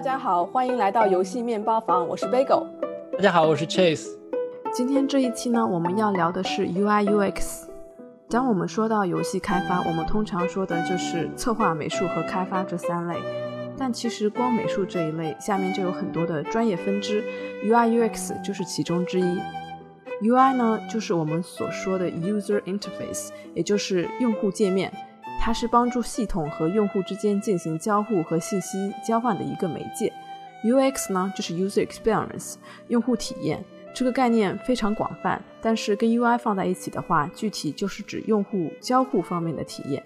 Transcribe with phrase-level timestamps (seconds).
[0.00, 2.64] 大家好，欢迎来到游戏面包房，我是 Bagel。
[3.12, 4.08] 大家好，我是 Chase。
[4.72, 7.66] 今天这一期呢，我们要聊的是 UI UX。
[8.30, 13.16] 当我们说到游戏开发，我们通常说的就是策划、美术和开发这三类。
[13.76, 17.22] 但其实光美术这一类下面就有很多的专业分支
[17.66, 19.38] ，UI UX 就是其中之一。
[20.22, 24.90] UI 呢，就是我们所说的 User Interface，也就是用户界面。
[25.42, 30.12] 它是帮助系统和用户之间进行交互和信息交换的一个媒介。
[30.62, 32.56] UX 呢，就是 User Experience，
[32.88, 33.64] 用户体验。
[33.94, 40.04] 这个概念非常广泛，但是跟 UI 放在一起的话，具体就是指用户交互方面的体验。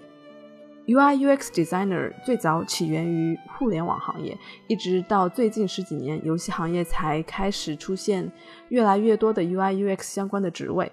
[0.86, 8.30] UI UX Designer 最早起源于互联网行业，一直到最近十几年，游戏行业才开始出现
[8.68, 10.92] 越来越多的 UI UX 相关的职位。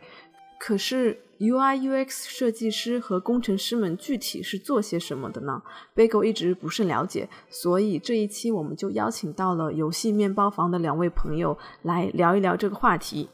[0.58, 5.64] 可是 UI UX 设计师和工程师们具体是做些什么的呢
[5.96, 13.28] ？Bagel 一直不甚了解，所以这一期我们就邀请到了游戏面包房的两位朋友来聊一聊这个话题。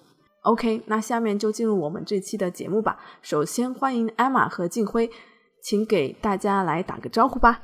[0.44, 2.98] OK，那下面就进入我们这期的节目吧。
[3.22, 5.12] 首先欢迎艾玛和静辉。
[5.60, 7.62] 请给大家来打个招呼吧。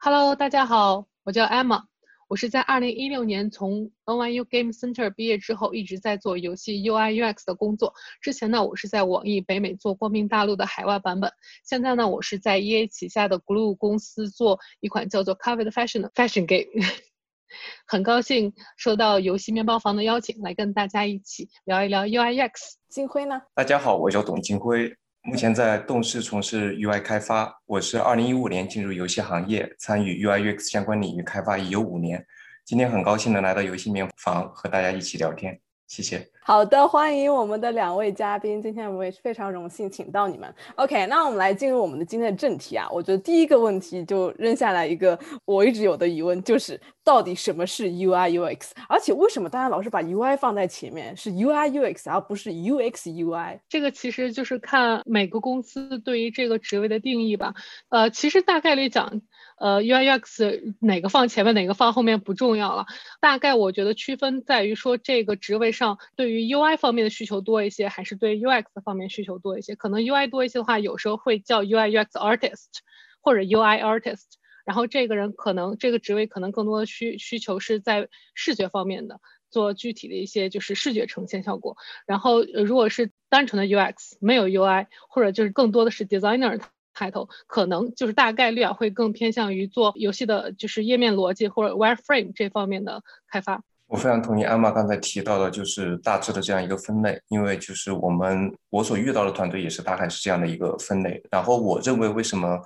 [0.00, 1.84] Hello，大家好，我叫 Emma，
[2.30, 7.92] 我是在二零一六年从 NYU Game Center 毕业之后，一直在做游戏 UI UX 的工作。
[8.22, 11.28] 之前呢，我是在网易北美做光明大陆的海外版本。
[11.64, 16.86] 现在呢，我是在 EA 旗下的 Glue 公司做一款叫做 Covered Fashion 的 Fashion Game。
[17.84, 22.52] 很高兴收到游戏面包房的邀请，来跟大家一起聊一聊 UI UX。
[22.88, 23.42] 金辉呢？
[23.56, 24.96] 大家好，我叫董金辉。
[25.22, 32.24] 目前在动视从事 UI 开发，我是二零一五年进入游戏行业，参与 UI UX 相关领域开发已有五年。
[32.64, 35.60] 今天很高兴能来到游戏面房和大家一起聊天。
[35.88, 36.26] 谢谢。
[36.50, 38.60] 好的，欢迎我们的两位嘉宾。
[38.60, 40.52] 今天我们也是非常荣幸请到你们。
[40.74, 42.88] OK，那我们来进入我们的今天的正题啊。
[42.90, 48.72] 我觉得第一个问题就扔下来一个我一直有的疑问，就是到底什么是 UI UX？
[48.88, 53.60] 而且为什么大家老是把 UI 放在前面，是 UI UX 而不是 UX UI？
[53.68, 57.54] 这个其实就是看每个公司对于这个职位的定义吧。
[57.90, 59.22] 呃，其实大概率讲。
[59.60, 62.86] 呃，UI UX 哪个放前面，哪个放后面不重要了。
[63.20, 69.74] 大概我觉得区分在于说，这个职位上对于 UI 方面的需求多一些，还是对 UX 方面需求多一些。
[69.76, 72.80] 可能 UI 多一些的话，有时候会叫 UI UX Artist
[73.20, 74.24] 或者 UI Artist。
[74.64, 81.76] 然后这个人可能这个职位可能更多的需需求是在视觉方面的，做具体的一些就是视觉呈现效果。
[82.06, 86.60] 然后如果是单纯的 UX 没有 UI，或者就是更多的是 Designer。
[86.92, 93.62] 抬头可能就是大概率啊，会更偏向于做游戏的，就是页面逻辑或者 wireframe 这方面的开发。
[93.90, 101.20] 我非常同意安玛刚才提到的，就是大致的这样一个分类，因为就是我们我所遇到的团队也是大概是这样的一个分类。
[101.28, 102.56] 然后我认为为什么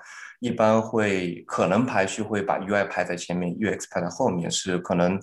[0.41, 5.19] 一般会可能排序会把 UI 排在前面，UX 排在后面，是可能，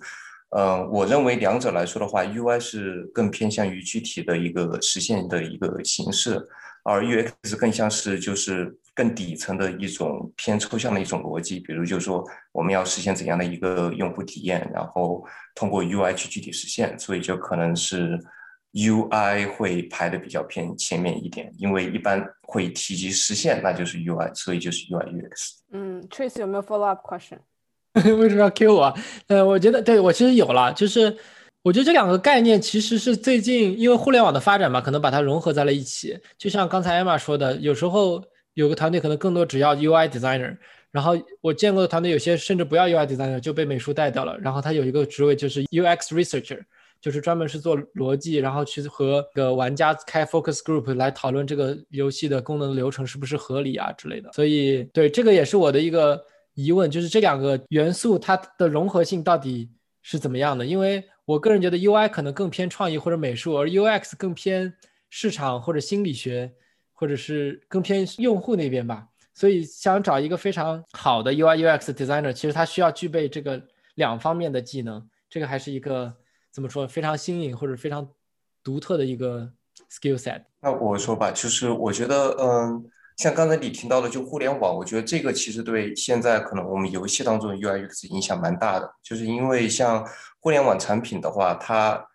[0.49, 6.43] 呃，我认为两者来说的话，UI 是更偏向于具体的一个实现的一个形式，
[6.83, 8.75] 而 UX 更像是就是。
[8.93, 15.25] 更底层的一种偏抽象的一种逻辑，比如就是说我们要实现怎样的一个用户体验，然后
[15.55, 18.19] 通过 UI 去具体实现，所以就可能是
[18.73, 25.51] UI 会排的比较偏前面一点，因为一般会提及实现，那就是 UI，所以就是 UI UX。
[25.71, 27.39] 嗯，Trace 有没有 follow up question？
[28.19, 28.93] 为什么要 Q 我？
[29.27, 31.15] 呃，我觉得对我其实有了，就是
[31.63, 38.21] 我觉得这两个概念其实是最近因为互联网的发展嘛，可能把它融合在了一起，就像刚才 Emma 说的，有时候。
[38.53, 40.57] 有个团队可能更多只要 UI designer，
[40.91, 44.37] 然后我见过的团队有些甚至不要 UI designer 就被美术带掉了。
[44.39, 46.59] 然后他有一个职位就是 UX researcher，
[46.99, 54.29] 就是专门是做逻辑，然后去和个玩家开 focus group 来讨论这个游戏的功能流程是不是合理啊之类的。
[54.33, 56.21] 所以对这个也是我的一个
[56.53, 59.69] 疑问，就是这两个元素它的融合性到底
[60.01, 60.65] 是怎么样的？
[60.65, 64.73] 因为我个人觉得 UI 可能更偏创意或者美术，而 UX 更偏
[65.09, 66.51] 市场或者心理学。
[67.01, 73.59] 或者是更偏用户那边吧，所以想找一个非常好的 UI UX designer，其实他需要具备这个
[73.95, 76.13] 两方面的技能，这个还是一个
[76.51, 78.07] 怎么说非常新颖或者非常
[78.63, 79.51] 独特的一个
[79.89, 80.43] skill set。
[80.59, 82.85] 那我说吧，就是我觉得，嗯，
[83.17, 90.07] 像刚才你听到的，就互联网，我觉得这个其实对现在可能我们游戏当中的 UI UX 影响蛮大的，就是因为像
[90.39, 92.05] 互联网产品的话，它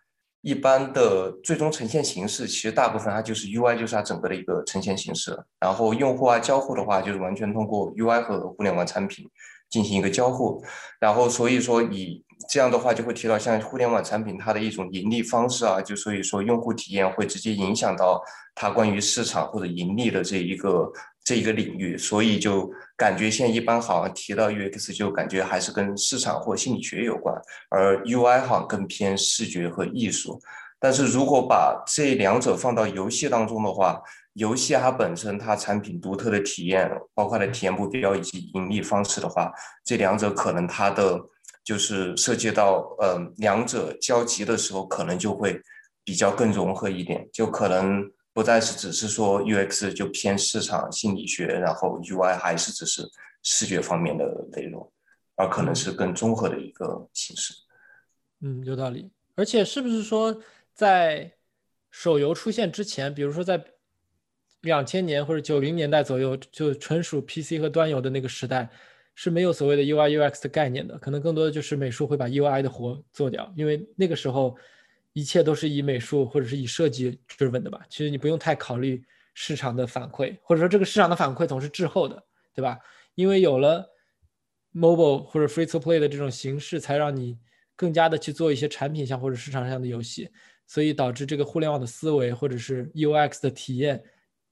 [0.47, 5.37] 一般的最终呈现形式，其实大部分它就是 UI，就是它整个的一个呈现形式。
[5.59, 9.29] 然后用户啊交互的话，就是完全通过 UI 和互联网产品
[9.69, 10.63] 进行一个交互。
[11.01, 18.23] 然后所以说以这样的话就会提到像互联网产品它的一种盈利方式啊，就所以说用户体验会直接影响到
[18.55, 20.89] 它关于市场或者盈利的这一个
[21.25, 27.33] 这一个领域，所以就感觉现在一般好像提到 UX 就感觉还是跟市场或心理学有关，
[27.69, 30.41] 而 UI 好像更偏视觉和艺术。
[30.79, 34.01] 但是如果把这两者放到游戏当中的话，
[34.33, 39.51] 游戏它本身它产品独特的体验，包括它的体验目标以及盈利方式的话，
[39.85, 41.19] 这两者可能它的
[41.63, 45.61] 就是涉及到呃两者交集的时候，可能就会
[46.03, 48.03] 比较更融合一点，就可能。
[48.37, 53.01] 不再是只是说 UX 就偏市场心理学，然后 UI 还是只是
[53.41, 54.87] 视觉方面的内容，
[55.33, 57.55] 而可能是更综合的一个形式。
[58.41, 59.09] 嗯，有道理。
[59.33, 60.39] 而且是不是说
[60.75, 61.33] 在
[61.89, 63.59] 手游出现之前，比如说在
[64.61, 68.69] 两千年或者九零年代左右，就纯属 PC 和端游的那个时代，
[69.15, 74.55] 是没有所谓的 UI UX 的概念的，可能更多的就是美术会把 UI 的活做掉，因为那个时候。
[75.17, 77.83] 一切都是以美术或者是以设计追问的吧？
[77.89, 79.03] 其实你不用太考虑
[79.33, 82.23] 市场的反馈，或者说这个市场的反馈总是滞后的，
[82.53, 82.77] 对吧？
[83.15, 83.83] 因为有了
[84.75, 87.35] mobile 或者 free to play 的这种形式，才让你
[87.75, 90.29] 更加的去做一些产品项或者市场上的游戏，
[90.67, 94.03] 所以导致这个互联网的思维或者是 UX 的体验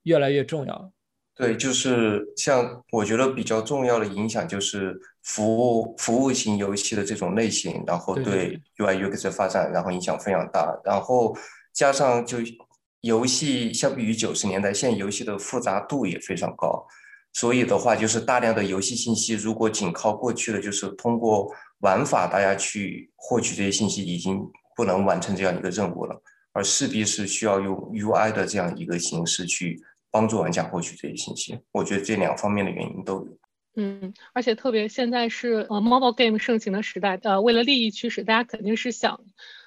[0.01, 0.91] 越来越重要。
[1.37, 10.79] 对，就是像我觉得比较重要的影响就是服务服务型游戏的这种类型，然后对 UI UX 的发展，然后影响非常大。
[10.85, 11.35] 然后
[11.73, 12.37] 加上就
[13.01, 16.87] 游戏相比于九十年代，现在游戏的复杂度也非常高，
[17.33, 24.39] 所以的话就是大量的游戏信息，如果仅靠过去的就是通过玩法大家去获取这些信息，已经
[24.73, 26.15] 不能完成这样一个任务了，
[26.53, 29.83] 而势必是需要用 UI 的这样一个形式去。
[30.15, 33.37] 帮助玩家获取这些信息，我觉得这两方面的原因都有。
[33.75, 39.19] 嗯，而且特别现在是呃 mobile game 盛行的时代，呃，为了利益驱使，大家肯定是想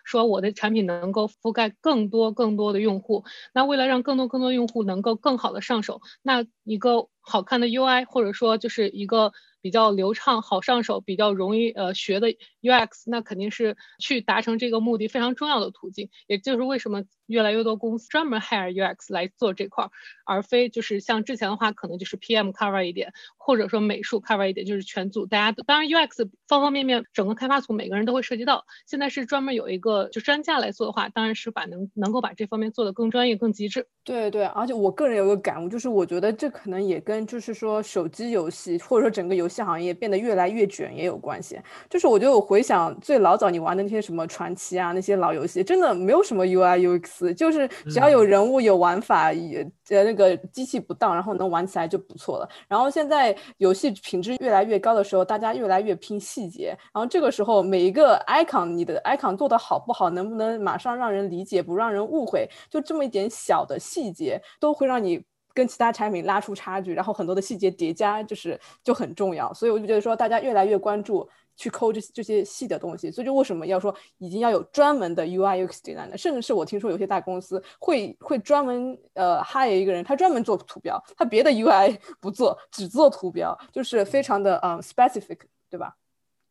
[0.05, 3.25] 说我的产品能够覆盖更多更多的用户。
[3.53, 9.33] 那为了让更多更多用户能够更好的上手，那一个好看的 UI 或者说就是一个。
[9.61, 12.29] 比较流畅、好上手、比较容易呃学的
[12.63, 16.11] UX，那肯定是去达成这个目的非常重要的途径。
[16.29, 19.91] 也就是为什么越来越多公司专门 hire UX 来做这块儿，
[20.27, 25.63] 而非就是像之前的话，可能就是 PM cover 一点，或者说美术 cover 一点，就是全组大家。
[25.67, 28.65] 当然 UX 方方面面，整个开发组每个人都会涉及到。
[28.87, 33.87] 现在是专门有一个就专家来做的话，当然是把能能够把这方面做得更专业、更极致。
[34.05, 41.59] 对对，而且我个人有个感悟，就是我觉得这可能也跟就是说手机游戏或者说整个游戏行业变得越来越卷也有关系，
[41.91, 52.49] 就是我觉得我回想最老早你玩的那些什么传奇啊那些老游戏，真的没有什么 UI UX，就是只要有人物有玩法，也呃那个机器不当，然后能玩起来就不错了。
[52.69, 65.23] 然后现在游戏品质越来越高的时候，大家越来越拼细节，然后这个时候每一个 icon 你的 icon 做的好不好，能不能马上让人理解，不让人误会，就这么一点小的细节都会让你。
[65.55, 69.53] 跟其他产品拉出差距，然后很多的细节叠加，就是就很重要。
[69.53, 73.11] 所以我就觉得说，大家越来越关注去抠这这些细的东西。
[73.11, 85.95] 所以就为什么要说已经要有专门的 UI UX designer，甚至是我听说有些大公司会会专门呃 hire 一个人，他专门做图标，他别的 UI 不做，只做图标，就是非常的嗯 specific，对吧？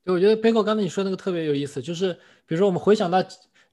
[0.03, 2.13] 对，我觉得 b a g o 刚才你说那个特别有意思，就是
[2.45, 3.23] 比如说我们回想到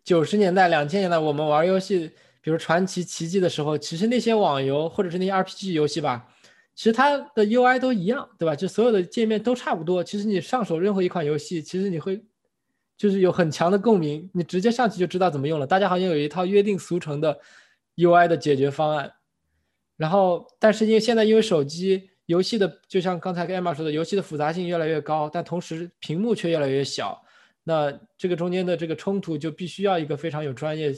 [0.03, 2.11] 九十年代、两千年代，我们玩游戏。
[2.41, 6.29] 比如传奇奇迹的时候，其实那些网游或者是那些 RPG 游戏吧，
[6.75, 8.57] 其实它的 UI 都一样，对吧？
[8.57, 10.03] 就所有的界面都差不多。
[10.03, 12.23] 其实你上手任何一款游戏，其实你会
[12.97, 15.67] 就是有很强的共鸣，你直接上去就知道怎么用了。
[15.67, 17.39] 大家好像有一套约定俗成的
[17.97, 19.13] UI 的解决方案。
[19.97, 27.23] 然后，但是因为现在因为手机游戏的，就像刚才跟艾玛说的，游戏的复杂性越来越高，但同时屏幕却越来越小，
[27.63, 30.93] 那这个中间的这个冲突就必须要一个非常有专业。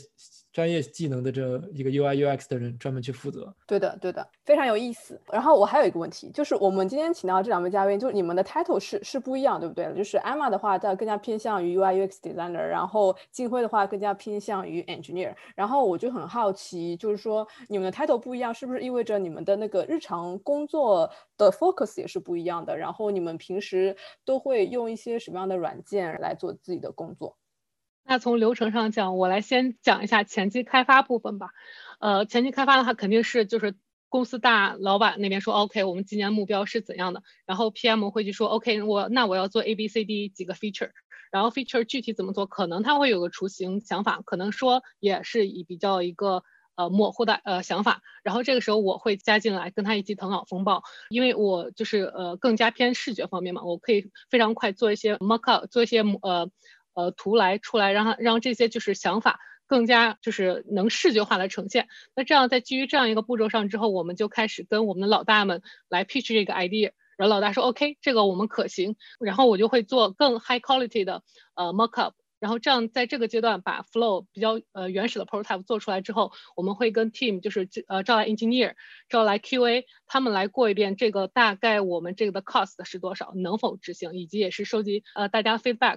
[0.56, 3.54] 专业技能的这一个 UI UX 的人专门去负责。
[3.66, 5.20] 对的，对的，非常有意思。
[5.30, 9.92] 然后我还有一个问题，就是我们今天请到这两位嘉宾，就是你们的 title 是是不一样，对不对？
[9.94, 15.34] 就是 Emma 的话，她更加偏向于 UI UX designer，然后金辉的话更加偏向于 engineer。
[15.54, 22.74] 然后我就很好奇，就是说你们的 title 不一样，是不是意味着你们的那个日常工作的 focus 也是不一样的？
[22.74, 23.94] 然后你们平时
[24.24, 27.36] 都会用一些什么样的软件来做自己的工作？
[28.08, 31.50] 那从流程上讲，我来先讲一下前期开发部分吧。
[31.98, 33.74] 呃，前期开发的话，肯定是就是
[34.08, 40.90] 公司大老板那边说 OK，我们今年目标是怎样的，然后 PM 会去说 OK，我那我要做 A B C D 几个 feature，
[41.32, 46.44] 然后 feature 具体怎么做，可能他会有个雏形想法，可能说也是以比较一个
[46.76, 56.48] 呃模糊的呃想法，然后这个时候我会加进来跟他一起头脑风暴，因为我就是呃更加偏视觉方面嘛，我可以非常快做一些 mock up，做一些呃。
[56.96, 61.88] 呃，图来出来，让他让这些就是想法更加就是能视觉化的呈现。
[62.14, 66.92] 那这样在基于这样一个步骤上之后，我们就开始跟我们的老大们来 pitch 这个 idea。
[67.18, 68.96] 然后老大说 OK，这个我们可行。
[69.20, 71.22] 然后我就会做更 high quality 的
[71.54, 72.12] 呃 mockup。
[72.38, 78.74] 然后这样在这个阶段把 flow 比较呃原始的 prototype 做出来之后，我们会跟 team 就是呃招来 engineer，
[79.08, 85.96] 招来 QA，他们来过一遍这个大概我们这个的 cost 是多少，能否执行，以及也是收集呃大家 feedback。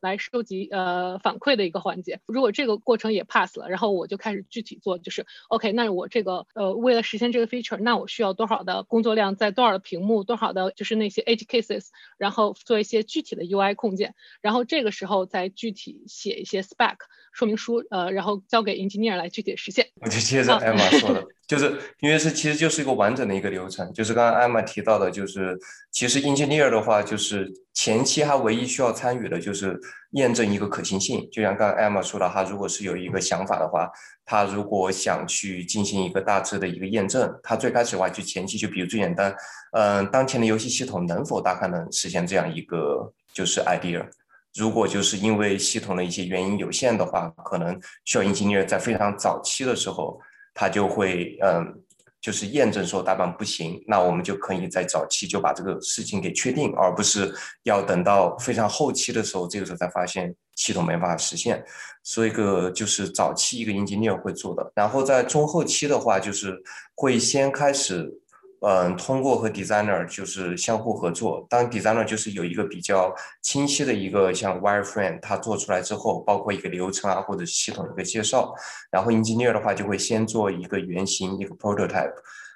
[0.00, 11.88] 来收集呃反馈的一个环节，如果这个过程也 pass 了，然后我就开始具体做，就是 OK，那我这个呃为了实现这个 feature，那我需要多少的工作量，在多少的屏幕，多少的就是那些 edge cases，
[12.18, 16.96] 然后做一些具体的 UI 控件，然后这个时候再具体写一些 spec
[17.32, 19.88] 说明书，呃，然后交给 engineer 来具体实现。
[20.00, 21.26] 我就接着艾玛说的。
[21.50, 25.58] 就是因为是其实就是一个完整的一个流程，就是刚刚艾玛提到的，就是
[25.90, 29.76] 其实 engineer 的话，就是前期他唯一需要参与的就是
[30.12, 31.28] 验证一个可行性。
[31.32, 33.90] 就像刚刚艾玛说的，他如果是有一个想法的话，
[34.24, 39.34] 他如果想去进行一个大致的一个验证，他最开始的话就前期就比如最简单，
[39.72, 44.06] 嗯，当前的游戏系统能否大概能实现这样一个就是 idea？
[44.54, 50.20] 如果就是因为系统的一些原因有限的话，可能需要 engineer 在非常早期的时候。
[50.54, 51.82] 他就会嗯，
[52.20, 61.64] 就是验证说大半不行，那我们就可以在早期就把这个事情给确定，而不是要等到非常后期的时候，这个时候才发现系统没办法实现。
[62.02, 66.62] 所以个就是早期一个 engineer 会做的，然后在中后期的话，就是
[66.94, 68.19] 会先开始。
[68.60, 71.46] 嗯，通过和 designer 就是相互合作。
[71.48, 78.52] 当 designer 就是有一个比较清晰的一个像 wireframe，它做出来之后，包括一个流程啊或者系统一个介绍，
[78.90, 82.12] 然后 engineer 的话就会先做一个原型一个 prototype。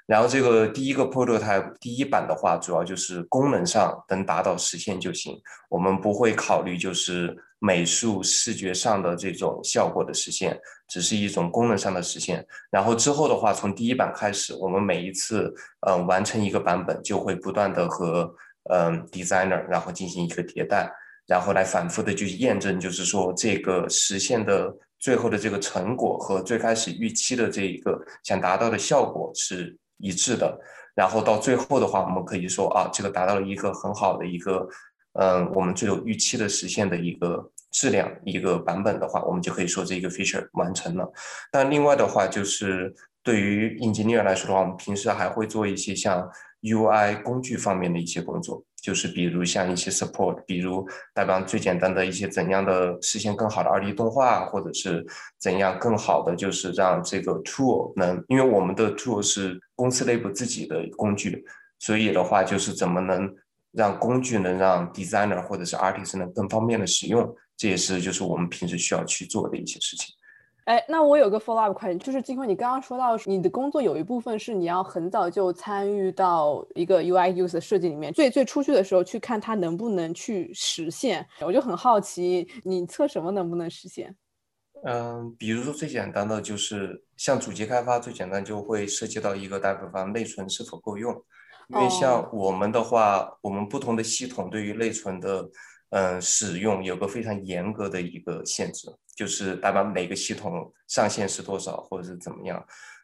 [0.06, 7.34] 然后这个第一个 prototype 第一版的话，主要就是功能上能达到实现就行，我们不会考虑就是
[7.64, 12.46] 美术视觉上的这种效果的实现，只是一种功能上的实现。
[12.70, 15.54] 然后之后的话，从第一版开始，我们每一次
[15.86, 18.34] 嗯完成一个版本，就会不断的和
[18.70, 20.90] 嗯 designer 然后进行一个迭代，
[21.26, 29.78] 然后来反复的去验证，就是说这个实现的最后的这个成果和最开始预期的这一个想达到的效果是。
[29.98, 30.58] 一致的，
[30.96, 34.68] 然后到最后的话，我们可以说啊，这个达到了一个很好的一个，
[35.12, 41.12] 嗯，我们最有预期的实现的一个质量一个版本的话，我们就可以说这个 feature 完成了。
[41.50, 46.26] 但另外的话，就是对于 engineer 来说的话，我们平时还会做一些像
[46.62, 48.64] UI 工具方面的一些工作。
[48.80, 55.02] 就是比如像一些 support，比如代表最简单的一些怎样的实现更好的二 D 动画，或者是
[55.40, 61.42] 怎样更好的就是让这个 tool 能，因为我们的 tool 是公司内部自己的工具，
[61.78, 63.34] 所以的话就是怎么能
[63.72, 70.14] 让工具能让 designer 或者是 artist 能更方便的使用，这也是就是我们平时需要去做的一些事情。
[70.64, 84.16] 哎，那我有个 follow up 快点，就是金坤，你刚刚说到你的工作有一部分是你要很早就参与到一个 UI use 的设计里面，最最初去的时候去看它能不能去实现，我就很好奇，你测什么能不能实现？
[84.86, 91.14] 嗯，比如说最简单的就是像主机开发，最简单就会涉及到一个代表方内存是否够用，
[91.68, 95.46] 因为像我们的话，我们不同的系统对于内存的
[95.94, 98.90] 嗯使用有个非常严格的一个限制。
[99.16, 102.60] 就是代表每个系统上限是多少，或者是怎么样，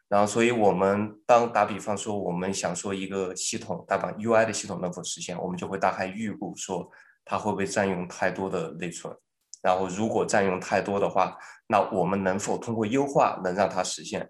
[0.09, 6.85] 然后，所以我们当打比方说，我们想说一个系统，代表 UI 的系统能否实现，我们就会大概预估说
[7.23, 9.15] 它会不会占用太多的内存，
[9.63, 14.29] 然后如果占用太多的话，那我们能否通过优化能让它实现？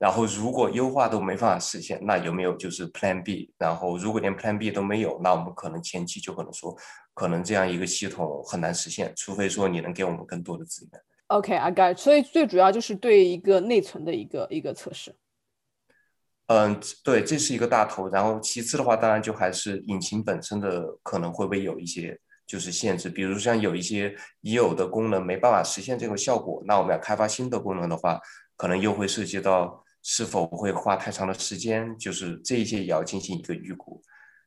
[0.00, 3.52] 然后如果优化都没办法实现，那有没有就是 Plan B？
[3.58, 6.74] 然后如果连 Plan B 都没有，那我们可能前期就可能说，
[7.12, 11.02] 可能这样一个系统很难实现，除非说你能给我们更多的资源。
[11.26, 11.94] OK，I got。
[11.98, 15.14] 所以最主要就是对一个内存的一个一个测试。
[16.46, 18.08] 嗯，对，这是一个大头。
[18.08, 28.18] 然后其次的话，当然就还是引擎本身的可能会不会有一些就是限制，比如像有一些已有的功能没办法实现这个效果，那我们要开发新的功能的话，
[28.56, 34.02] 可能又会涉及到是否会花太长的时间，就是这一些也要进行一个预估。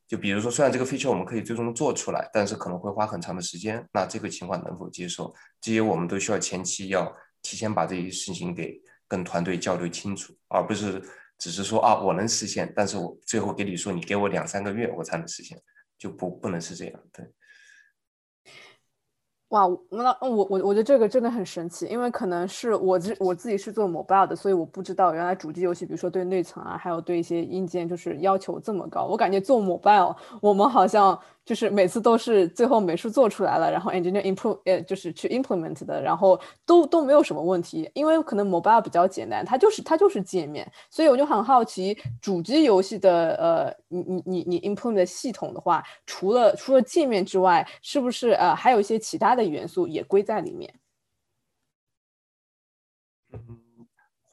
[0.08, 3.84] 就比如说，虽然这个 feature 我们可以最终做出来，但是可能会花很长的时间。
[3.94, 5.34] 那这个情况能否接受？
[5.62, 11.02] 这些我们都需要前期要提前把这些事情给跟团队交流清楚，而不是
[11.40, 15.60] 只是说啊，我能实现，但是我最后给你说，你给我两三个月我才能实现，
[15.98, 17.26] 就不不能是这样，对。
[19.54, 29.06] 哇，那我我我觉得这个真的很神奇，因为可能是我自我自己是做 mobile 的，所以我不知道原来主机游戏，比如说对内存啊，还有对一些硬件，就是要求这么高。
[29.06, 50.74] 我感觉做 mobile，我们好像就是每次都是最后美术做出来了，然后 engineer improve 呃就是去 implement 的，然后都都没有什么问题，因为可能 mobile 比较简单，它就是它就是界面，所以我就很好奇主机游戏的呃你你你你 implement 系统的话，除了除了界面之外，是不是呃还有一些其他的元素也归在里面？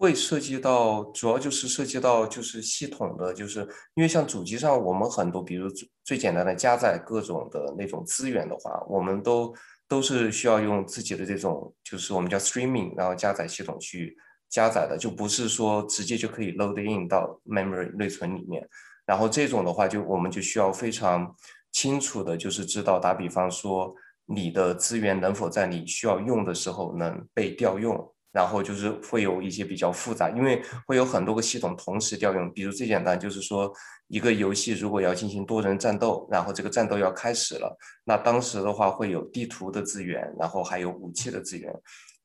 [0.00, 3.60] 会涉及到，主要就是涉及到就是系统的，就是
[3.92, 5.68] 因为像主机上我们很多，比如
[6.02, 9.54] 最简单的加载各种的那种资源的话，我们都
[9.86, 14.16] 都是需要用自己的这种，就是我们叫 streaming，然后加载系统去
[14.48, 18.66] 加载的，就不是说直接就可以 load in 到 memory 内存里面。
[19.04, 21.36] 然后这种的话，就我们就需要非常
[21.72, 28.14] 清楚的，就是知道，打比方说你的资源能否在你需要用的时候能被调用。
[28.32, 32.52] 然后就是会有一些比较复杂，因为会有很多个系统同时调用。
[32.52, 33.72] 比如最简单就是说，
[34.08, 41.74] 一个游戏如果要进行多人战斗，然后这个战斗要开始了，那当时的话会有地图的资源，然后还有武器的资源，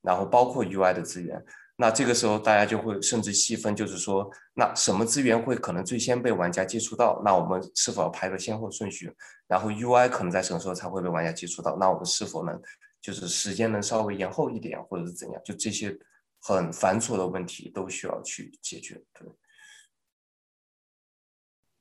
[0.01, 1.43] 然后包括 UI 的资源。
[1.77, 7.21] 那这个时候大家就会甚至细分，就是说，那什么资源会可能最先被玩家接触到？
[7.25, 9.13] 那我们是否要排个先后顺序？
[9.47, 11.75] 然后 UI 可能在什么时候才会被玩家接触到？
[11.77, 12.57] 那我们是否能？
[13.05, 15.95] 就是时间能稍微延后一点，或者是怎样，就这些
[16.41, 18.95] 很繁琐的问题都需要去解决。
[19.13, 19.27] 对，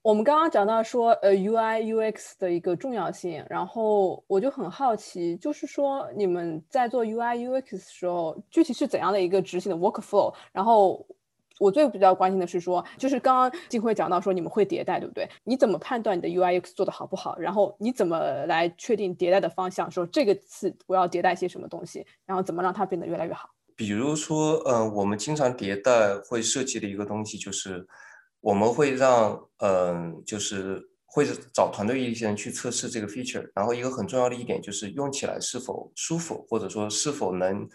[0.03, 10.35] 我们刚刚讲到说，呃，UI UX 的一个重要性，然后我就很好奇，就是说你们在做 UI UX 的时候，具体是怎样的一个执行的 workflow？
[10.53, 11.07] 然后。
[11.61, 15.29] 我最比较关心的是说，就是刚刚金辉讲到说你们会迭代，对不对？
[15.45, 17.39] 你怎么判断你的 UIX 做的好不好？
[17.39, 19.89] 然后你怎么来确定迭代的方向？
[19.91, 22.05] 说这个次我要迭代些什么东西？
[22.27, 23.49] 然后怎么让它变得越来越好？
[23.77, 27.87] 比如说，嗯，我们经常迭代会涉及的一个东西就是，
[28.41, 33.49] 我们会让，嗯，就是会找团队一些人去测试这个 feature。
[33.55, 37.69] 然后一个很重要的一点就是用起来是否舒服，或者说是否能。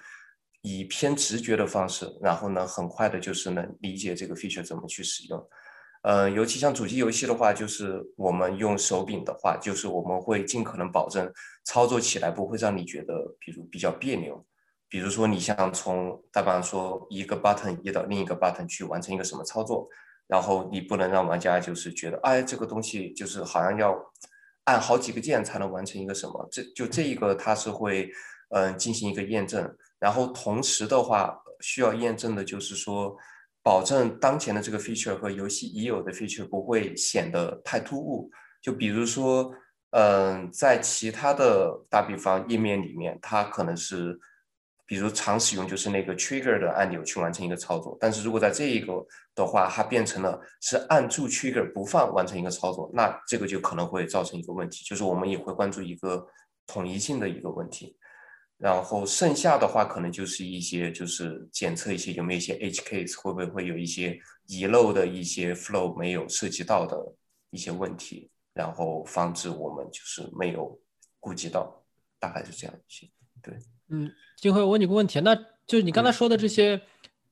[0.61, 5.49] 以偏直觉的方式，然后呢，很快的就是能理解这个 feature 怎么去使用。
[6.01, 11.29] 呃，尤其像主机游戏的话，就是我们用手柄的话，就是我们会尽可能保证
[11.65, 14.45] 操作起来不会让你觉得，比如比较别扭。
[14.87, 19.87] 比如说，你像从大方说一个 button 移到另一个 button 去完成一个什么操作，
[20.25, 23.95] 然后你不能让玩家就是觉得，哎，这个东西就是好像要
[24.63, 26.48] 按好几个键才能完成一个什么。
[26.50, 28.09] 这就这一个它是会
[28.55, 29.69] 嗯进行一个验证。
[30.00, 33.16] 然后同时的话，需要验证的就是说，
[33.62, 38.31] 保证当前的这个 feature 和游戏已有的 feature 不会显得太突兀。
[38.62, 39.53] 就比如说，
[39.92, 44.18] 嗯，在其他的打比方页面里面，它可能是，
[44.85, 47.98] 比如常使用就是那个 trigger 的按钮去完成一个操作。
[48.00, 56.25] 但是如果在这一个的话，它变成了是按住 trigger 不放完成一个操作，那这个就可能会造成一个问题，就是我们也会关注一个
[56.68, 57.98] 统一性的一个问题。
[58.59, 66.98] 然后剩下的话，可能就是一些就是检测一些有没有一些 H case，会不会会有一些遗漏的一些 flow 没有涉及到的
[67.51, 70.77] 一些问题，然后防止我们就是没有
[71.22, 71.74] 顾及到，
[72.19, 73.07] 大概是这样一些。
[73.41, 75.33] 对，嗯，金辉，我问你个问题，那
[75.65, 76.81] 就是你刚才说的这些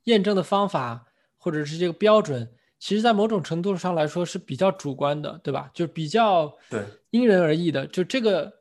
[0.05, 5.69] 验证的方法或者是这个标准，其实在某种程度上来说是比较主观的，对吧？
[5.73, 8.55] 就比较对因人而异的，就这个。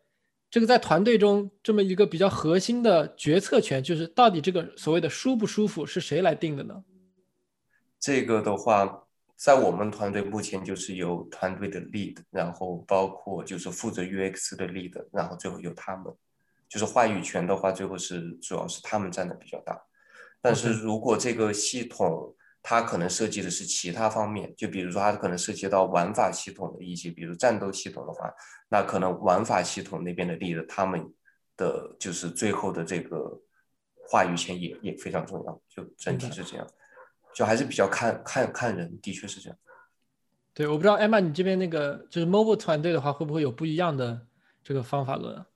[0.57, 6.83] 这个在团队中这么一个比较核心的决策权，就是到底这个所谓的舒不舒服是谁来定的呢？
[8.01, 9.05] 这个的话，
[9.37, 16.11] 在我们团队目前就是由团队的 lead，然后包括就是负责 UX 的 lead，然后最后由他们，
[16.71, 19.79] 就是话语权的话，最后是主要是他们占的比较大。
[20.40, 22.35] 但是如果这个系统，
[22.68, 28.29] 它可能涉及的是其他方面，就比如说它可能涉及到玩法系统的一些，比如战斗系统的话，
[28.68, 31.00] 那可能玩法系统那边的例子，他们
[31.57, 33.40] 的就是最后的这个
[34.09, 36.66] 话语权也也非常重要，就整体是这样，
[37.33, 39.57] 就还是比较看看看人，的确是这样。
[40.52, 44.26] 对，我不知道艾玛，你这边那个就是 mobile 团队的话，会不会有不一样的
[44.64, 45.46] 这个方法论？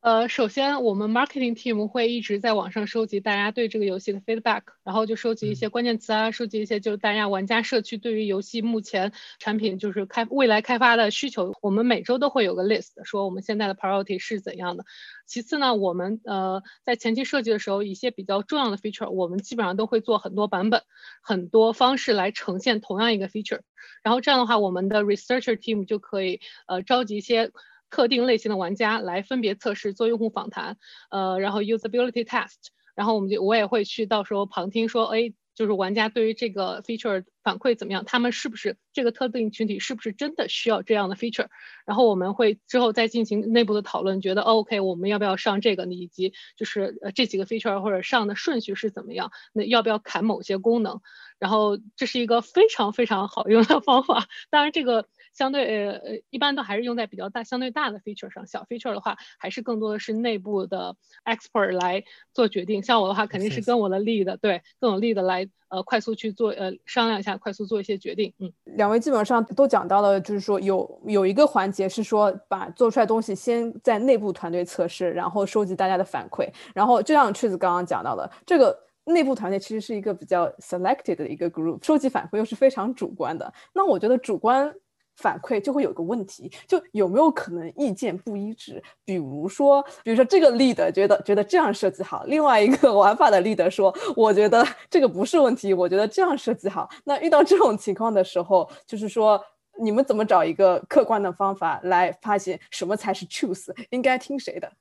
[0.00, 11.52] 呃，首先我们 marketing team 会一直在网上收集大家对这个游戏的 feedback，然后就收集一些关键词啊，收集一些就是大家玩家社区对于游戏目前产品就是开未来开发的需求。
[11.60, 14.84] 我们每周都会有个 list，说我们现在的 priority 是怎样的。
[15.26, 20.84] 其次呢，我们呃在前期设计的时候，一些比较重要的 feature，我们基本上都会做很多版本、
[21.22, 23.62] 很多方式来呈现同样一个 feature。
[24.04, 27.50] 然后这样的话，我们的 researcher team 就可以呃召集一些。
[27.90, 30.76] 特定类型的玩家来分别测试，做用户访谈，
[31.10, 41.46] 呃，然后 usability test，然后我们就我也会去到时候旁听说，哎，就是玩家对于这个 feature 反馈怎么样，他们是不是这个特定群体是不是真的需要这样的 feature，
[41.86, 51.00] 然后我们会之后再进行内部的讨论，觉得 OK，我们要不要上这个，以及就是呃这几个 feature 或者上的顺序是怎么样，那要不要砍某些功能，
[51.38, 55.08] 然后这是一个非常非常好用的方法，当然这个。
[55.38, 58.44] 相对呃呃，一般都还是用在比较大、相对大的 feature 上。
[58.44, 62.02] 小 feature 的话，还是更多的是内部的 expert 来
[62.34, 62.82] 做决定。
[62.82, 68.34] 像我的话，肯定是跟我的 lead 对更有力的来呃快速去做呃商量一下，快速做一些决定。
[68.40, 76.48] 嗯，两位基本上都讲到了，就是说有有一个环节是说把做出来东西先在内部团队测试，然后收集大家的反馈。
[76.74, 83.54] 然后就像 Cheese 刚刚讲到的，这个内部团队其实是一个比较 selected 的一个 group，收集反馈又是非常主观的。
[83.72, 84.74] 那我觉得主观。
[85.18, 88.80] 反馈就会有个问题，就有没有可能意见不一致？
[89.04, 96.88] 比如说，比如说这个 lead 觉得觉得这样设计好，另外一个 玩法的 lead 说，我觉得这个不是问题，我觉得这样设计好。
[97.04, 99.44] 那遇到这种情况的时候，就是说
[99.80, 104.72] 你们怎么找一个客观的方法来发现什么才是 choose，应该听谁的？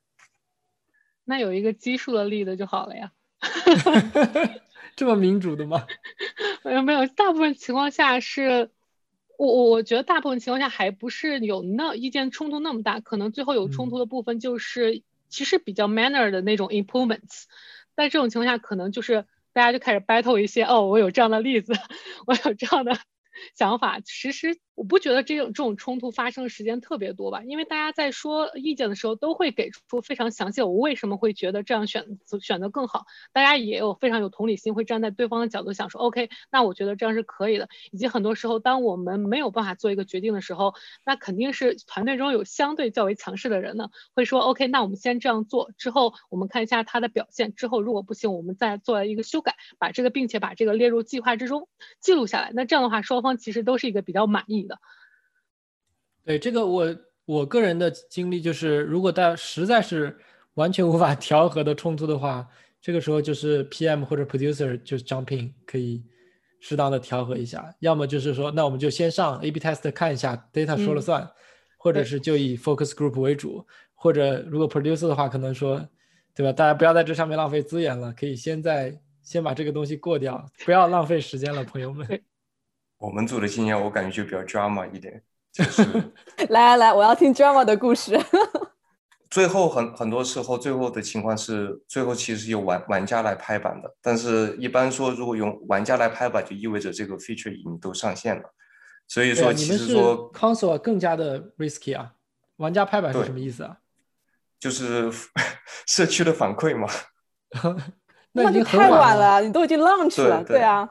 [1.26, 3.12] 那有一个基数的 lead 就好了呀。
[4.95, 5.88] 这么民主的吗？
[6.63, 8.69] 没有没有，大部分情况下是。
[9.38, 17.43] 我我我觉得大部分情况下还不是有那意见冲突那么大，可能最后有冲突的部分就是其实比较 manner 的那种 improvements，
[17.95, 21.73] 在这种情况下可能就是大家就开始 battle 一些哦，我有这样的例子，
[22.26, 22.97] 我有这样的
[23.56, 24.58] 想法，其实。
[24.77, 37.67] 我不觉得这种这种冲突发生的时间特别多吧，因为大家在说意见的时候都会给出非常详细，我为什么会觉得这样选择选择更好，大家也有非常有同理心，会站在对方的角度想说，OK，那我觉得这样是可以的。
[37.91, 51.67] 以及很多时候，当我们没有办法做一个决定的时候，那肯定是团队中有相对较为强势的人呢，会说，OK，那我们先这样做，之后我们看一下他的表现，之后如果不行，我们再做一个修改，把这个并且把这个列入计划之中
[51.99, 52.51] 记录下来。
[52.53, 54.66] 那这样的话，双方其实都是一个比较满意。
[54.67, 54.77] 的，
[56.23, 60.17] 对这个我我个人的经历就是，如果大家实在是
[60.56, 62.47] 完全无法 调和的冲突的话，
[62.82, 66.03] 这个时候就是 PM 或者 Producer 就是 jumping 可以
[66.60, 71.30] 适当的调和一下，要么就是说那我们就先上 A/B test 看一下 data 说了算，
[71.77, 75.86] 或者是就以 focus group 为主，或者如果 Producer 的话，可能说
[76.34, 82.08] 对吧，大家不要在这上面浪费资源了，可以先在先把这个东西过掉，不要浪费时间了，朋友们。
[82.97, 85.83] 我们组的经验，我感觉就比较 drama 一点，就是
[86.49, 88.19] 来来来，我要听 drama 的故事。
[89.29, 93.95] 最后很很多时候，最后的情况是，最后其实由玩玩家来拍板的。
[94.01, 98.43] 但是一般说，如果用玩家来拍板，就意味着这个 feature 已经都上线了。
[99.07, 102.13] 所以说，其实说 console 更加的 risky 啊。
[102.55, 103.77] 玩家拍板是什么意思啊？
[104.60, 105.12] 就是
[105.86, 106.89] 社区的反馈嘛。
[108.31, 110.89] 那已经太晚了，你都已经 launch 了，对啊。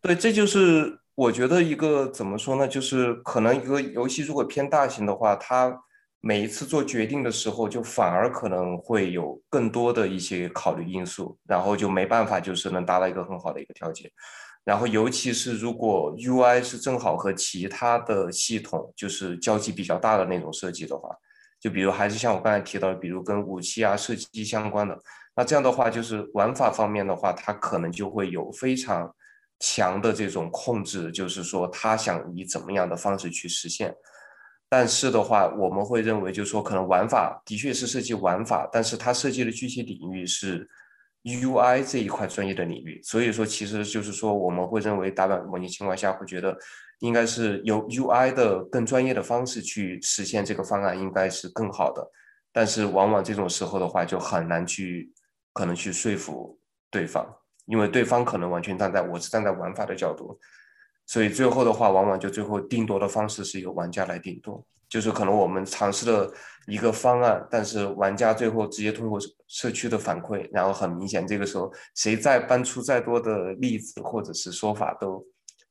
[0.00, 1.00] 对，这就是。
[1.18, 5.76] 我觉得一个怎么说呢，就是可能一个游戏如果偏大型的话，它
[6.20, 14.08] 每一次做决定的时候，就反而可能会有更多的一些考虑因素，然后就没办法就是能达到一个很好的一个调节。
[14.62, 21.08] 然后尤其是如果 UI 是正好和其他的系统就是交集比较大的那种设计的话，
[21.58, 24.96] 就比如还是像我刚才提到的，比如跟武器啊射击相关的，
[25.34, 29.12] 那这样的话就是玩法方面的话，它可能就会有非常。
[29.60, 33.94] 强的这种控制，就是说他想以怎么样的方式去实现，
[34.68, 40.68] 但是的话，我们会认为，就是说可能玩法的确是设计玩法，但是它设计的具体领域是
[41.24, 46.56] UI 这一块专业的领域，所以说其实就是说我们会认为打板模拟情况下会觉得
[47.00, 52.08] 应该是由 UI 的更专业的方式去实现这个方案应该是更好的，
[52.52, 55.12] 但是往往这种时候的话就很难去
[55.52, 56.58] 可能去说服
[56.90, 57.26] 对方。
[57.68, 60.38] 因为对方可能完全站在我是站在玩法的角度，
[61.06, 66.32] 所以最后的话，往往就最后定夺的方式是由玩家来定夺，就是可能我们尝试了
[66.66, 75.24] 一个方案，但是玩家最后直接通过社区的反馈，然后很明显，这个时候谁再搬出再多的例子或者是说法，都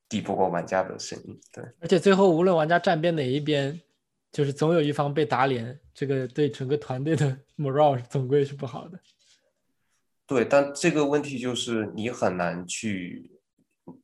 [0.07, 1.39] 抵不过玩家的声音。
[1.51, 3.79] 对，而且最后无论玩家站边哪一边，
[4.31, 8.99] 就是总有一方被打脸，这个对整个团队的 morale 总归是不好的。
[10.27, 13.31] 对，但这个问题就是你很难去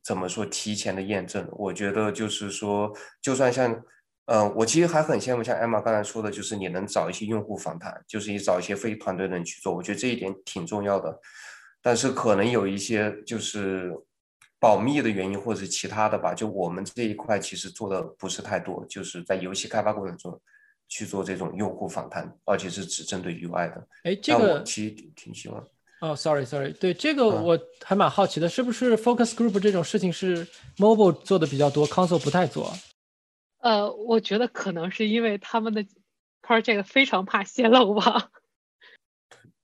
[0.02, 1.46] 怎么说提前的验证。
[1.52, 3.84] 我觉得就是说，就算像，
[4.24, 11.20] 呃，我其实还很羡慕像艾玛刚才说的，就是你能找一些用户访谈，就是你找一些非团队的人去做，我觉得这一点挺重要的。
[11.82, 13.92] 但是可能有一些就是
[14.58, 20.40] 保密的原因或者其他的吧，就我们这一块其实做的不是太多，就是在游戏开发过程中
[20.88, 23.86] 去做这种用户访谈，而且是只针对 UI 的。
[24.04, 25.62] 哎，这个其实挺希望。
[26.00, 32.70] 哦，sorry，sorry，对这个我还蛮好奇的，是不是 focus group 这种事情是 mobile 做的比较多，console 不太做？
[33.60, 35.86] 呃，我觉得可能是因为他们的
[36.42, 38.30] project 非常怕泄露吧。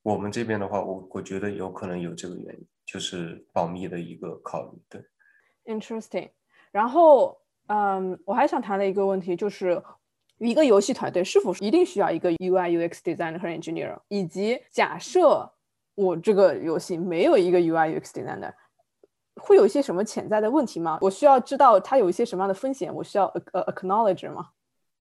[0.02, 4.78] 我们这边的话，我我觉得有可能有这个原因，就是保密的一个考虑。
[4.88, 5.02] 对
[5.66, 6.30] ，interesting。
[6.72, 9.82] 然后，嗯，我还想谈的一个问题就是，
[10.38, 15.52] 一个游戏团队是否一定需要一个 UI UX designer 和 engineer，以及假设
[16.00, 18.54] 我这个游戏没有一个 UI UX designer，
[19.36, 20.98] 会有一些什么潜在的问题吗？
[21.02, 24.48] 我需要知道它有一些什么样的风险，我需要呃 acknowledge 吗？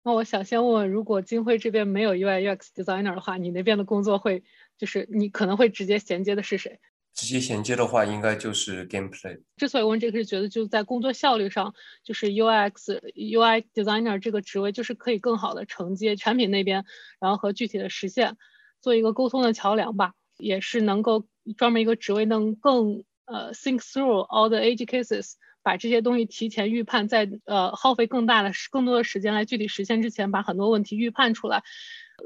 [0.03, 4.43] 那我想先问问，如果金辉这边没有 UI UX designer 的话，你那边的工作会？
[4.79, 6.81] 就是你可能会直接衔接的是谁？
[7.13, 9.39] 直接衔接的话，应该就是 gameplay。
[9.59, 16.85] 之所以问这个，是觉得就在工作效率上，就是 UX UI designer 这个职位就是可以更好的承接产品那边，
[17.21, 18.39] 然后和具体的实现
[18.81, 21.27] 做一个沟通的桥梁吧，也是能够
[21.57, 31.63] 专门一个职位能更呃 think through all the edge cases，把这些东西提前预判，在呃耗费更大的更多的时间来具体实现之前，把很多问题预判出来。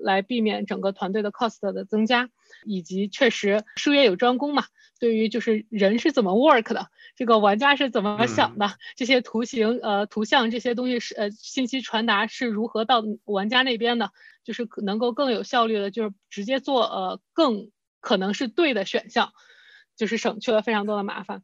[0.03, 2.29] 来避免整个团队的 cost 的增加，
[2.65, 4.65] 以及确实术业有专攻嘛。
[4.99, 14.11] 对于就是人是怎么 work 的，这个玩家是怎么想的，这些图形呃图像这些东西是呃信息传达是如何到玩家那边的，
[14.43, 17.71] 就是能够更有效率的，就是直接做呃更
[18.05, 19.33] 可能是对的选项，
[19.97, 21.43] 就是省去了非常多的麻烦。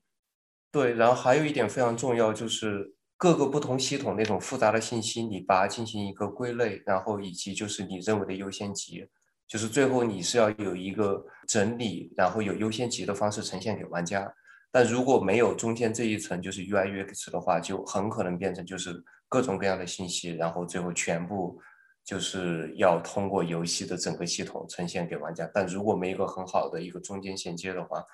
[0.71, 2.95] 对，然后还有一点非常重要就是。
[3.23, 9.07] 各个不同系统那种复杂的信息，你把它进行一个归类，然后以及就是你认为的优先级，
[9.47, 14.27] 就是最后你是要有一个整理，然后有优先级的方式呈现给玩家。
[14.73, 21.61] 但如果没有中间这一层就是 UI UX 的话，就很可能变成就是各种各样的信息，然后最后全部
[22.05, 25.51] 就是要通过游戏的整个系统呈现给玩家。
[25.53, 28.05] 但如果没有一个很好的一个中间衔接的话，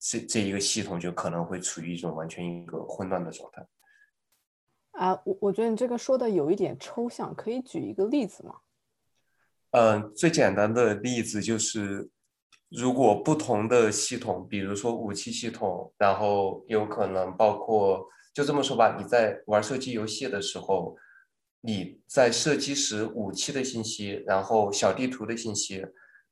[0.00, 3.66] 这这一个系统就可能会处于一种完全一个混乱的状态。
[4.92, 8.56] 啊，我我觉得你这个说的有一点抽象，可以举一个例子吗？
[9.70, 12.08] 嗯，最简单的例子就是，
[12.68, 20.96] 如果不同的系统，比如说武器系统，然后有可能包括，就这么说吧，你在玩射击游戏的时候，
[21.66, 25.82] 你在射击时武器的信息，然后小地图的信息，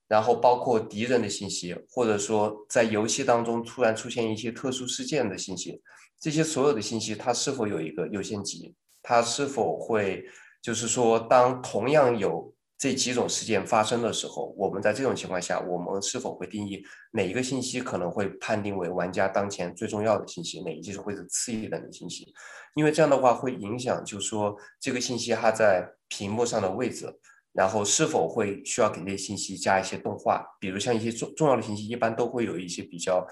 [0.06, 5.80] 然后包括敌人的信息，或者说在游戏当中突然出现一些特殊事件的信息。
[6.20, 8.74] 这些所有的信息，它是否有一个优先级？
[9.02, 10.22] 它是否会，
[10.60, 22.32] 就是说，当同样有这几种事件发生的时候，我们在这种情况下，我们是否会定义哪一个信息可能会判定为玩家当前最重要的信息，哪一些会是次一等的信息？
[22.74, 27.18] 因为这样的话会影响，就是说这个信息它在屏幕上的位置，
[27.52, 33.26] 然后是否会需要给这些信息加一些动画，比如像一些重重要的信息，一般都会有一些比较，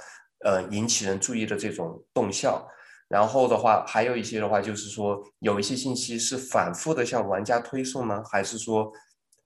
[0.45, 2.69] 呃，引起人注意的这种动效。
[3.09, 8.93] 然后的话，还有一些的话，就是说有一些信息是反复的向玩家推送呢，还是说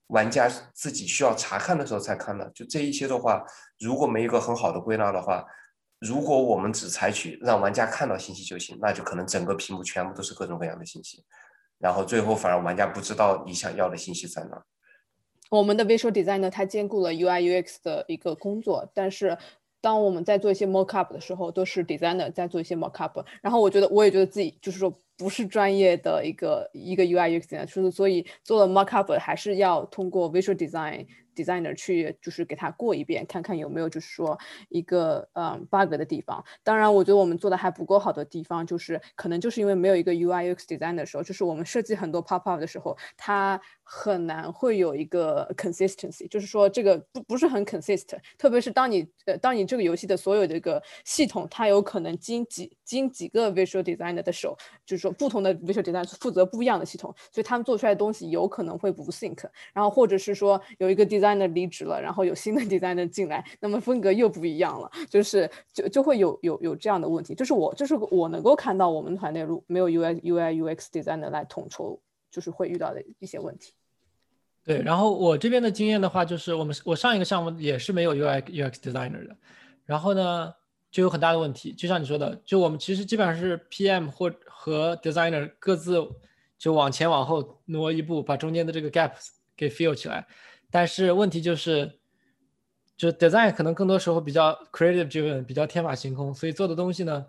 [0.07, 2.47] 玩家自己需要查看的时候才看的？
[2.53, 3.43] 就这一些的话，
[3.79, 5.43] 如果没有一个很好的归纳的话，
[6.05, 11.23] 如果我们只采取让玩家看到信息就行，那就可能整个屏幕全部都是各种各样的信息，
[11.79, 14.63] 然后最后反而玩家不知道你想要的信息在哪。
[15.49, 19.37] 我们的 visual design 呢它兼顾了 UI UX 的一个工作，但是。
[19.81, 23.19] 当我们在做一些 mock up 的时候，都是 designer 在做一些 mock up。
[23.39, 31.05] 然后我觉得，我也觉得自己就是说不是专业的一个一个 UI UX 的，所以做了 mock up 还是要通过 visual design。
[31.35, 34.37] Designer 去就是给他过一遍，看看有没有就是说
[34.69, 36.43] 一个嗯 bug 的地方。
[36.63, 48.19] 当然，我觉得我们做的还不够好的地方，就是可能就是因为没有一个 UI UX design 的时候，就是我们设计很多 pop up 的时候，它很难会有一个 consistency，就是说这个不不是很 consistent。
[48.37, 59.45] 特别是当你呃当你这个游戏的所有的一个系统，它有可能经几经几个 visual designer 的手，就是说不同的 visual designer 负责不一样的系统，所以他们做出来的东西有可能会不 sync。
[59.73, 67.33] 然后或者是说有一个 design designer 离职了，然后有新的 designer 进来，那么风格又不一样了，就是就就会有有有这样的问题。
[67.33, 73.73] 就是我就是我能够看到我们团队如没有 UI UI UX designer 来统筹，就是会遇到的一些问题。
[74.63, 79.35] 对，然后我这边的经验的话，就是我们我上一个项目也是没有 UI UX designer 的，
[79.85, 80.51] 然后呢
[80.89, 81.71] 就有很大的问题。
[81.73, 85.97] 就像你说的，就我们其实基本上是 PM 或和 designer 各自
[86.57, 89.11] 就往前往后挪一步，把中间的这个 gap
[89.55, 90.25] 给 fill 起来。
[90.75, 91.89] 但是问题就是，
[92.97, 97.25] 就 design 可能更多时候比较 creative driven，比较天马行空，所以做的东西呢，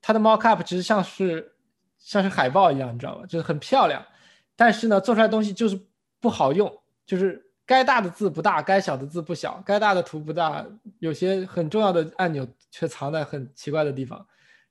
[0.00, 1.56] 它的 mock up 其实像是
[1.98, 3.26] 像是海报一样，你知道吗？
[3.26, 4.06] 就是很漂亮，
[4.54, 5.76] 但是呢，做出来东西就是
[6.20, 6.72] 不好用，
[7.04, 10.64] 就是该大的字不大，该小的字不小，该大的图不大，
[11.00, 14.24] 有些很重要的按钮却藏在很奇怪的地方。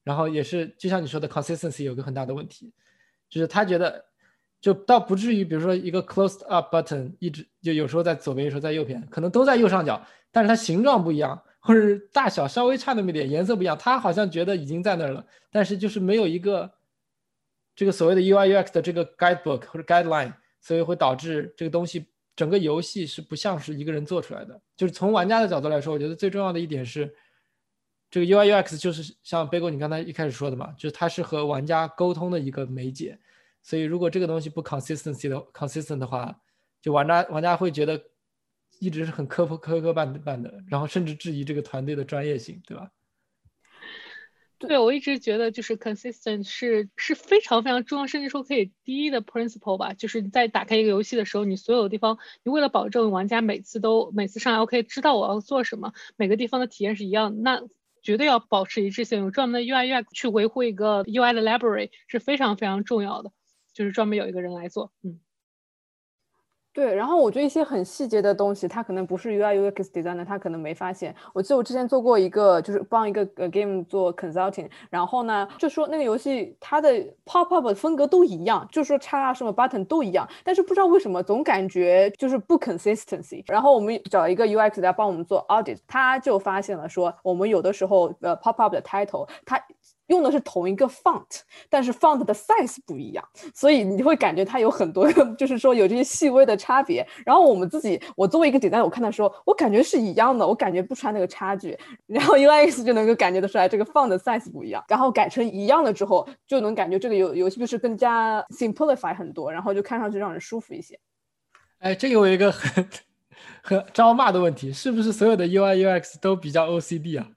[0.06, 2.72] 然后也是就像你说的，consistency 有个很大的问题，
[3.30, 4.06] 就是他觉得
[4.60, 11.80] 就倒不至于，比如说一个 closed up button 一直就有时候在左边，有时候在右边，可能都在右上角，但是它形状不一样，或者
[12.12, 16.72] 大小稍微差那么一点，颜色不一样，它好像觉得已经在那儿了，但是就是没有一个
[17.76, 24.60] 这个所谓的 UI UX 的这个 guidebook 或者 guideline，所以会导致这个东西整个游戏是不像是一个人做出来的。
[24.76, 27.14] 就是从玩家的角度来说，我觉得最重要的一点是。
[28.10, 33.20] 这个 UI UX 就是像贝果你刚才一开始说的嘛，就是它是和玩家沟通的一个媒介，
[33.68, 36.40] 所以如果这个东西不 consistency 的 consistent 的话，
[36.82, 38.02] 就玩家玩家会觉得
[38.80, 42.90] 一直是很磕磕磕绊绊的，然后甚至质疑这个团队的专业性，对吧？
[44.58, 57.64] 对，我一直觉得就是 consistent 是是非常非常重要，甚至说可以第一的 principle 吧，就是在打开一个游戏的时候，你所有地方，你为了保证玩家每次都每次上来 OK 知道我要做什么，每个地方的体验是一样，那。
[58.04, 63.34] 绝对要保持一致性，有专门的 UI UX 去维护一个 UI 的 library 是非常非常重要的，
[63.78, 65.20] 就是专门有一个人来做，嗯。
[66.74, 71.16] 对，然后我觉得一些很细节的东西，他可能不是 UI UX designer，他可能没发现。
[71.34, 76.90] 我记得我之前做过一个，就是帮一个呃 game 做 consulting，然后呢，就说那个游戏它的
[77.26, 83.44] pop up 风格都一样，就说插什么 button 都一样，但是不知道为什么总感觉就是不 consistency。
[83.48, 89.60] 然后我们找一个 UX 来帮我们做 audit，他就发现了说，我们有的时候呃 pop up 的 title，它。
[90.08, 97.06] 用的是同一个 font，但是 font 的 size 不一样，所以你会感觉它有很多， 就是说有这些细微的差别。
[97.26, 101.78] 然后我们自己，我作为一个点赞我看的时候，我感觉是一样的，我感觉不出来那个差距。
[102.06, 104.84] 然后 UX 就能够感觉得出来这个 font 的 size 不一样。
[104.88, 110.98] 然后改成一样了之后，就能感觉这个游游戏就是更加 simplify 很多，然后就看上去让人舒服一些。
[111.80, 112.90] 哎，这有一个很
[113.62, 117.28] 很招骂的问题，是不是所有的 UI UX 都比较 OCD 啊？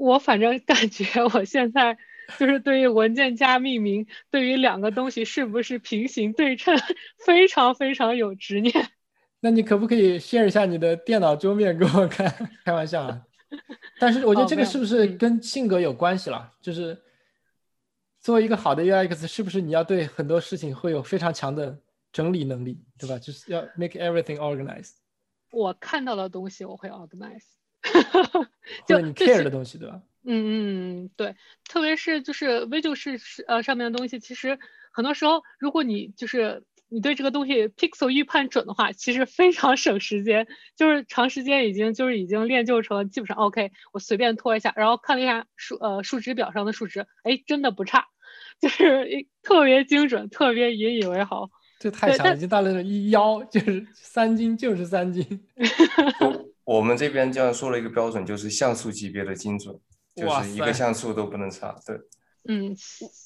[0.00, 1.98] 我反正感觉我现在
[2.38, 6.74] 就是对于文件夹命名，对于两个东西是不是平行对称，
[7.26, 8.72] 非常非常有执念。
[9.40, 12.34] 那你可不可以 share 一下你的电脑桌面给我看？
[12.64, 13.22] 开玩笑啊。
[13.98, 16.50] 但是我觉得这个是不是跟性格有关系了？
[16.62, 16.98] 就是
[18.20, 21.78] 作为一个好的 UX，是不是你要对很多事情会有非常强的
[22.10, 23.18] 整理能力，对吧？
[23.18, 24.92] 就是要 make everything organized。
[25.50, 27.59] 我看到的东西我会 organize。
[28.86, 30.00] 就你 care 的东西，对吧？
[30.24, 31.34] 嗯嗯对，
[31.68, 34.58] 特别是就是 visual 是是呃上面的东西，其实
[34.92, 40.46] 很多时候，如果你就是你对这个东西 pixel 预判准的话，其实非常省时间。
[40.76, 48.06] 就是长时间已经就是已经练就成基本上 OK，我随便拖一下，然后看了一下数呃数值表上的数值，哎，真的不差，
[48.60, 49.06] 就是
[49.42, 51.48] 特别精准，特别引以为豪。
[51.78, 55.24] 这太强了，已经到了一腰，就是三斤就是三斤。
[56.70, 59.76] 我们这边这样说了一个标准，就是像素级别的精准，
[60.14, 61.74] 就是一个像素都不能差。
[61.84, 61.96] 对，
[62.48, 62.76] 嗯，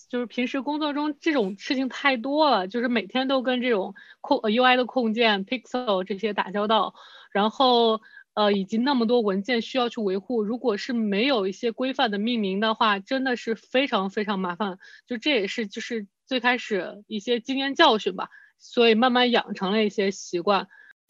[0.08, 6.94] 就是平时工作中这种事情太多了，就是每天都跟这种控 UI 的控件、Pixel 这些打交道，
[7.32, 8.00] 然后
[8.32, 14.78] 呃，以及那么多文件需要去维护，如果是没有一些规范的命名的话，真的是非常非常麻烦。
[15.06, 20.66] 就这也是就是最开始一些经验教训吧，所以慢慢养成了一些习惯。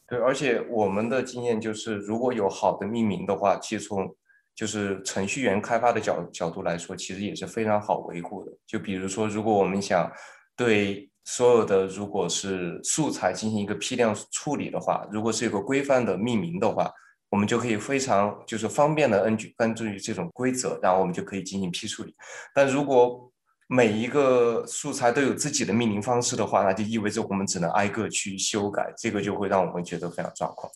[0.06, 4.14] 对，而且我们的经验就是，如果有好的命名的话，其实从
[4.54, 8.52] 就是程序员开发的角角度来说，其实也是非常好维护的。
[8.66, 10.10] 就比如说，如果我们想
[10.54, 16.90] 对所有的如果是素材进行一个批量处理的话，如果是有个规范的命名的话，
[17.30, 22.14] 我们就可以非常就是方便的根据根据这种规则，然后我们就可以进行批处理。
[22.54, 23.32] 但如果
[23.66, 30.70] 每一个素材都有自己的命名方式的话，那就意味着我们只能挨个去修改，这个就会让我们觉得非常抓狂。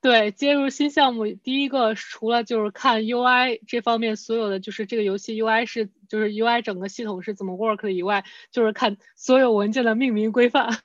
[0.00, 10.78] 对，接入新项目，第一个除了就是看 UI 这方面所有的，就是这个游戏 UI 是就是 UI 整个系统是怎么 work 的以外，就是看所有文件的命名规范。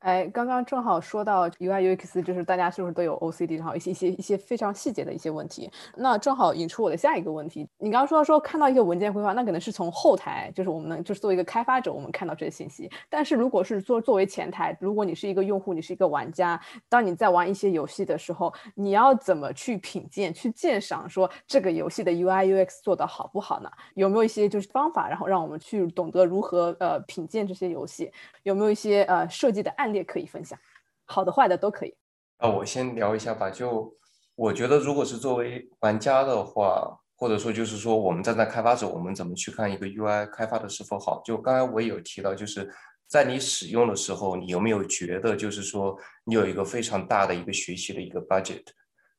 [0.00, 5.68] 哎，刚刚正好说到 UI UX，就是大家是不是都有 OCD，然后一些一些一些非常细节的一些问题。
[5.96, 7.68] 那正好引出我的下一个问题。
[7.78, 12.88] 你刚刚说到说看到一个文件规划，那可能是从后台，就是我们就是作为一个开发者，我们看到这些信息。
[13.10, 23.68] 但是如果是做作为前台，如果你是一个用户，你是一个玩家，当你在玩一些游戏的时候，你要怎么去品鉴、去鉴赏，说这个游戏的 UI UX 做的好不好呢？
[23.94, 28.12] 有没有一些就是方法，然后让我们去懂得如何呃品鉴这些游戏？
[28.44, 30.58] 有没有一些呃设计的案也可以分享，
[31.04, 31.94] 好的坏的都可以。
[32.40, 33.50] 那我先聊一下吧。
[33.50, 33.92] 就
[34.34, 41.20] 我觉得，如果是作为玩家的话，或者说就是说我们站在开发者，我们怎么去看一个 UI 开发的是否好？
[41.24, 42.72] 就刚才我有提到，就是
[43.08, 48.62] 在你使用的时候，你有没有觉得就是说你有一个非常大的一个学习的一个 budget？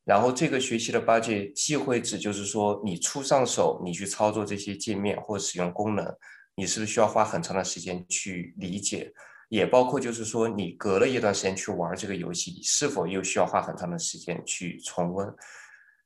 [0.04, 6.16] 然后这个学习的 budget 既会指就是说你初上手，你去操作这些界面或使用功能，
[6.54, 9.12] 你是不是需要花很长的时间去理解？
[9.50, 15.28] 也包括就是说你隔了一段时间去玩这个游戏，你是否又需要花很长的时间去重温？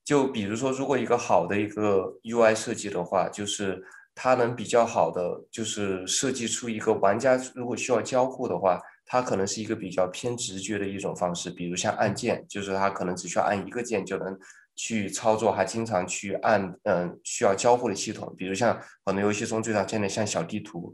[0.02, 3.82] 就比如说，如果一个好的一个 UI 设计的话，就是
[4.14, 11.50] 它能比较好的就是设计出一个玩家如果需要交互的话，它可能是一个比较偏直觉的一种方式。
[11.50, 14.38] 比如像按键，就是它可能只需要按一个键就能
[14.74, 18.34] 去操作，还经常去按嗯需要交互的系统。
[18.36, 20.92] 比如像很多游戏中最常见的像小地图，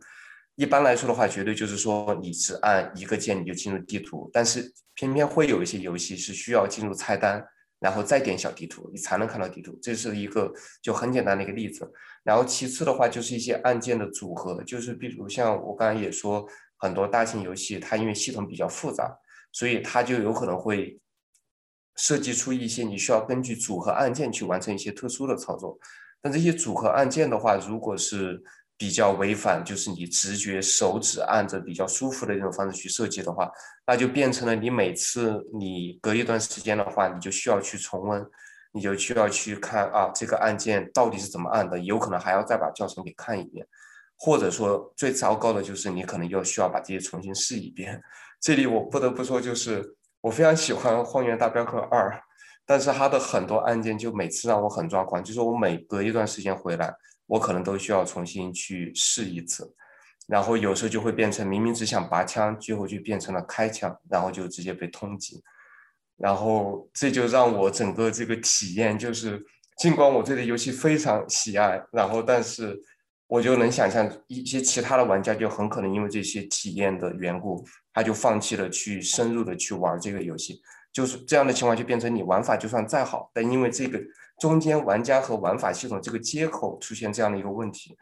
[0.61, 7.43] 一般来说的话，绝对就是说你只按一个键你就进入地图，但是偏偏会有一些游戏是需要进入菜单。
[7.79, 9.75] 然后再点小地图，你才能看到地图。
[9.81, 10.53] 这是一个
[10.83, 11.91] 就很简单的一个例子。
[12.23, 16.47] 然后其次的话，就是一些按键的组合，就是比如像我刚才也说，
[16.77, 19.11] 很多大型游戏它因为系统比较复杂，
[19.51, 21.01] 所以它就有可能会
[21.97, 25.79] 设计出一些你需要根据组合按键去完成一些特殊的操作。
[26.21, 28.43] 但这些组合按键的话，如果是
[28.81, 33.47] 比较违反，就是你直觉手指按着比较舒服的那种方式去设计的话，
[33.87, 38.27] 那就变成了你每次你隔一段时间的话，你就需要去重温，
[38.73, 43.67] 你就需要去看啊这个按键到底是怎么按的，有可能还要再把教程给看一遍，
[44.17, 48.03] 或者说最糟糕的就是你可能又需要把这些重新试一遍。
[48.41, 52.11] 这里我不得不说，就是我非常喜欢《荒原大镖客二》，
[52.65, 56.95] 但是它的很多按键就每次让我很抓狂，就是我每隔一段时间回来。
[57.31, 59.73] 我可能都需要重新去试一次，
[60.27, 65.41] 然后有时候就会变成明明只想拔枪，最后就变成了开枪，然后就直接被通缉，
[66.17, 69.41] 然后这就让我整个这个体验就是，
[69.79, 72.77] 尽管我对这游戏非常喜爱，然后但是
[73.29, 77.65] 我就能想象一些其他的玩家就很可能因为这些体验的缘故，
[77.95, 80.61] 他就放弃了去深入的去玩这个游戏，
[80.93, 84.01] 就是这样的情况就变成你玩法就算再好，但因为这个。
[84.41, 87.97] 中间玩家和玩法系统这个接口出现这样的一个问题，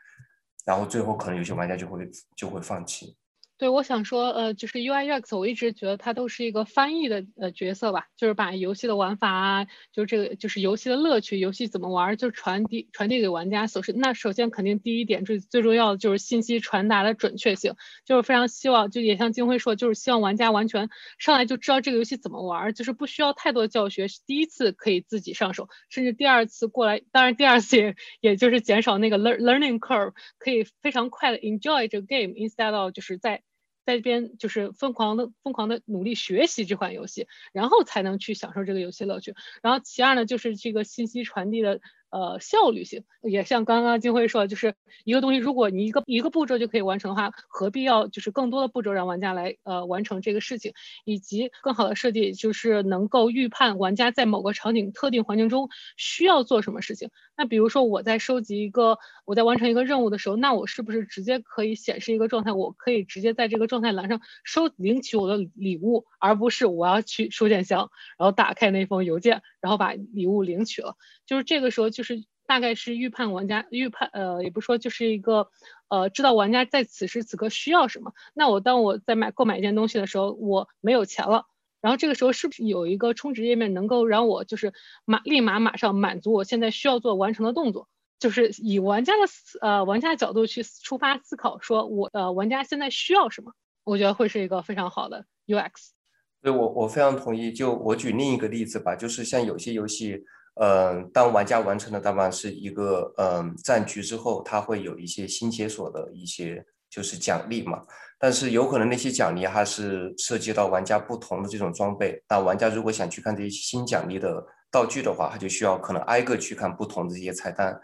[0.65, 3.17] 然后最后可能有些玩家就会就会放弃。
[3.59, 13.67] 对，我想说，呃，就是 UI UX，我一直觉得它都是一个翻译的呃角色吧，就是把游戏的玩法啊，就是这个就是游戏的乐趣，游戏怎么玩，就传递传递给玩家。
[13.67, 20.89] 首先，那首先肯定第一点最最重要的就是信息传达的准确性，就是非常希望，就也像金辉说，就是希望玩家完全
[21.19, 33.43] 上来就知道这个游戏怎么玩，就是不需要太多教学，第一次可以自己上手，甚至第二次过来，当然第二次也也就是减少那个 learn learning curve，可以非常快的 enjoy 这个 game，instead of 就是在。
[33.89, 39.35] 在这边就是疯狂的、疯狂的努力学习这款游戏，然后才能去享受这个游戏乐趣。
[39.63, 41.81] 然后其二呢，就是这个信息传递的。
[42.11, 50.73] 呃，效率性也像刚刚金辉说，就是一个东西，如果你一个一个步骤就可以完成的话，何必要就是更多的步骤让玩家来呃完成这个事情，
[51.05, 57.11] 以及更好的设计，就是能够预判玩家在某个场景特定环境中需要做什么事情。
[57.37, 62.53] 那比如说我在收集一个，我在完成一个任务的时候，那我是不是直接可以显示一个状态？
[62.53, 70.97] 我可以直接在这个状态栏上收领取我的礼物，而不是我要去收件箱，然后打开那封邮件，然后把礼物领取了。
[71.27, 71.91] 就是这个时候。
[71.91, 75.49] 就是大概是预判玩家预判，呃，也不说就是一个，
[75.89, 78.13] 呃，知道玩家在此时此刻需要什么。
[78.35, 81.47] 那我当我在买购买一件东西的时候，我没有钱了，
[81.81, 84.73] 然后这个时候是不是有一个充值页面能够让我就是
[85.05, 87.89] 马立马马上满足我现在需要做完成的动作？
[88.19, 89.23] 就是以玩家的
[89.61, 93.53] 呃玩家角度去出发思考，说我呃玩家现在需要什么？
[93.85, 95.98] 我觉得会是一个非常好的 UX。
[96.43, 97.53] 对我我非常同意。
[97.53, 100.25] 就我举另一个例子吧，就是像有些游戏。
[100.61, 107.81] 嗯，当玩家完成的大半是一个嗯战局之后，他会有一些新解锁的一些就是奖励嘛。
[108.19, 112.21] 但是有可能那些奖励还是涉及到玩家不同的这种装备。
[112.29, 117.81] 那玩家如果想去看这些新奖励的道具的话，他就需要可能挨个去看不同的这些菜单。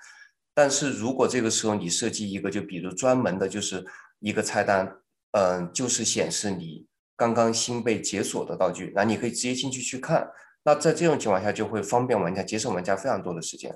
[0.52, 3.84] 但是如果这个时候你设计一个，就比如专门的就是
[4.18, 4.92] 一个菜单，
[5.30, 6.84] 嗯，就是显示你
[7.16, 10.28] 刚刚新被解锁的道具，那你可以直接进去去看。
[10.64, 13.70] 那在这种情况下，就会方便玩家节省玩家非常多的时间，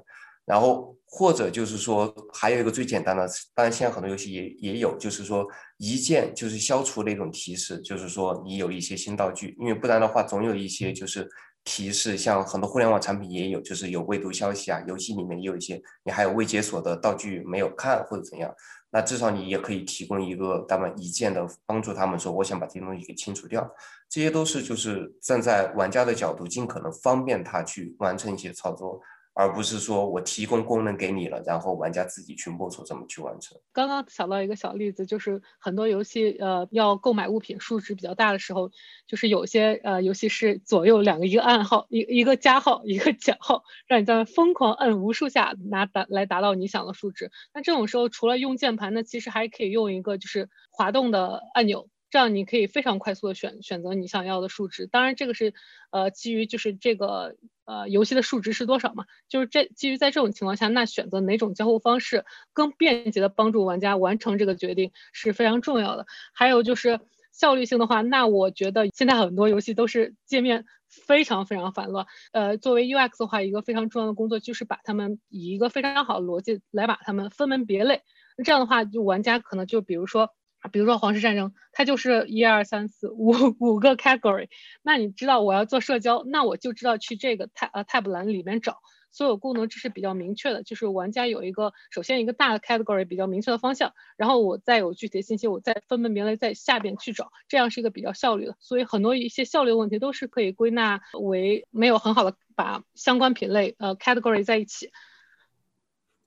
[0.46, 11.28] 然后或者就是说，还有一个最简单的，当然现在很多游戏也也有，就是说一键就是消除那种提示，就是说你有一些新道具，因为不然的话，总有一些就是
[11.62, 18.50] 提示，像很多互联网产品也有，就是有未读消息啊，游戏里面也有一些，你还有未解锁的道具没有看或者怎样。
[18.90, 23.70] 那至少你也可以提供一个他们一键的帮助，他们说我想把这些东西给清除掉，
[24.08, 29.00] 这些都是就是站在玩家的角度，尽可能方便他去完成一些操作，
[29.38, 33.56] 而不是说我提供功能给你了，然后玩家自己去摸索怎么去完成。
[33.72, 38.72] 刚刚想到一个小例子，就是很多游戏呃要购买物品数值比较大的时候，
[39.06, 47.30] 就是有些呃游戏是左右两个一个暗号，一一个加号一个减号，让你在疯狂摁无数下拿达来达到你想的数值。
[47.54, 51.88] 那这种时候除了用键盘，那其实还可以用一个就是滑动的按钮。
[52.10, 55.52] 这样你可以非常快速的选选择你想要的数值，当然这个是
[55.90, 57.36] 呃基于就是这个
[57.68, 66.06] 呃游戏的数值是多少嘛，就是这基于在这种情况下，那选择哪种交互方式更便捷的帮助玩家完成这个决定是非常重要的。
[66.32, 66.98] 还有就是
[67.30, 78.02] 效率性的话，那我觉得现在很多游戏都是界面非常非常繁乱，呃作为 UX 的话，一个非常重要的工作就是把它们以一个非常好的逻辑来把它们分门别类，
[78.42, 80.30] 这样的话就玩家可能就比如说。
[80.72, 84.48] 比如说皇室战争，它就是一二三四五五个 category。
[84.82, 88.78] 那你知道我要做社交，那我就知道去这个 tab 呃 tab 栏里面找
[89.10, 90.62] 所有功能，这是比较明确的。
[90.62, 98.56] 就是玩家有一个首先一个大的 category 比较明确的方向，然后我再有具体的信息，我再分门别类在下边去找，这样是一个比较效率的。
[98.60, 104.90] 所以很多一些效率问题都是可以归纳为没有很好的把相关品类呃 category 在一起。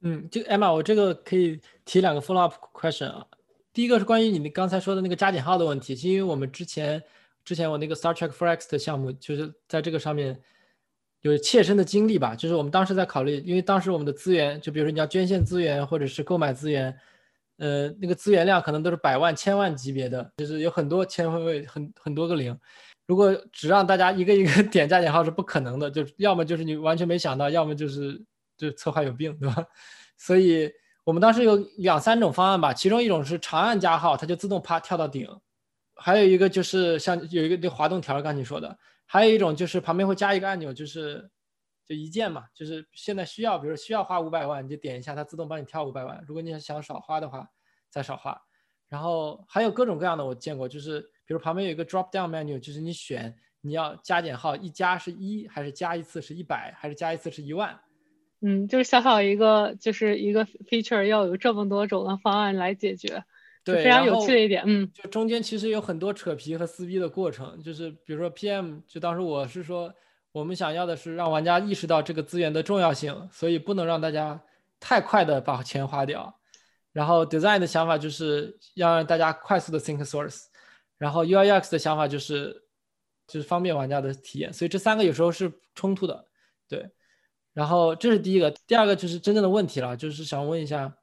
[0.03, 3.27] 嗯，就 Emma，我这个可以提两个 follow up question 啊。
[3.73, 7.01] 第一个是关于你刚才说的那个加减号的问题，是因为我们之前
[7.45, 10.37] 之前我那个 Star Trek for X 的项目，就是在这个上面
[11.21, 12.35] 有切身的经历吧。
[12.35, 16.93] 就是我们当时在考虑，因为当时我们的资源，就比如说你要捐献资源或者是购买资源，
[17.59, 22.57] 呃，那个资源量可能都是百万、千万级别的，就是有很多千位、很很多个零。
[23.07, 28.21] 如果只让大家一个一个 点加减号是不可能的，就要么就是你完全没想到，要么就是
[28.57, 29.65] 就策划有病，对吧？
[30.17, 30.69] 所以。
[31.03, 35.25] 我们当时有两三种方案吧，其中一种是长按加号，它就自动啪跳到顶；
[35.95, 38.69] 还有一个就是像有一个那滑动条，刚你说的；
[39.05, 41.29] 还有一种就是旁边会加一个按钮，就是
[41.85, 46.23] 就一键嘛，就是现在需要，比如需要花五百万，你就点一下，它自动帮你跳五百万。
[46.27, 47.47] 如果你想少花的话，
[47.89, 48.39] 再少花。
[48.87, 57.79] 然后还有各种各样的我见过，就是比如旁边有一个 drop down menu，就是你选你要加减号，一加是一，还是加一次是一百，还是加一次是一万。
[58.41, 63.23] 嗯，就是小小一个，就是一个 feature，要有这么多种的方案来解决，
[63.63, 64.63] 对，非常有趣的一点。
[64.65, 69.93] 嗯，就中间其实有很多扯皮和撕逼的过程，就是比如说 PM，就当时我是说，
[70.31, 74.41] 我们想要的是让玩家意识到这个资源的重要性，所以不能让大家
[74.79, 76.35] 太快的把钱花掉。
[76.91, 80.45] 然后 design 的想法就是要让大家快速的 think source，
[80.97, 82.63] 然后 UIUX 的想法就是
[83.27, 86.25] 就是方便玩家的体验，所以这三个有时候是冲突的，
[86.67, 86.89] 对。
[87.53, 90.95] 然后这是第一个，第二个就是真正的问题了，就是想问一下，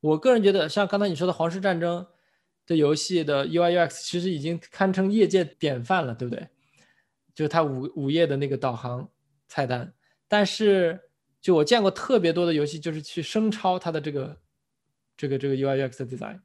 [0.00, 2.02] 我个人觉得像刚才你说的《皇室战争》
[2.66, 6.48] 的游戏的 UI/UX 其实已经堪称业界典范了，对不对？
[7.34, 9.06] 就是它五五页的那个导航
[9.46, 9.92] 菜单，
[10.26, 10.98] 但是
[11.42, 14.38] 就我见过特别多的游戏，就是去生抄它的这个
[15.18, 16.40] 这个这个 UI/UX 的 design，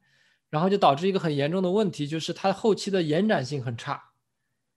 [0.50, 4.02] 然后就导致一个很严重的问题，就是它后期的延展性很差，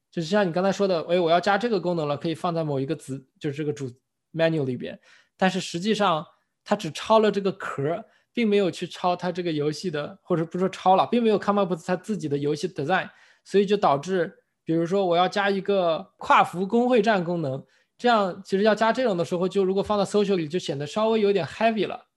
[0.10, 3.92] 就是像你刚才说的，哎，我要加这个功能了，可以放在某一个子，就是这个主。
[4.34, 5.00] Menu 里边，
[5.38, 6.26] 但是实际上
[6.64, 8.04] 它只抄了这个壳，
[8.34, 13.10] 并没有去抄它这个游戏的，或者不说抄了，并没有 come up with 它自己的游戏 design，
[13.44, 17.64] 所以就导致，比如说我要加一个跨服工会战功能，
[17.98, 22.08] 这样其实要加这种的时候，就如果放到 social 里，就显得稍微有点 heavy 了，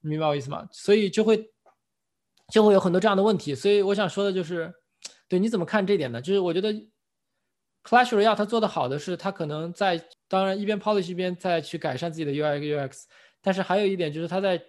[0.00, 0.68] 明白我意思吗？
[0.72, 1.50] 所以就会
[2.52, 3.54] 就会有很多这样的问题。
[3.54, 4.72] 所以我想说的就是，
[5.28, 6.20] 对你怎么看这点呢？
[6.20, 6.74] 就是我觉得。
[7.84, 13.04] Clash Royale 它做的好的是，它可能在当然一边 polish 一边再去改善自己的 UI UX，
[13.40, 14.62] 但是还有一点就是它在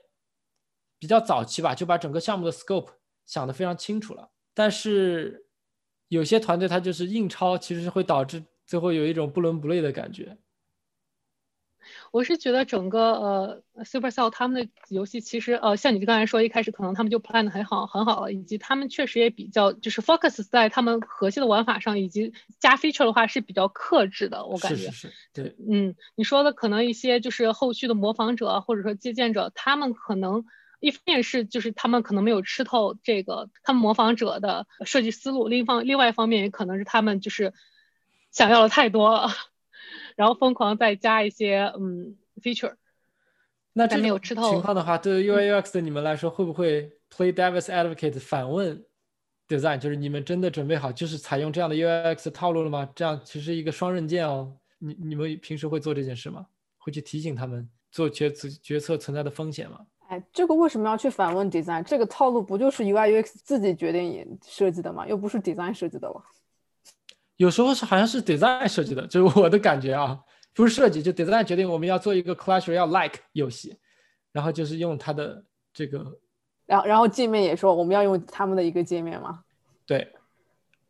[0.97, 2.89] 比较早期吧，就把整个项目的 scope
[3.25, 4.29] 想得非常清楚了。
[4.53, 5.45] 但是
[6.07, 10.37] 有些团队它就是硬抄，其实是会导致最后有一种不伦不类的感觉。
[12.11, 24.83] 我是觉得整个呃，Supercell 他们的游戏其实呃，像你刚才说，一开始可能他们就 plan 的很好很好了，以及他们确实也比较就是 focus 在他们核心的玩法上，以及加 feature 的话是比较克制的，我感觉。
[24.83, 25.13] 是是是。
[25.33, 25.55] 对。
[25.69, 30.45] 嗯，你说的可能一些就是后续的模仿者或者说借鉴者，他们可能
[30.79, 37.53] 一方面是就是他们可能没有吃透这个他们模仿者的设计思路，另一方另外一方面也可能是他们就是
[38.31, 39.29] 想要的太多了。
[40.19, 42.73] 然后疯狂再加一些嗯 feature，
[43.71, 48.83] 那这种情况的话，对于 UI UX 的你们来说，会不会 play devil's advocate 反问
[49.47, 49.77] design？
[49.77, 52.89] 就是你们真的准备好就是采用这样的 UI UX 套路了吗？
[52.93, 54.57] 这样其实一个双刃剑哦。
[54.79, 56.45] 你你们平时会做这件事吗？
[56.77, 59.79] 会去提醒他们做决策决策存在的风险吗？
[60.09, 61.81] 哎，这个为什么要去反问 design？
[61.83, 65.07] 这个套路不就是 UI UX 自己决定设计的吗？
[65.07, 66.21] 又不是 design 设计的了。
[67.39, 70.19] 有时候是好像是 design 设计的，就是我的感觉啊。
[70.53, 73.77] 不是设计，就 design 决定我们要做一个 Clash Royale like 游戏，
[74.33, 75.41] 然后就是用它的
[75.73, 76.19] 这个，
[76.65, 79.39] 然后然后界面也说我们要用他们的一个界面嘛？
[79.85, 80.05] 对。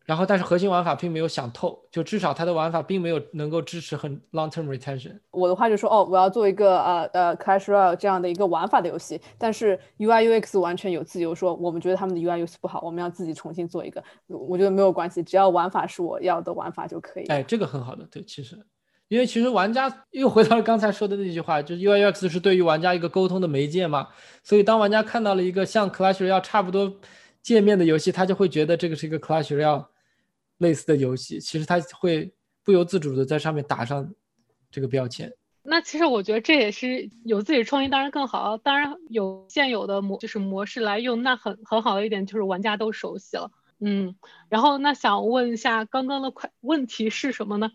[0.09, 5.15] 然后，但是核心玩法并没有想透，就至少它的玩法并没有能够支持很 long term retention。
[5.29, 14.03] 我的话就说，哦，我要做一个呃呃 Clash Royale 这样的一个玩法的游戏，但是 UI UX 完全有自由说，我们觉得他们的 UI UX 不好，我们要自己重新做一个。
[14.25, 17.25] 我觉得没有关系，只要玩法是我要的玩法就可以。
[17.25, 18.57] 哎，这个很好的，对，其实，
[19.09, 24.07] 因为其实玩家又回到了刚才说的那句话，就是 UI UX 是对于玩家一个沟通的媒介嘛，
[24.41, 26.91] 所以当玩家看到了一个像 Clash Royale 差不多
[27.43, 29.85] 界面的游戏，他就会觉得这个是一个 Clash Royale。
[30.59, 32.33] 类似的游戏，其实它会
[32.63, 34.09] 不由自主的在上面打上
[34.71, 35.33] 这个标签。
[35.61, 38.57] 那其实我觉得这也是有自己创意，当然更好。
[38.57, 43.51] 当然有现有的模就是模式来用，那很很好的一点就是玩家都熟悉了。
[43.79, 44.15] 嗯，
[44.47, 47.71] 然后那想问一下，刚刚的快问题是什么呢？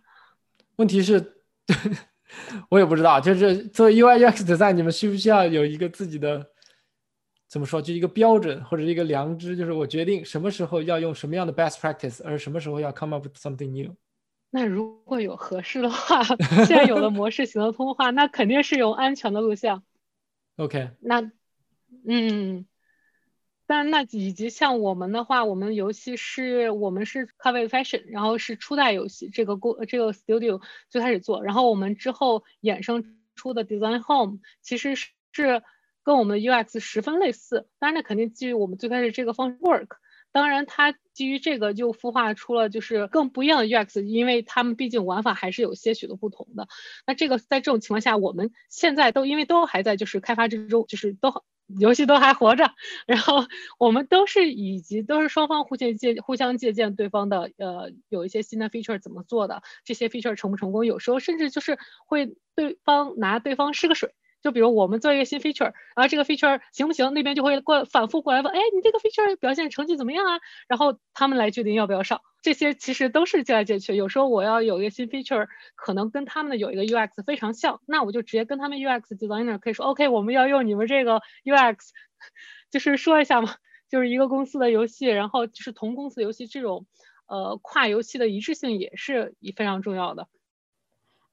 [0.77, 1.37] 问题是，
[2.71, 6.51] 我也不知道，就是作为 UI UX 的在你们需不需要有一个自己的？
[7.55, 7.81] 怎么说？
[7.81, 13.95] 就一个标准或者一个良知，就是我决定什么时候要用什么样的 best practice，而什么时候要 come up with something new。
[14.51, 19.85] 那如果有合适的话，现在有了模式行得通的话，那肯定是用安全的录像。
[20.57, 20.91] OK。
[20.99, 21.31] 那，
[22.05, 22.67] 嗯，
[23.69, 35.63] 但那以及像我们的话，我们游戏是我们是 cover fashion，然后是初代游戏，这个过这个 studio 最开始做，然后我们之后衍生出的 design home 其实是。
[36.05, 39.89] 跟我们的 UX 十分类似，当然那肯定基于我们最开始这个方式 work。
[40.31, 46.67] 当然，它基于这个就孵化出了就是更不一样的 UX，因为他们毕竟玩法还是有些许的不同的。
[47.07, 51.45] 那这个在这种情况下，我们现在都因为都还在就是开发之中，就是都
[51.79, 52.73] 游戏都还活着，
[53.07, 53.45] 然后
[53.79, 61.79] 我们都是以及都是双方互借借互相借鉴对方的呃有一些新的 feature 怎么做的，这些 feature 成不成功，有时候甚至就是
[62.09, 64.13] 会对方拿对方试个水。
[64.45, 67.15] 就比如我们做一个新 feature，然后这个 feature 行不行？
[67.15, 70.39] 那边就会过反复过来问，哎，你这个 feature 表现成绩怎么样啊？
[70.69, 72.21] 然后他们来决定要不要上。
[72.43, 73.97] 这些其实都是借来借去。
[73.97, 81.79] 有时候我要有一个新 feature，可能跟他们的有一个 UX 非常像，那我就直接跟他们 UX designer 可以说，OK，我们要用你们这个 UX，
[82.71, 83.55] 就是说一下嘛，
[83.89, 86.85] 就是一个公司的游戏，然后就是同公司游戏这种，
[87.29, 90.29] 呃，跨游戏的一致性也是非常重要的。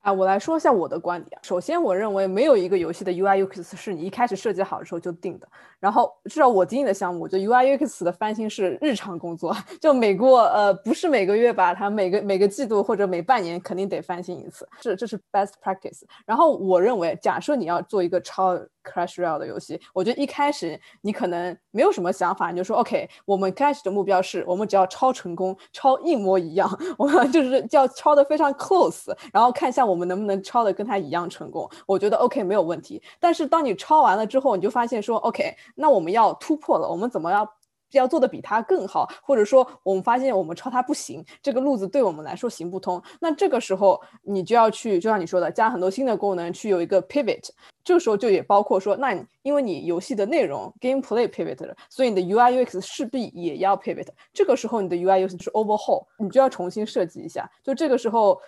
[0.01, 1.39] 啊，我来说一下我的观点。
[1.43, 5.47] 首先，我认为没有一个游戏的 UI UX 是你一开始设计好的时候就定的。
[5.79, 14.67] 然后，至少我经营的项目，就 UI UX 的翻新是日常工作， 就每过呃不是每个月吧，它每个每个季度或者每半年肯定得翻新一次。
[14.79, 16.01] 这这是 best practice。
[16.25, 29.81] 然后，我认为，假设你要做一个超 Crash Royale 的游戏，我觉得一开始你可能没有什么想法，你就说 OK，我们开始的目标是我们只要超成功，超一模一样， 我们就是叫超的非常 close，然后看一下。
[29.91, 31.69] 我们能不能抄的跟他一样成功？
[31.85, 33.01] 我觉得 OK 没有问题。
[33.19, 36.87] 但是当你抄完了之后，你就发现说 OK，那我们要突破了。
[36.87, 37.45] 我们怎么要
[37.91, 39.09] 要做的比他更好？
[39.21, 43.01] 或者说我们发现我们抄他不行，这个路子对我们来说行不通。
[43.19, 47.49] 那这个时候你就要去，就像你说的，加很多新的功能，去有一个 pivot。
[47.83, 54.07] 这个时候就也包括说，那你因为你游戏的内容 gameplay pivot 了，所以你的 UI UX 势必也要 pivot。
[54.33, 57.49] 这个时候你的 UI UX 是 overhaul，你就要重新设计一下。
[57.63, 58.39] 就这个时候。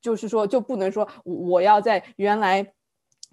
[0.00, 2.64] 就是说，就不能说我要在原来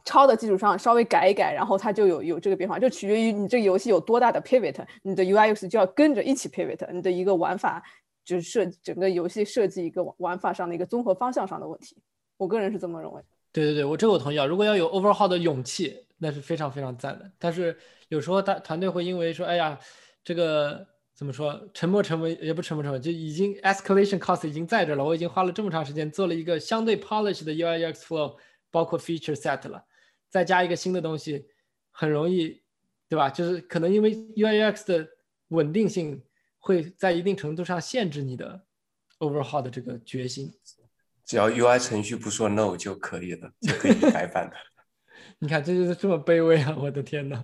[0.04, 7.84] 抄的基础上稍微改一改，然后它就有有这个变化，就取决于你这个游戏有多大的 pivot，你的 UI UX 就要跟着一起 pivot，你的一个玩法
[8.26, 11.96] 就是设整个游戏设计一个玩法上的一个综合方向上的问题。
[12.38, 13.22] 我个人是这么认为。
[13.56, 14.46] 对对对，我这个我同意啊。
[14.46, 17.32] 如果要有 overhaul 的勇气，那是非常非常赞的。
[17.40, 17.78] 但是
[18.10, 19.80] 有时候大团队会因为说，哎呀，
[20.24, 20.86] 这个。
[21.16, 21.66] 怎么说？
[21.74, 25.02] 沉没成本也不沉没成本，就已经 escalation cost 已经在这了。
[25.06, 28.36] 我已经花了这么长时间做了一个相对 polish 的 UI UX flow，
[28.70, 29.82] 包括 feature set 了，
[30.30, 31.46] 再加一个新的东西，
[31.90, 32.62] 很容易，
[33.08, 33.30] 对吧？
[33.30, 35.08] 就是可能因为 UI UX 的
[35.48, 36.22] 稳定性
[36.60, 38.62] 会在一定程度上限制你的
[39.20, 40.52] overhaul 的这个决心。
[41.26, 44.56] 只要 UI 程序不说 no 就可以了，就可以改版的。
[45.40, 46.76] 你看，这就是这么卑微啊！
[46.80, 47.44] 我的天哪。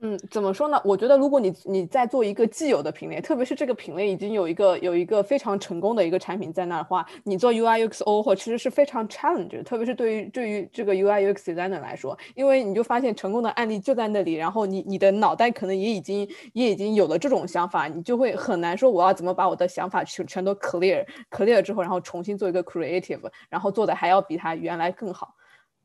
[0.00, 0.78] 嗯，怎么说呢？
[0.84, 25.34] 我觉得如果你你在做一个既有的品类，特别是这个品类已经有一个有一个非常成功的一个产品在那的话，你做 UI UX O 或其实是非常 challenge，特别是对于对于这个 UI UX designer 来说，因为你就发现成功的案例就在那里，然后你你的脑袋可能也已经也已经有了这种想法，你就会很难说我要怎么把我的想法全全都 clear clear 之后，然后重新做一个 creative，然后做的还要比他原来更好。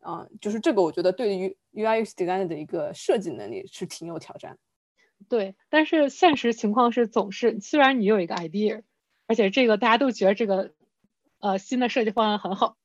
[0.02, 4.58] 啊，就是这个，我觉得对于 UIUX designer 的一个设计能力是挺有挑战。
[5.28, 8.84] 对，但是现实情况是，总是虽然你有一个 idea，
[9.28, 10.74] 而且这个大家都觉得这个
[11.40, 12.78] 呃新的设计方案很好，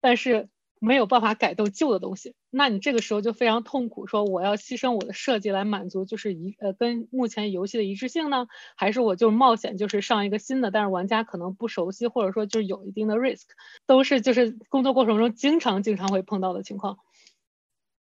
[0.00, 0.48] 但是
[0.84, 13.44] 没有办法改动旧的东西，那你这个时候就非常痛苦，说我要牺牲我的设计来满足就是一呃跟目前游戏的一致性呢，还是我就冒险就是上一个新的，但是玩家可能不熟悉或者说就是有一定的 risk，
[13.86, 16.98] 都是就是工作过程中经常经常会碰到的情况。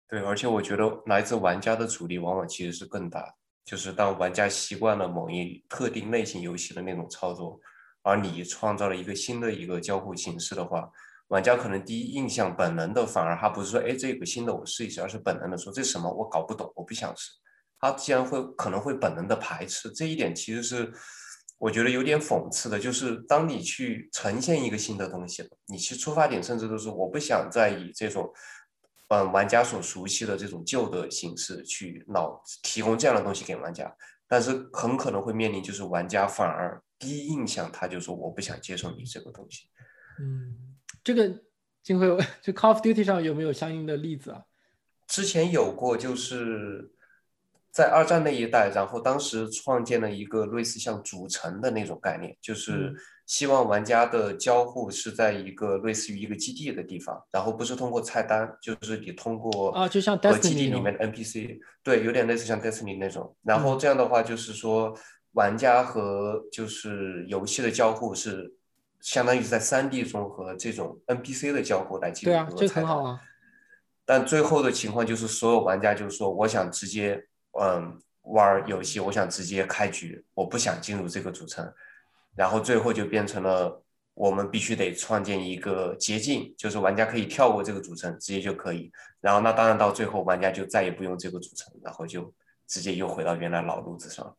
[0.07, 3.33] 对，而且我觉得来自玩家的阻力往往其实是更大，
[3.65, 7.59] 就是当玩家习惯了某一特定类型游戏的那种操作，
[8.03, 10.87] 而你创造了一个新的一个交互形式的话。
[11.27, 17.31] 玩家可能第一印象本能的，反而他不是说，哎，这个新的我试一试，而是本能的说，这什么我搞不懂，我不想试。
[17.79, 20.91] 他既然会可能会本能的排斥，这一点其实是
[21.57, 22.79] 我觉得有点讽刺的。
[22.79, 28.31] 就是当你去呈现一个新的东西，你其实出发点甚至都是我不想再以这种，
[29.09, 33.93] 嗯，玩家所熟悉的这种旧的形式去老提供这样的东西给玩家，
[34.29, 39.67] 但是很可能会面临就是玩家反而第一印象他就说我不想接受你这个东西，
[40.21, 40.66] 嗯。
[41.07, 41.41] 这个
[41.81, 42.05] 金辉，
[42.43, 44.43] 就 Call of Duty 上有没有相应的例子啊？
[45.07, 46.91] 之前有过，就是
[47.71, 52.93] 在二战那一代，然后当时创建了一个类似像主城的那种概念，就是
[53.25, 63.33] 希望玩家的交互是在一个类似于一个基地的地方，然后不是通过菜单，就是你通过啊，就像基地里面的 NPC，对，有点类似像 Destiny 那种。
[63.43, 64.93] 然后这样的话，就是说
[65.31, 68.56] 玩家和就是游戏的交互是。
[69.01, 72.31] 相当于是在三 D 中和这种 NPC 的交互来进行。
[72.31, 73.21] 对啊，这很好啊。
[74.05, 77.21] 但最后的情况就是，所有玩家就是说，我想直接
[77.59, 81.71] 嗯玩游戏，我想直接开局，我不想进入这个主城。
[82.35, 83.83] 然后最后就变成了，
[84.13, 88.91] 我们必须得创建一个捷径，就是玩家可以跳过这个主城，直接就可以。
[89.19, 92.33] 然后那当然到最后，玩家就再也不用这个主城，然后就
[92.67, 94.35] 直接又回到原来老路子上。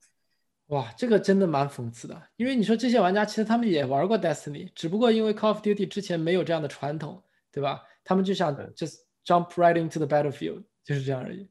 [0.68, 7.82] 哇，这个真的蛮讽刺的，因为你说这些玩家其实他们也玩过 Destiny，只不过因为 Call of Duty 之前没有这样的传统，对吧？
[8.04, 11.48] 他们就想 just jump right into the battlefield，就是这样而已。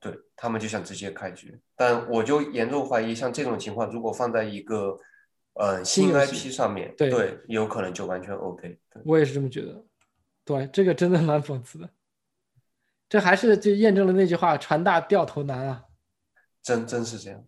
[0.00, 4.98] 对他们就想直接开局，但我就严重怀疑，像这种情况如果放在一个
[5.52, 8.78] 呃新 IP 上面，对，有可能就完全 OK。
[9.04, 9.84] 我也是这么觉得。
[10.44, 11.88] 对，这个真的蛮讽刺的。
[13.08, 15.84] 这还是就验证了那句话：船大掉头难啊。
[16.62, 17.44] 真真是这样。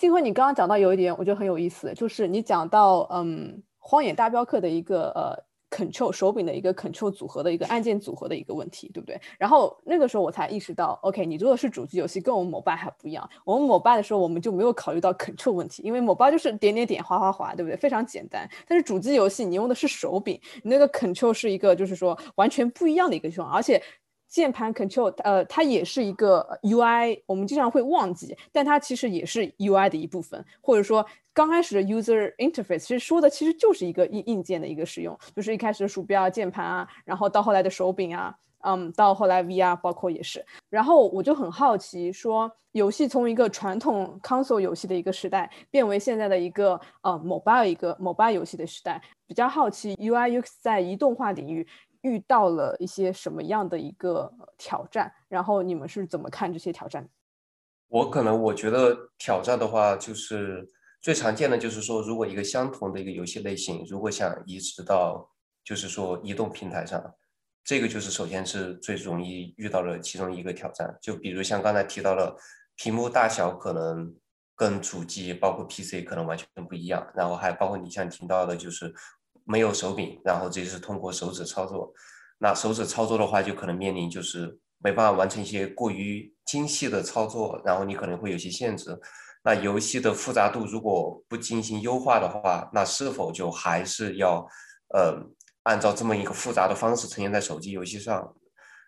[0.00, 5.36] 金辉，你刚刚讲到有一点，我觉得很有意思，就是你讲到嗯，《荒野大镖客》的一个呃
[5.68, 9.20] ，Control 手柄的一个 Control 组合的一个按键组合的一个问题，对不对？
[9.38, 13.28] 然后那个时候我才意识到，OK，你做的是主机游戏，跟我们 Mobile 还不一样。
[13.44, 17.76] 我们 Mobile 的时候，我们就没有考虑到 Control 问题，因为 Mobile 就是点点点、划划划，对不对？
[17.76, 18.48] 非常简单。
[18.66, 23.82] 但是主机游戏，你用的是手柄，你那个 Control 是一个，就是说完全不一样的一个情况，而且。
[24.30, 40.46] 键盘 control，呃，它也是一个 UI，我们经常会忘记，但它其实也是 UI 的一部分，或者说刚开始的 user interface，其实说的其实就是一个硬硬件的一个使用，就是一开始的鼠标啊、键盘啊，然后到后来的手柄啊，嗯，到后来 VR 包括也是。
[40.68, 51.66] 然后我就很好奇，说游戏从一个传统 console 游戏的一个时代，变为现在的一个呃 mobile 一个 mobile 游戏的时代，比较好奇 UI UX 在移动化领域。
[52.02, 55.12] 遇到了一些什么样的一个挑战？
[55.28, 57.08] 然后你们是怎么看这些挑战？
[57.88, 60.66] 我可能我觉得挑战的话，就是
[61.00, 65.28] 最常见的就是说，如果一个相同的一个游戏类型，如果想移植到
[65.64, 67.14] 就是说移动平台上，
[67.64, 70.96] 这个就是首先是最容易遇到的其中一个挑战。
[71.02, 72.34] 就比如像刚才提到的，
[72.76, 74.14] 屏幕大小可能
[74.54, 78.94] 跟主机包括 PC 可能完全不一样，然后还包括你像听到的就是。
[79.50, 81.92] 没有手柄，然后这就是通过手指操作。
[82.38, 88.96] 那手指操作的话，就可能面临就是没办法完成一些过于精细的操作，然后你可能会有些限制。
[89.42, 94.46] 那游戏的复杂度如果不进行优化的话，那是否就还是要
[94.94, 95.18] 呃
[95.64, 98.34] 按照这么一个复杂的方式呈现在手机游戏上？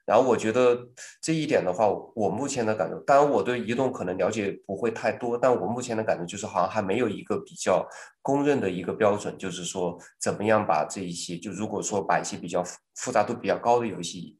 [0.04, 0.76] 然后我觉得
[1.20, 7.86] 这一点的话，我目前的感觉，当然我对移动可能了解不会太多，但我目前的感觉就是好像还没有一个比较
[8.20, 12.64] 公认的一个标准，就是说怎么样把这一些，就如果说把一些比较
[12.96, 14.36] 复杂度比较高的游戏，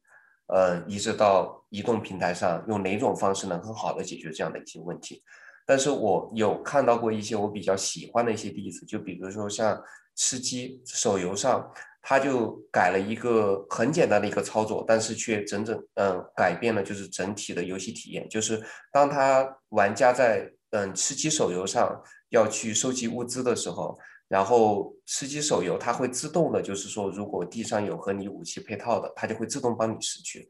[0.47, 5.23] 呃，移植到移动平台上，用哪种方式能很好的解决这样的一些问题？
[5.65, 9.81] 但是我有看到过一些我比较喜欢的一些例子，就比如说像
[10.13, 11.71] 吃鸡手游上。
[12.03, 18.27] 他就改了一个很简单的一个操作，但是却整整嗯改变了就是整体的游戏体验。
[18.29, 21.99] 就是当他玩家在嗯吃鸡手游上
[22.29, 23.97] 要去收集物资的时候，
[24.27, 30.47] 然后吃鸡手游它会自动的，就是说如果地上有和你武器配套的，它就会自动帮你拾取。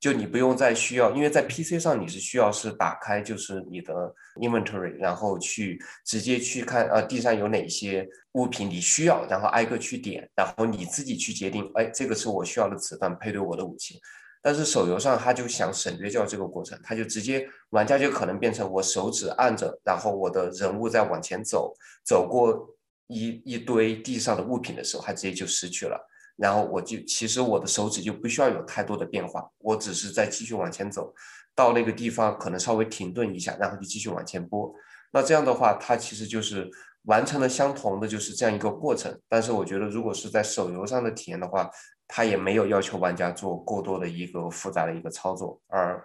[0.00, 3.92] 就你不用再需要，因为在 PC 上你是需要是打开就是你的
[4.36, 14.00] inventory，然后去直接去看呃地上有哪些物品你需要，然后挨个去点，然后你自己去决定，哎，这个是我需要的子弹配对我的武器。
[14.42, 21.74] 但是手游上他就想省略掉这个过程，他就直接玩家就可能变成我手指按着，然后我的人物在往前走，
[22.06, 22.74] 走过
[23.08, 26.00] 一一堆地上的物品的时候，他直接就失去了。
[26.40, 31.12] 然后我就其实我的手指就不需要有太多的变化，我只是在继续往前走，
[31.54, 34.74] 到那个地方可能稍微停顿一下，然后就继续往前拨。
[35.12, 36.66] 那这样的话，它其实就是
[37.02, 39.14] 完成了相同的就是这样一个过程。
[39.28, 41.70] 但是我觉得，如果是在手游上的体验的话，
[42.08, 46.02] 它也没有要求玩家做过多的一个复杂的一个操作，而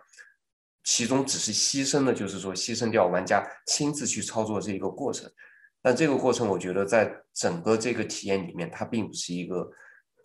[0.84, 5.32] 其中只是牺牲的就是说牺牲掉玩家亲自去操作这一个过程。
[5.82, 9.72] 但这个过程，我觉得在整个这个体验里面，它并不是一个。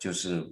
[0.01, 0.43] 就是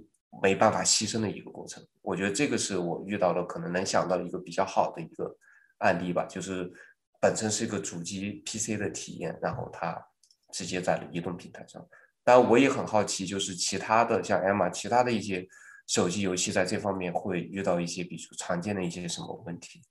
[0.43, 5.35] 没办法牺牲的一个过程，我觉得这个是我遇到的可能能想到一个比较好的一个
[5.79, 6.23] 案例吧。
[6.25, 6.71] 就是
[7.19, 9.99] 本身是一个主机 PC 的体验，然后它
[10.53, 11.83] 直接在了移动平台上。
[12.23, 15.47] 当然，我也很好奇，就是其他的像 M，其他的一些
[15.87, 19.81] 手机游戏在这方面会遇到一些比较常见的一些什么问题？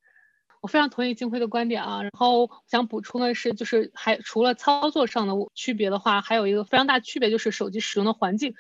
[0.60, 2.00] 我非常同意金辉的观点啊。
[2.00, 8.54] 然后想补充的是，就是还除了操作上的区别的话，还有一个非常大区别就是手机使用的环境。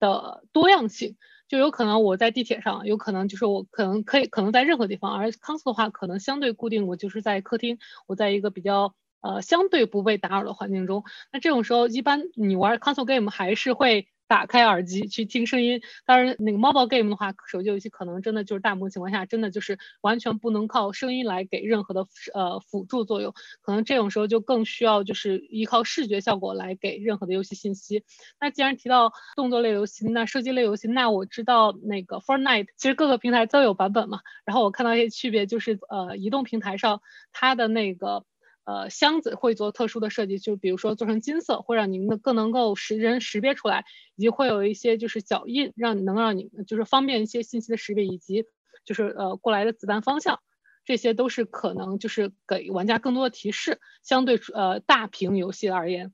[0.00, 1.16] 的多样性，
[1.48, 11.04] 就有可能我在地铁上，有可能就是我可能可以可能在任何地方，而 console 的话可能相对固定，我就是在客厅，我在一个比较呃相对不被打扰的环境中。
[11.32, 14.08] 那这种时候，一般你玩 console game 还是会。
[14.28, 28.04] 打开耳机去听声音，当然那个 mobile game 的话，手机游戏可能真的就是大部分情况下真的就是完全不能靠声音来给任何的呃辅助作用，可能这种时候就更需要就是依靠视觉效果来给任何的游戏信息。
[28.40, 37.00] 那既然提到动作类游戏，那射击类游戏，那我知道那个 Fortnite 其实各个平台都有版本嘛，然后我看到一些区别就是呃移动平台上
[37.32, 38.24] 它的那个。
[38.66, 43.84] 呃，箱子会做特殊的设计，就比如说做成金色，会让您的更能够识人识别出来，
[44.16, 48.44] 以及会有一些就是脚印，让能让你就是方便一些信息的识别，以及
[48.84, 50.40] 就是呃过来的子弹方向，
[50.84, 53.80] 这些都是可能就是给玩家更多的提示。
[54.02, 56.12] 相对呃大屏游戏而言，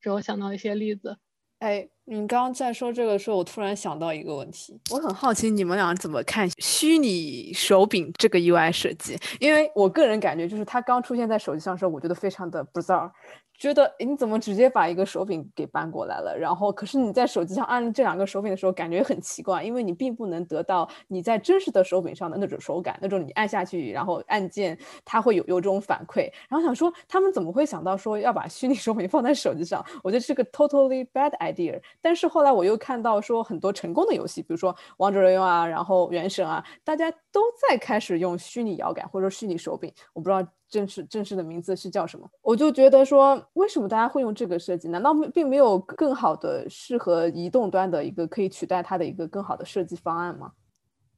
[0.00, 1.18] 这我想到一些例子。
[1.58, 9.14] 哎，你刚刚在说这个时候，我突然想到一个问题，我很好奇你们俩怎么看虚拟手柄这个 UI 设计？
[9.38, 13.10] 因为我个人感觉，就是它刚出现在手机上的时候，我觉得非常的 bizarre。
[13.58, 16.32] 觉得你怎么直接把一个手柄给搬过来了？
[16.38, 26.30] 然后，可是你在手机上按这两个手柄的时候，感觉很奇怪，因为你并不能得到你在真实的手柄上的那种手感，那种你按下去，然后按键它会有有这种反馈。
[26.48, 29.84] 然后想说，他们怎么会想到说要把虚拟手柄放在手机上？
[30.04, 31.80] 我觉得是个 totally bad idea。
[32.00, 39.92] 但是后来我又看到说很多成功的游戏，比如说王者荣耀啊，然后原神啊，大家都在开始用虚拟摇杆或者虚拟手柄。
[40.12, 40.46] 我不知道。
[40.70, 42.28] 正式正式的名字是叫什么？
[42.42, 44.86] 我就觉得说，为什么大家会用这个设计？
[44.88, 50.52] 难道并没有更好的适合移动端的一个可以取代它的一个更好的设计方案吗？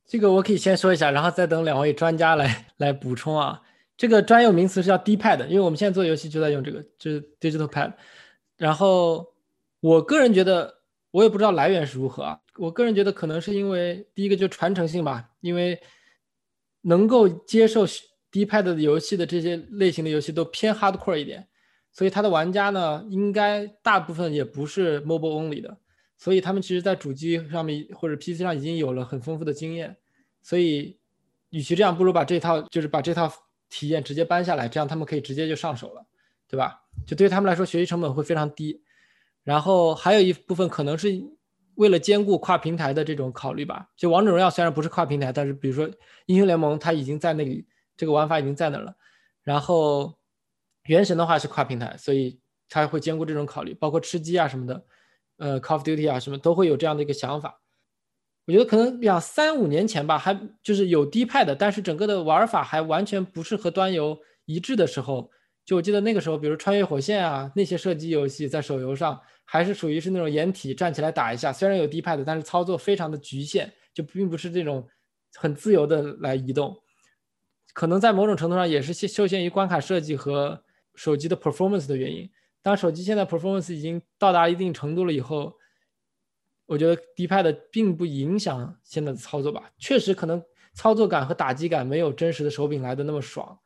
[0.07, 3.61] 这个我可以先说一下，然后再等两位专家来 来补充啊。
[3.97, 7.93] 这个专有名词是叫 D-pad，因为我们现在做游戏就在用这个，就是 digital pad。
[8.57, 9.27] 然后
[9.81, 12.41] 我个人觉得，我也不知道来源是如何啊。
[12.57, 15.81] 我个人觉得可能是因为第一个就传承性吧，因为
[16.83, 17.87] 能够接受。
[18.33, 21.49] D-pad 的游戏的这些类型的游戏都偏 hardcore 一点，
[21.91, 25.79] 所以它的玩家呢，应该大部分也不是 mobile only 的，
[26.17, 29.97] 所以他们其实在主机上面或者 PC 上已经有了很丰富的经验，
[30.45, 30.97] 所以
[31.49, 33.29] 与其这样，不如把这套就是把这套
[33.69, 36.07] 体验直接搬下来，这样他们可以直接就上手了，
[36.47, 36.85] 对吧？
[37.05, 38.81] 就对于他们来说，学习成本会非常低。
[39.51, 41.09] 然后还有一部分可能是
[41.75, 43.89] 为了兼顾跨平台的这种考虑吧。
[43.97, 45.91] 就王者荣耀虽然不是跨平台，但是比如说
[46.27, 47.67] 英雄联盟，它已经在那里。
[47.97, 48.95] 这个玩法已经在那了，
[49.43, 50.17] 然后
[50.85, 54.85] 原神的话是跨平台，所以它会兼顾这种考虑，包括吃鸡啊什么的，
[55.37, 57.61] 呃，Call of Duty 啊什么都会有这样的一个想法。
[58.47, 65.31] 我觉得可能两三五年前吧，还就是有低派的，但是整个的玩法还完全不是和端游一致的时候，
[65.67, 69.21] 就我记得那个时候，比如穿越火线啊那些射击游戏在手游上
[69.53, 74.87] 还是属于是那种掩体站起来打一下，虽然有低派的，但是操作非常的局限，就并不是这种
[75.35, 76.81] 很自由的来移动。
[77.73, 80.63] 可能在某种程度上也是受限于关卡设计和
[80.95, 82.31] 手机的 performance 的原因。
[82.63, 85.53] 当手机现在 performance 已经到达一定程度了以后，
[86.67, 89.73] 我觉得 D-pad 并不影响现在的操作吧。
[89.79, 90.41] 确实可能
[90.75, 93.59] 操作感和打击感没有真实的手柄来的那么爽，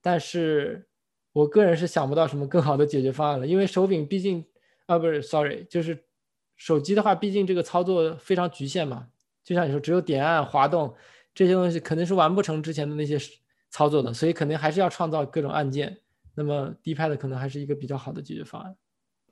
[0.00, 0.86] 但是
[1.32, 3.44] 我个人是想不到什么更好的解决方案了。
[3.44, 4.44] 因为手柄毕竟
[4.86, 6.04] 啊不是 sorry，就是
[6.56, 9.08] 手机的话，毕竟这个操作非常局限嘛。
[9.44, 10.94] 就像你说，只有点按滑动。
[11.34, 13.18] 这些东西肯定是完不成之前的那些
[13.68, 16.00] 操作的，所以肯定还是要创造各种按键。
[16.34, 18.74] 那么 D-pad 可能还是一个比较好的解决方案。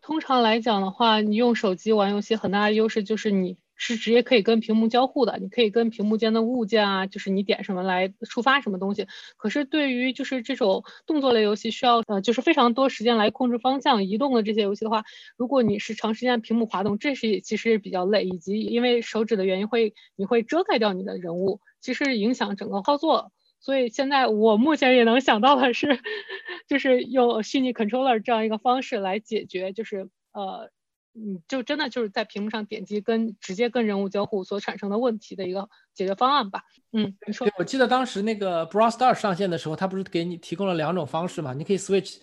[0.02, 9.06] 通常来讲的话，你用手机玩游戏很大的优势就是你是直接可以跟屏幕交互的，你可以跟屏幕间的物件啊，就是你点什么来触发什么东西。
[9.36, 15.04] 可是对于就是这种动作类游戏，需要呃就是非常多时间来控制方向移动的这些游戏的话，
[15.36, 23.32] 如果你是长时间屏幕滑动，这是其实比较累，以及因为手指的原因会你会遮盖掉你的人物，其实影响整个操作。
[23.60, 25.98] 所以现在我目前也能想到的是，
[26.68, 30.70] 就是用虚拟 controller 这样一个方式来解决，就是呃，
[31.14, 36.62] 嗯，就真的就是在屏幕上点击跟直接跟人物交互所产生的问题的一个解决方案吧。
[36.92, 37.48] 嗯，你说。
[37.58, 41.52] 我记得当时那个 Brawl Stars 上线的时候，它不是给你提供了两种方式嘛？
[41.52, 42.18] 你可以 switch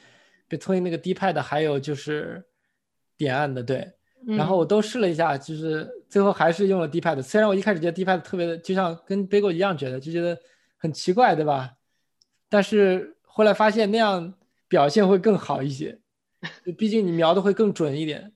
[0.49, 2.43] between 那个 D-pad 还有就是
[3.17, 3.91] 点按的，对。
[4.25, 7.21] 然后我都试了一下，就是最后还是用了 D-pad。
[7.21, 10.37] 虽然我一开始觉得 D-pad 特别的，就像跟 Bagel 一样觉得，就觉得。
[10.83, 11.73] 很奇怪，对吧？
[12.49, 14.33] 但是后来发现那样
[14.67, 15.99] 表现会更好一些，
[16.75, 18.33] 毕竟你瞄的会更准一点。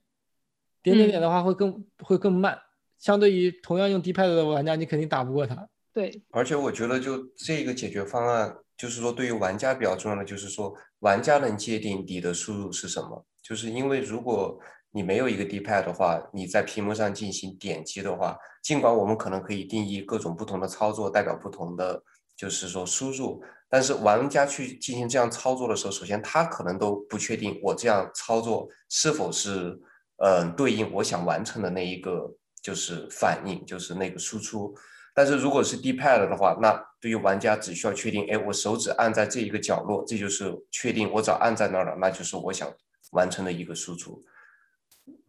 [0.94, 2.56] 点点点的话会更会更慢，
[2.96, 5.68] 相对于同样用 D-pad 的玩家，你肯定打不过他。
[5.92, 13.26] 对，而且我觉得就这个解决方案，就是说对于玩家比较重要的，就是说玩家能界定你的输入是什么。
[13.42, 14.56] 就是因为如果
[14.92, 22.02] 你没有一个 D-pad 的话，你在屏幕上进行点击的话，尽管我们可能可以定义各种不同的操作代表不同的。
[22.36, 29.80] 就是说输入，但是玩家去进行这样操作的时候，首先他可能都不确定我这样操作是否是
[30.18, 34.74] 嗯对应我想完成的那一个就是反应，就是那个输出。
[35.14, 42.72] 但是如果是 D-pad 的话，那对于玩家只需要确定，哎，我手指按在这一个角落，这就是确定我早按在那儿了，那就是我想
[43.12, 44.22] 完成的一个输出。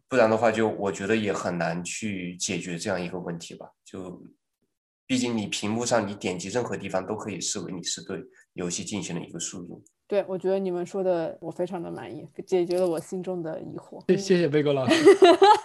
[0.08, 4.22] 不然的话，就我觉得也很难去解决这样一个问题吧，就。
[5.06, 8.22] 毕竟你屏幕上你点击任何地方都可以视为你是对
[8.52, 9.82] 游戏进行了一个输入。
[10.08, 14.02] 对，我觉得你们说的我非常的满意，解决了我心中的疑惑。
[14.16, 15.04] 谢谢贝哥老师，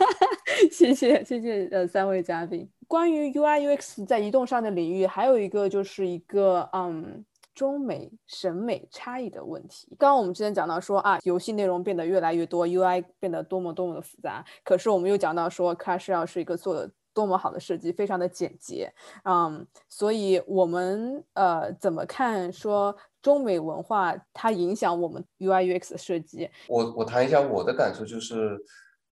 [0.70, 2.70] 谢谢谢谢呃三位嘉宾。
[2.86, 7.24] 关于 UI UX 在移动上的领域，还有一个就是一个嗯
[7.56, 9.88] 中美审美差异的问题。
[9.98, 14.44] 刚刚我们之前讲到说啊，游戏内容变得越来越多，UI 变得多么多么的复杂。
[14.66, 16.92] 可是我们又讲到说，Clash Royale 是一个做的。
[17.16, 18.92] 多么好的设计，非常的简洁，
[19.24, 26.48] 嗯，所以我们呃怎么看说中美文化它影响我们 UI UX 的设计？
[26.68, 28.56] 我我谈一下我的感受，就是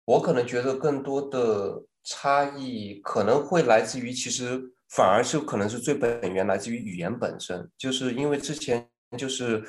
[0.07, 8.89] 我可能觉得更多的差异可能会来自于，其实反而是可能是最本源来自于语言本身，就是因为之前
[9.19, 9.63] 就是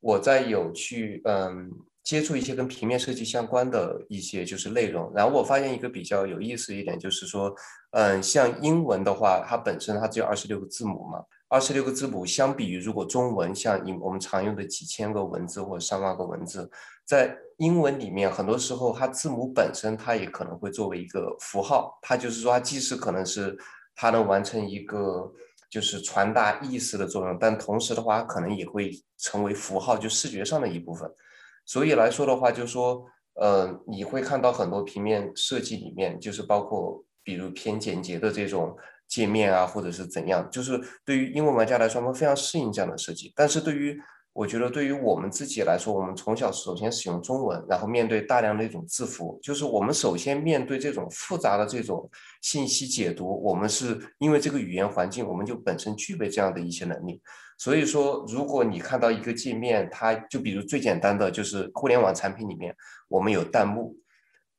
[0.00, 1.70] 我在有去嗯。
[2.04, 7.50] 接触一些跟平面设计相关的一些就是内容，然后我发现一个比较有意思一点，就是说，
[7.92, 11.24] 嗯，像英文的话，它本身它只有二十六个字母嘛，
[11.54, 16.68] 二十六个字母相比于如果中文像你我们常用的几千个文字或者上万个文字，
[17.04, 23.56] 在英文里面，很多时候它字母本身它也可能会作为一个符号，它就是说它既是可能是
[23.94, 25.32] 它能完成一个
[25.70, 31.08] 就是传达意思的作用，但同时的话，可能也会成为符号，就视觉上的一部分。
[31.64, 38.76] 所以来说的话，就说，呃，你会看到很多平面设计里面，就是包括比如偏简洁的这种
[39.08, 43.98] 界面啊，或者是怎样，就是对于英文玩家来说，他们非常适应这样的设计，但是对于
[44.32, 52.10] 我觉得对于我们自己来说，我们从小首先使用中文，然后面对大量的一种字符，就是我们首先面对这种复杂的这种
[52.42, 57.22] 信息解读，我们是因为这个语言环境，我们就本身具备这样的一些能力。
[57.56, 62.74] 所以说，如果你看到一个界面，它就比如最简单的就是互联网产品里面，
[63.06, 63.94] 我们有弹幕，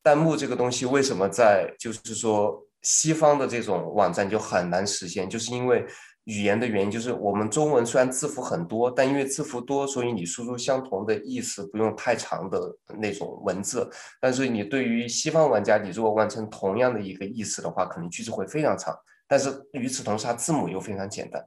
[0.02, 5.86] 弹幕这个东西为什么在就是说西方的这种网站就很难实现，就是因为。
[6.26, 12.60] 语言的原因就是我们中文虽然字符很多，但因为字符多，所以你输出相同的意思不用太长的
[12.98, 13.88] 那种文字。
[14.20, 18.92] 但是你对于西方玩家，你如果完成同样的一个意思的话，可能句子会非常长。
[19.28, 21.40] 但是与此同时，它字母又非常简单。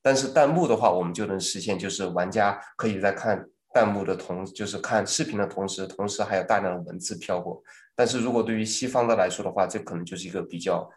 [0.00, 7.62] 但是弹幕的话，我们就能实现，就是玩家可以在看弹幕的同，就是看视频的同时，同时还有大量的文字飘过。
[7.94, 10.90] 但是如果对于西方的来说的话，这可能就是一个比较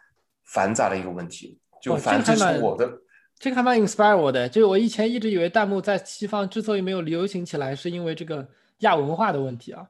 [0.46, 1.60] 繁杂的一个问题。
[1.82, 3.02] 就反正从我的。
[3.40, 9.88] 这个还蛮 inspire 我的，就是我以前一直以为弹幕在西方之所以没有流行起来，是因为这个亚文化的问题啊。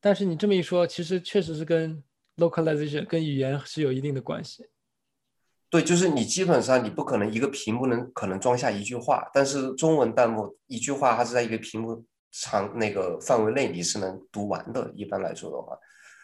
[0.00, 2.00] 但是你这么一说，其实确实是跟
[2.36, 4.64] localization 跟语言是有一定的关系。
[5.68, 15.76] 对，就是你基本上你不可能一个屏幕能可能装下一句话，但是中文弹幕一句话它是在一个屏幕长那个范围内你是能读完的，一般来说的话。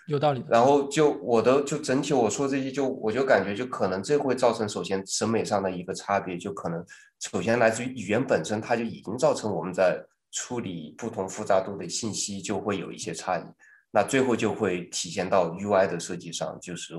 [0.07, 0.45] 有道理。
[0.49, 6.85] 然后就我的就整体我说这些，就我就感觉就可能这会造成首先审美上的一个差别，就可能
[7.21, 13.43] 首先来自于语言本身，它就已经造成我们在处理不同复杂度的信息就会有一些差异。
[13.91, 16.95] 那最后就会体现到 UI 的设计上，就是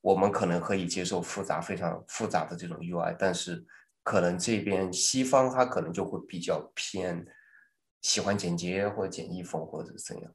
[0.00, 3.64] 我们可能可以接受复杂非常复杂的这种 UI，但是
[4.04, 7.26] 可能这边西方它可能就会比较偏
[8.02, 10.32] 喜欢简洁或者简易风或者怎样。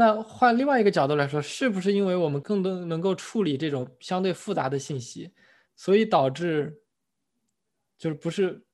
[0.00, 5.30] 那换另外一个角度来说，是不是因为我们更多能够处理这种相对复杂的信息，
[5.76, 6.80] 所以导致
[7.98, 8.64] 就是不是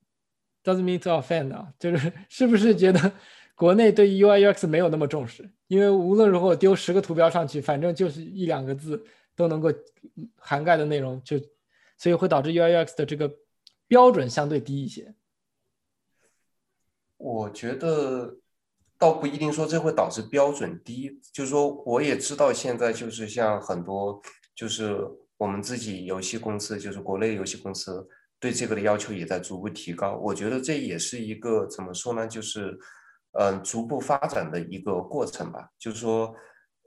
[0.62, 1.74] doesn't mean to offend 啊？
[1.80, 3.12] 就是 是不是觉得
[3.56, 5.50] 国内对 UI UX 没有那么重视？
[5.66, 9.04] 因为无论如何丢十个图标上去，反正就是一两个字
[9.34, 9.68] 都能够
[10.36, 11.36] 涵盖的内容，就
[11.98, 13.28] 所以会导致 UI UX 的这个
[13.88, 15.12] 标准相对低一些。
[17.16, 18.36] 我觉得。
[18.98, 24.20] 倒不一定说这会导致标准低，就是说我也知道现在就是像很多
[24.54, 24.98] 就是
[25.36, 28.08] 我们自己游戏公司，就是国内游戏公司
[28.40, 30.16] 对这个的要求也在逐步提高。
[30.16, 32.26] 我觉得这也是一个怎么说呢？
[32.26, 32.78] 就是
[33.38, 35.68] 嗯，逐步发展的一个过程吧。
[35.78, 36.34] 就是说，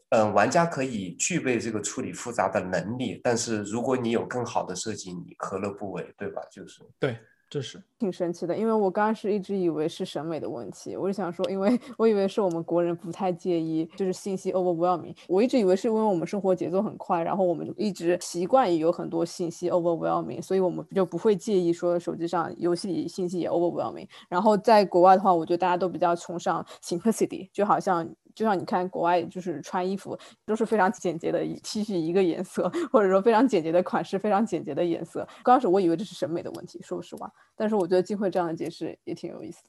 [0.10, 6.42] 嗯，玩家可以具备这个处理复杂的能力，但是如果你有更好的设计，你何乐不为，对吧？
[6.52, 7.18] 就是对。
[7.50, 24.08] 这是挺神奇的，因为我刚刚是一直以为是审美的问题，我就想说，因为我以为是我们国人不太介意，就是信息 overwhelming，我一直以为是因为我们生活节奏很快，然后我们一直习惯于有很多信息 overwhelming，所以我们就不会介意说手机上游戏里信息也 overwhelming。
[24.30, 28.08] 然后在国外的话，我觉得大家都比较崇尚 simplicity，就好像。
[28.40, 35.28] 就像你看国外，就是穿衣服都是非常简洁的，T 恤一个颜色，或者说非常简洁的款式，非常简洁的颜色。
[35.44, 39.62] 刚开始我以为这是审美的问题，说实话，但是我觉得金慧这样的解释也挺有意思。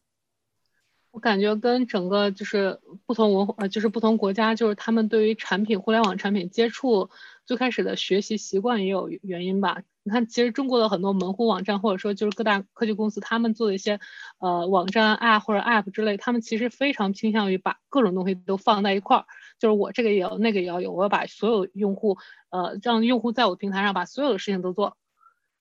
[1.10, 7.10] 我感觉跟整个就是不同文化，呃，就是不同国家，就是他们对于产品、互联网产品接触
[7.44, 9.82] 最开始的学习习惯也有原因吧。
[10.02, 14.00] 你看，其实中国的很多门户网站，或者说就是各大科技公司，他们做的一些
[14.38, 19.26] 呃网站啊或者 App 之类，他们其实非常倾向于把各种东西都放在一块儿，
[19.58, 22.16] 就是我这个也要，那个也要有，我要把所有用户
[22.48, 24.96] 呃让用户在我平台上把所有的事情都做，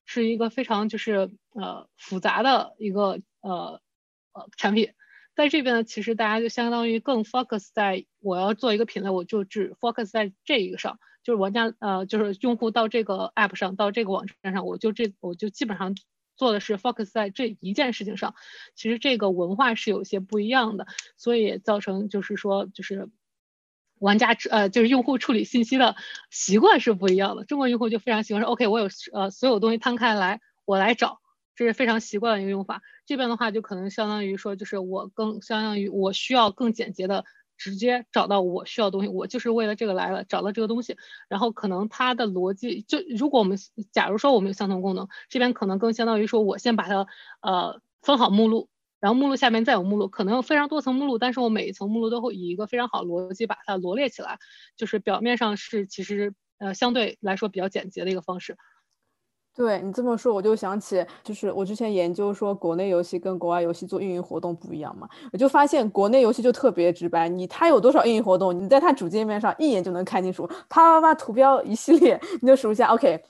[0.05, 3.81] 是一个非常就是呃复杂的一个呃
[4.31, 4.93] 呃产品。
[5.39, 10.99] 在这边呢，其实大家就相当于更 focus 在我要做一个品类，我就只 focus 在这一个上。
[11.23, 15.95] 就是玩家呃，就是用户到这个 app 上，到这个网站上，我就这我就基本上
[16.35, 18.35] 做的是 focus 在这一件事情上。
[18.75, 23.09] 其实这个文化是有些不一样的，所以造成就是说就是
[23.97, 25.95] 玩家呃就是用户处理信息的
[26.29, 27.45] 习惯是不一样的。
[27.45, 31.21] 中国用户就非常喜欢说 OK，我有呃所有东西摊开来，我来找，
[31.55, 32.81] 这是非常习惯的一个用法。
[33.09, 37.25] 这边的话就可能相当于说就是我更相当于我需要更简洁的。
[37.61, 40.95] 直接找到我需要东西，我就是为了这个来了，找到这个东西，
[41.27, 43.57] 然后可能它的逻辑就，如果我们
[43.91, 47.05] 假如说我们有相同功能，这边可能更相当于说我先把它
[47.41, 48.69] 呃分好目录，
[49.01, 54.39] 然后目录下面再有目录，可能有非常多层目录，但是我每一层目录都会以一个非常好的逻辑把它罗列起来，
[54.77, 58.55] 就是表面上是其实呃相对来说比较简洁的一个方式。
[59.59, 73.21] 对你这么说，我就想起，就是我之前研究说国内游戏跟国外游戏做运营活动不一样嘛，我就发现国内游戏就特别直白，你它有多少运营活动，你在它主界面上一眼就能看清楚，啪啪啪图标一系列，你就数一下，OK。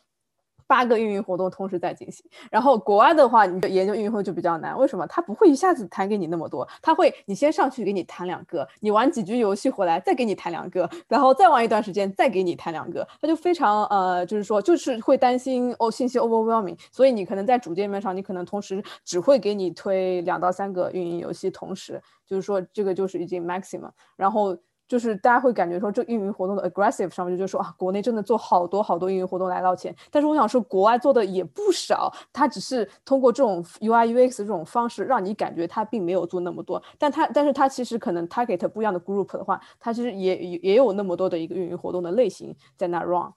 [0.70, 4.78] 八个运营活动同时在进行，然后国外的话，你研究运营活动就比较难。
[4.78, 5.07] 为什么？
[5.07, 24.55] 他不会一下子弹给你那么多，他会你先上去给你弹两个，你玩几局游戏回来再给你弹两个，然后再玩一段时间再给你弹两个，他就非常呃，就是说就是会担心哦信息 overwhelming，所以你可能在主界面上，你可能同时只会给你推两到三个运营游戏，同时就是说这个就是已经 maximum，然后。
[24.89, 29.95] 就是大家会感觉说，这运营活动的 aggressive 上面就就说啊，国内真的做好多好多运营活动来捞钱。
[30.09, 36.82] 但是我想说，国外做的也不少，他只是通过这种 UI UX 这种方式，让你感觉他并没有做那么多。
[36.97, 43.32] 但他，但是他其实可能 target 不一样的 group 的话，他其实也也有那么多的一个运营活动的类型在那 run。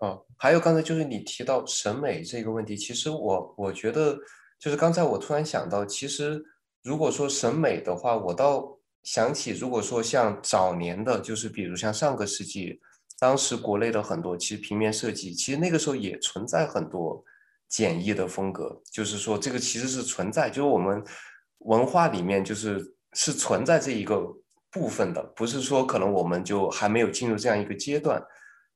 [0.00, 4.14] 哦，还有刚才就是你提到审美这个问题，其实我我觉得
[4.58, 6.44] 就是刚才我突然想到，其实
[6.82, 8.76] 如果说审美的话，我倒。
[9.02, 12.80] 想起，如果说像早年的，就是比如像上个世纪，
[13.18, 17.24] 当时国内的很多其实平面设计，其实那个时候也存在很多
[17.68, 21.02] 简易的风格，就是说这个其实是存在，就是我们
[21.58, 24.20] 文化里面就是是存在这一个
[24.70, 28.22] 部分的，不是说可能我们就还没有进入这样一个阶段。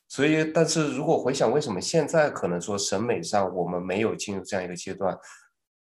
[0.09, 5.19] 所以，但是如果回想为什么现在可能说审美上我们没有进入这样一个阶段，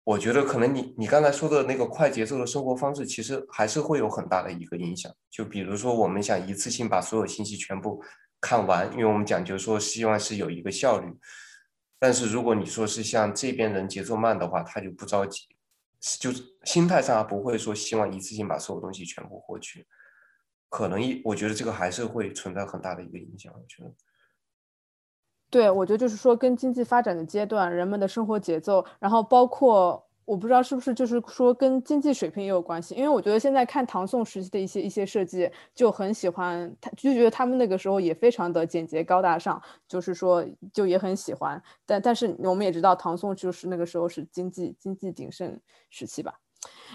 [0.06, 5.12] 我觉得可能你你刚才说的那个快节奏的生活方式，其实还是会有很大的一个影响。
[5.28, 8.00] 就比如说，我们想一次性把所有信息全部
[8.40, 11.12] 看完，因为我们讲究说希望是有一个效率。
[11.98, 15.48] 但是如果你说是像这边人节奏慢的话，他就不着急，
[16.20, 16.30] 就
[16.62, 19.84] 心态上不会说希望一次性把所有东西全部获取。
[20.68, 23.52] 可能一，我觉得这个还是会存在很大的一个影响。
[23.52, 23.92] 我觉得。
[25.48, 32.96] 对，我觉得就是说，跟经济发展的阶段，人们的生活节奏，然后包括我不知道是不是就是说跟经济水平也有关系。
[32.96, 41.62] 因为我觉得现在看唐宋时期的一些一些设计，就很喜欢，他就觉得他们那个时候也非常的简洁高大上，就是说就也很喜欢。
[41.86, 45.60] 但但是我们也知道，唐宋就是那个时候是经济经济鼎盛
[45.90, 46.34] 时期吧。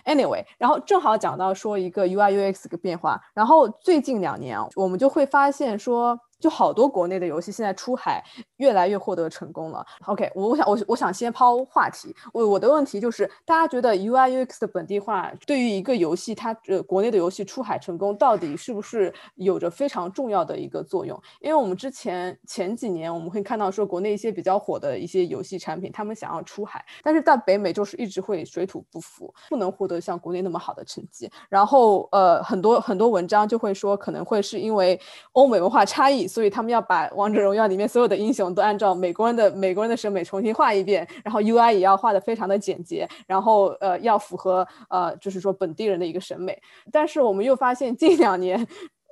[0.03, 6.19] Anyway，然后正好讲到说一个 UI UX 的变化，然后最近两年，我们就会发现说。
[6.41, 8.21] 就好多国内的游戏现在出海
[8.57, 9.85] 越来越获得成功了。
[10.07, 12.13] OK，我我想我我想先抛话题。
[12.33, 21.17] 我我的问题就是，大家觉得 UI UX 的本地化对于一个游戏，它呃国内的游戏出海成功，到底是不是有着非常重要的一个作用？
[21.39, 31.29] 因为我们之前前几年我们会看到说，国内一些比较火的一些游戏产品，他们想要出海，但是在北美就是一直会水土不服，不能获得像国内那么好的成绩。
[31.49, 34.99] 然后呃很多很多文章就会说，可能会是因为
[35.33, 36.27] 欧美文化差异。
[36.31, 46.57] 所以他们要把王者荣耀里面所有的英雄都按照美国人的美国人的审美重新画一遍，然后 UI 也要画的非常的简洁，然后呃要符合呃就是说本地人的一个审美。
[46.91, 48.65] 但是我们又发现近两年。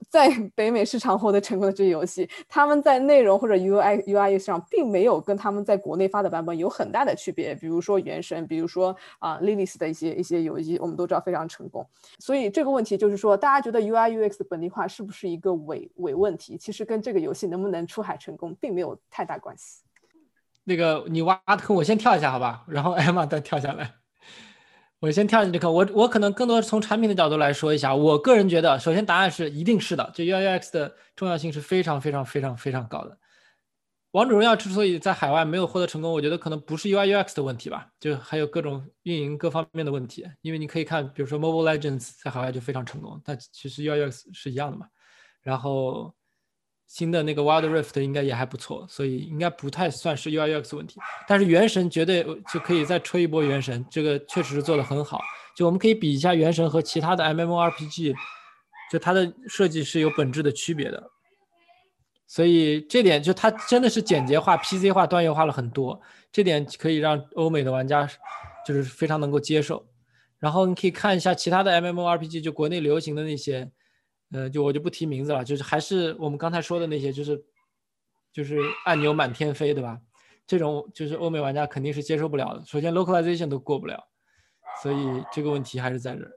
[0.09, 7.53] 在 北美市场获得成功的这些游戏，他们在内容或者 UI UI 上并没有跟他们在国内发的版本有很大的区别。
[7.53, 11.87] 比如说《原神》，比如说啊 l i n u x 的一些一些游戏，我们都知道非常成功。
[12.17, 16.57] 所以这个问题就是说，大家觉得 UI UX 本地化是不是一个伪伪问题？
[16.57, 19.83] 其实跟这个游戏能不能出海成功并没有太大关系。
[20.63, 23.98] 那个你挖坑，我先跳一下好吧，然后艾玛再跳下来。
[24.99, 27.95] 我先跳进这个，我我可能更多从产品的角度来说一下。
[27.95, 33.17] 我个人觉得，首先答案是一定是的，就 UI UX 的重要性是非常非常非常非常高的。
[34.11, 40.25] 王者荣耀之所以在海外没有获得成功，我觉得可能不是 UI UX 的问题吧，就还有各种运营各方面的问题。
[40.41, 44.87] 因为你可以看，比如说 Mobile Legends 在海外就非常成功，但其实 UI UX 是一样的嘛。
[45.41, 46.13] 然后。
[46.89, 50.99] 新的那个 Wild Rift 应该也还不错，所以应该不太算是 UI UX 问题。
[51.27, 55.21] 但是原神绝对就可以再吹一波原神，这个确实是做的很好。
[55.55, 58.15] 就我们可以比一下原神和其他的 MMORPG，
[58.91, 61.11] 就它的设计是有本质的区别的。
[62.25, 66.01] 所以这点就它真的是简洁化、PC 化、端游化了很多，
[66.31, 68.09] 这点可以让欧美的玩家
[68.65, 69.85] 就是非常能够接受。
[70.39, 73.69] 然后你可以看一下其他的 MMORPG，就国内流行的那些。
[74.31, 77.43] 呃，就我就不提名字了，就是还是我们刚才说的那些，就是
[78.31, 79.99] 就是按钮满天飞，对吧？
[80.45, 82.65] 这种就是欧美玩家肯定是接受不了的。
[82.65, 84.07] 首先 localization 都过不了，
[84.81, 86.31] 所以这个问题还是在这儿。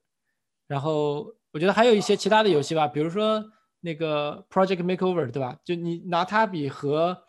[0.67, 3.45] 然后我觉得还有一些其他的游戏吧，比如说
[3.81, 5.59] 那个 Project Makeover，对吧？
[5.65, 7.25] 就你拿它比和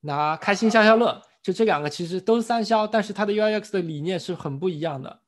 [0.00, 5.22] 拿开心消消乐，就这两个其实都是三消，但是它的 UX 的理念是很不一样的。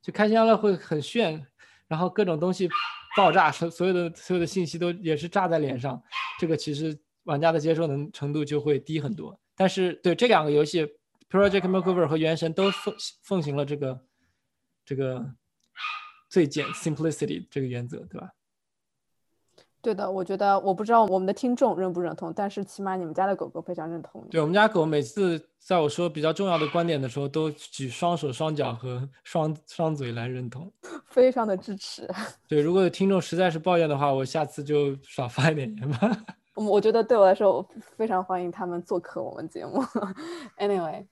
[0.00, 1.46] 就开心消消乐会很炫，
[1.88, 2.68] 然后各种东西。
[3.16, 6.00] 爆炸，所所有的所有的信息都也是炸在脸上，
[6.38, 9.36] 这个其实玩家的接受能程度就会低很多。
[9.56, 10.86] 但是对这两个游戏
[11.28, 14.00] ，Project Makeover 和原神都奉奉行了这个
[14.84, 15.34] 这个
[16.28, 18.30] 最简 simplicity 这个原则，对吧？
[19.80, 24.26] 对的，我觉得我不知道我们的听众认不认同，但是起码你们家的狗狗非常认同。
[24.30, 30.70] 对我们家狗每次在我说比较重要的观点的时候，都举双手双脚和 双双嘴来认同，
[31.10, 32.08] 非常的支持。
[32.48, 36.10] 对，如果有听众实在是抱怨的话，我下次就少发一点言吧。
[36.54, 39.80] 我觉得对我来说，我非常欢迎他们做客我们节目。
[40.58, 41.06] Anyway。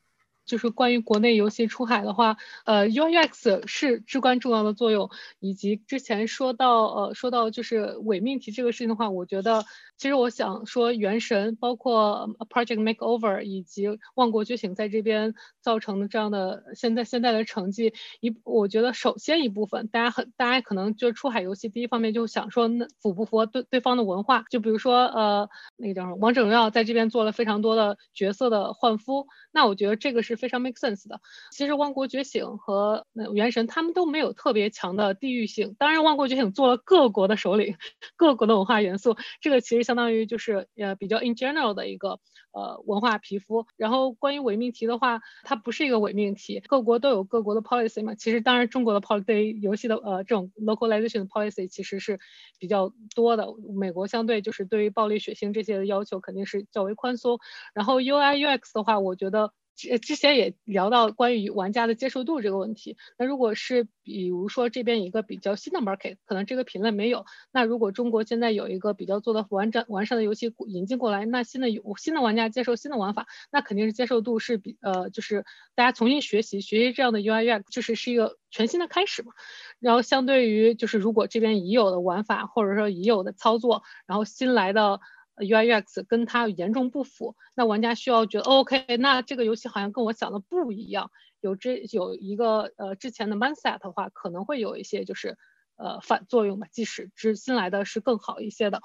[0.47, 5.11] 就是关于国内游戏出海的话，呃，UUX 是至关重要的作用，
[5.41, 9.65] 以及之前说到，呃，说到就是伪命题这个事情的话，我觉得。
[9.99, 31.23] 其实我想说，原神包括 Project Makeover 以及万国觉醒在这边造成的这样的现在现在的成绩，一我觉得首先一部分大家很大家可能就是出海游戏第一方面就想说那符不符合对对方的文化，就比如说呃那个叫什么王者荣耀在这边做了非常多的角色的换肤，那我觉得这个是非常 make sense 的。
[31.53, 37.77] 其实万国觉醒和原神他们都没有特别强的地域性，当然万国觉醒做了各国的首领，
[38.17, 39.86] 各国的文化元素，这个其实。
[39.87, 42.19] 相当于就是呃比较 in general 的一个
[42.53, 48.17] 呃文化皮肤，然后关于伪命题的话，它不是一个伪命题，各国都有各国的 policy 嘛。
[48.17, 52.19] 其实当然中国的 policy 对于游戏的呃这种 localization 的 policy 其实是
[52.59, 53.47] 比较多的，
[53.79, 57.39] 美国相对就是对于暴力血腥这些的要求肯定是较为宽松。
[57.73, 62.97] 然后 UI UX 的话，我觉得之之前也聊到关于玩家的接受度这个问题。
[63.19, 67.27] 那如果是比如说这边一个比较新的 market，可能这个品类没有。
[67.53, 75.45] 那如果中国现在有一个比较做的完整完善的游戏引进过来，那新的有新的玩家接受新的玩法，那肯定是接受度是比呃就是
[75.75, 79.33] 大家重新学习学习这样的 UI UX，就是是一个全新的开始嘛。
[79.79, 85.01] 然后相对于就是如果这边已有的玩法或者说已有的操作，然后新来的。
[85.37, 91.11] UI UX 跟它严重不符，那玩家需要觉得 OK，那这个游戏好像跟我想的不一样，
[91.41, 95.37] 有这有一个呃之前的 mindset 的话，可能会有一些就是
[95.77, 98.81] 呃反作用吧，即使之新来的是更好一些的。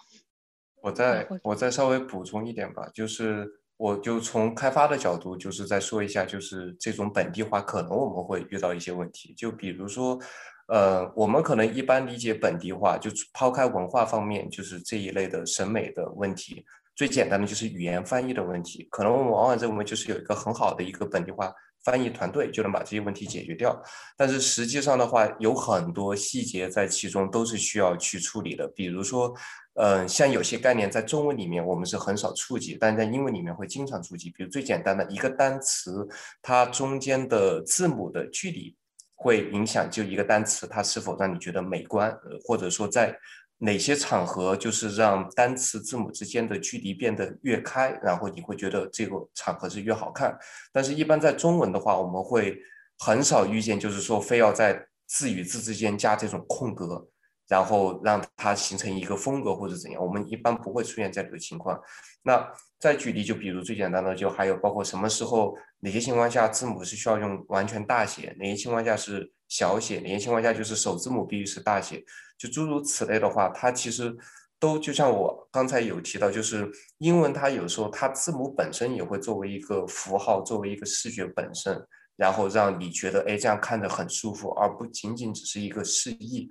[0.82, 3.48] 我再我再稍微补充一点吧，就是
[3.78, 10.20] 我就从开发的角度，就是再说一下，就是这种本地化可能我们会遇到一些问题，就比如说。
[10.68, 16.66] 呃，我们可能一般理解本地化，就抛开文化方面，就是这一类的审美的问题。
[16.96, 21.52] 最简单的就是语言翻译的问题，可能我们往往认为就是有一个很好的一个本地化
[21.84, 23.82] 翻译团队就能把这些问题解决掉。
[24.16, 28.68] 但是实际上的话，有很多细节在其中都是需要去处理的。
[28.76, 29.34] 比如说，
[29.76, 34.30] 嗯，像有些概念在中文里面我们是很少触及，但在英文里面会经常触及。
[34.30, 36.08] 比如最简单的一个单词，
[36.42, 38.76] 它中间的字母的距离。
[39.22, 42.12] 会影响就一个单词，它是否让你觉得美观，
[42.44, 43.16] 或者说在
[43.60, 50.36] 哪些场合，就是让单词字母之间的距离变得越开，然后你会觉得这个场合是越好看。
[50.74, 52.58] 但是，一般在中文的话，我们会
[52.98, 57.08] 很少遇见，就是说非要在字与字之间加这种空格。
[57.52, 61.78] 然后让它形成一个风格或者怎样，我们一般不会出现这样的情况。
[62.24, 62.50] 那
[62.80, 72.02] 再举例，就比如最简单的，就还有包括什么时候、哪些情况下字母是需要用完全大写，哪些情况下是小写，哪些情况下就是首字母必须是大写，
[72.38, 74.16] 就诸如此类的话，它其实
[74.58, 86.50] 都就像我刚才有提到，就是英文它有时候它字母本身也会作为一个符号，作为一个视觉本身，然后让你觉得哎这样看着很舒服，而不仅仅只是一个示意。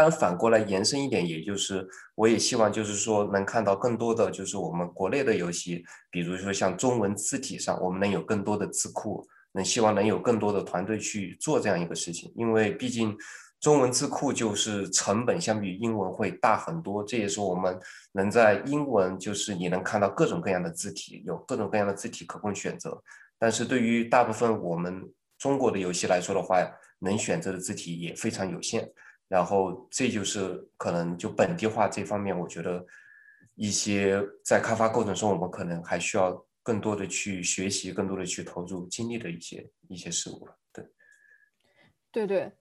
[0.00, 1.84] 但反过来延伸一点，也就是
[2.14, 12.32] 我也希望，就是说能看到更多的，就是我们国内的游戏，比如说像中文字体上，我们能有更多的字库，能希望能有更多的团队去做这样一个事情。
[12.36, 13.16] 因为毕竟
[13.58, 17.76] 中文字库就是成本相比英文会大很多，这也是我们
[18.12, 23.02] 能在英文就是你能看到各种各样的字体，有各种各样的字体可供选择。
[23.36, 25.02] 但是对于大部分我们
[25.36, 26.56] 中国的游戏来说的话，
[27.00, 28.88] 能选择的字体也非常有限。
[29.28, 32.84] 然后这就是可能就本地化这方面，我觉得
[33.54, 40.48] 一些在开发过程中，我们可能还需要更多的去学习，更多的去投入精力的一些一些事物。
[40.72, 40.86] 对，
[42.10, 42.52] 对对。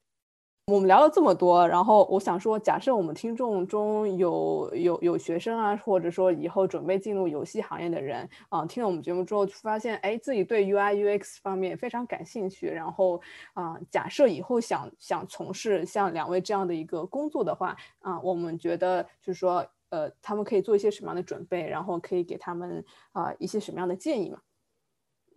[0.69, 13.21] 我们聊了这么多，然后我想说，假设我们听众中有有有学生啊，或者说以后准备进入游戏行业的人啊，听了我们节目之后，发现哎，自己对 UI UX 方面非常感兴趣，然后
[13.53, 22.83] 啊，假设以后想想从事像两位这样的一个工作的话啊，我们觉得就是说，呃，他们可以做一些什么样的准备，然后可以给他们
[23.13, 24.39] 啊一些什么样的建议嘛？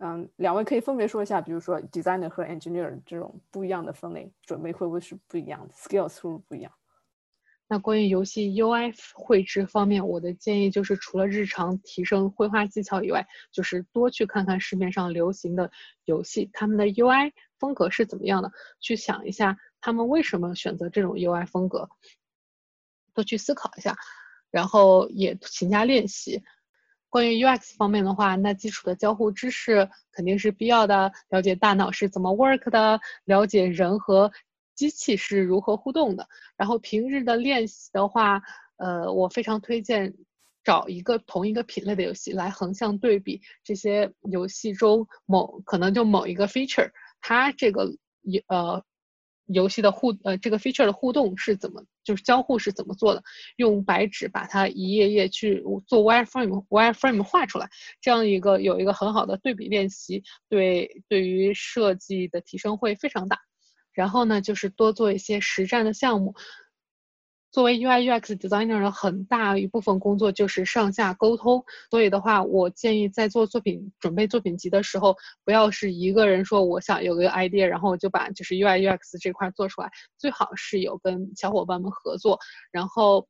[0.03, 6.71] 嗯，两位可以分别说一下，比如说 designer 和 engineer 这种不一样的分类，准备会不会是不一样的？skills 会不会不一样？
[7.67, 15.71] 那关于游戏 UI 绘制方面，我的建议就是，除了日常提升绘画技巧以外，就是多去看看市面上流行的
[16.05, 21.87] 游戏，他们的 UI 风格是怎么样的，去想一下他们为什么选择这种 UI 风格，
[23.13, 23.95] 多去思考一下，
[24.49, 26.41] 然后也勤加练习。
[27.11, 31.11] 关于 UX 方面的话，那基础的交互知识肯定是必要的。
[31.29, 34.31] 了解大脑是怎么 work 的，了解人和
[34.73, 36.27] 机器是如何互动的。
[36.57, 38.41] 然后平日的练习的话，
[38.77, 40.15] 呃，我非常推荐
[40.63, 46.89] 找一个同一个品类的游戏来横向对比这些游戏中某可能就某一个 feature，
[47.19, 47.85] 它这个
[48.21, 48.83] 游呃。
[49.47, 53.23] 游戏的互呃这个 feature 的互动是怎么就是交互是怎么做的？
[53.57, 57.69] 用白纸把它一页页去做 wireframe wireframe 画出来，
[58.01, 63.37] 这样一个有一个很好的对比练习，对对于设计的提升会非常大。
[63.93, 66.33] 然后呢，就是多做一些实战的项目。
[67.51, 82.39] 作为 UI UX designer 的很大一部分工作就是上下沟通，所以的话，我建议在做作品准备作品集的时候，不要是一个人说我想有个 idea，然后我就把就是 UI UX 这块做出来，最好是有跟小伙伴们合作，
[82.71, 83.27] 然后，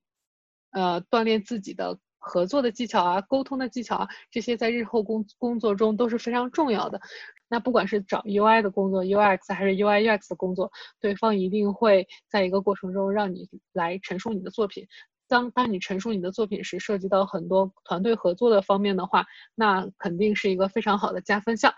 [0.72, 1.98] 呃，锻炼自己的。
[2.22, 7.02] 合作的技巧啊，沟通的技巧啊，这些在日后工工作中都是非常重要的。
[7.50, 10.72] 那不管是找 UI 的工作，UX 还是 UI UX 的工作，
[11.02, 14.88] 对方一定会在一个过程中让你来陈述你的作品。
[15.28, 19.26] 当当你陈述你的作品时，涉及到很多团队合作的方面的话，
[19.56, 21.74] 那肯定是一个非常好的加分项。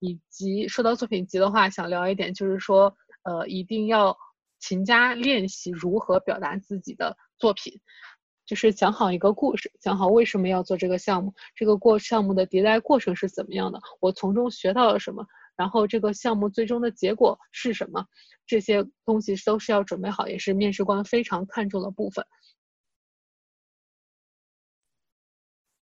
[0.00, 4.16] 以及说到作品集的话，想聊一点，就是说，呃，一定要
[4.58, 7.80] 勤加练习如何表达自己的作品，
[8.52, 15.26] 就是讲好一个故事，讲好为什么要做这个项目，这个过项目的迭代过程是怎么样的，我从中学到了什么，
[15.56, 18.04] 然后这个项目最终的结果是什么，
[18.46, 22.22] 这些东西都是要准备好，也是面试官非常看重的部分。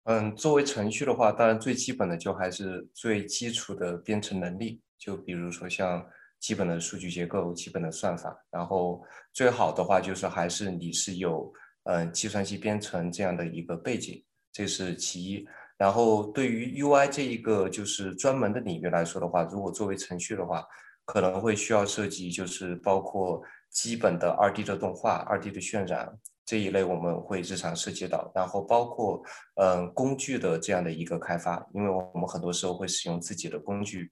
[0.04, 6.06] 嗯，作为程序的话，当然最基本的就还是最基础的编程能力，就比如说像
[6.38, 11.50] 基本的数据结构、基本的算法，然后最好的话就是还是你是有
[11.84, 15.46] 嗯计算机编程这样的一个背景，这是其一。
[15.76, 20.64] 然后对于 UI 这一个就是专门的领域来说的话，如果作为程序的话，
[21.04, 26.18] 可能会需要涉及就是包括基本的二 D 的动画、二 D 的渲染。
[26.44, 29.22] 这一类我们会日常涉及到，然后包括
[29.54, 34.10] 嗯工具的这样的一个开发，因为我们很多时候会使用自己的工具，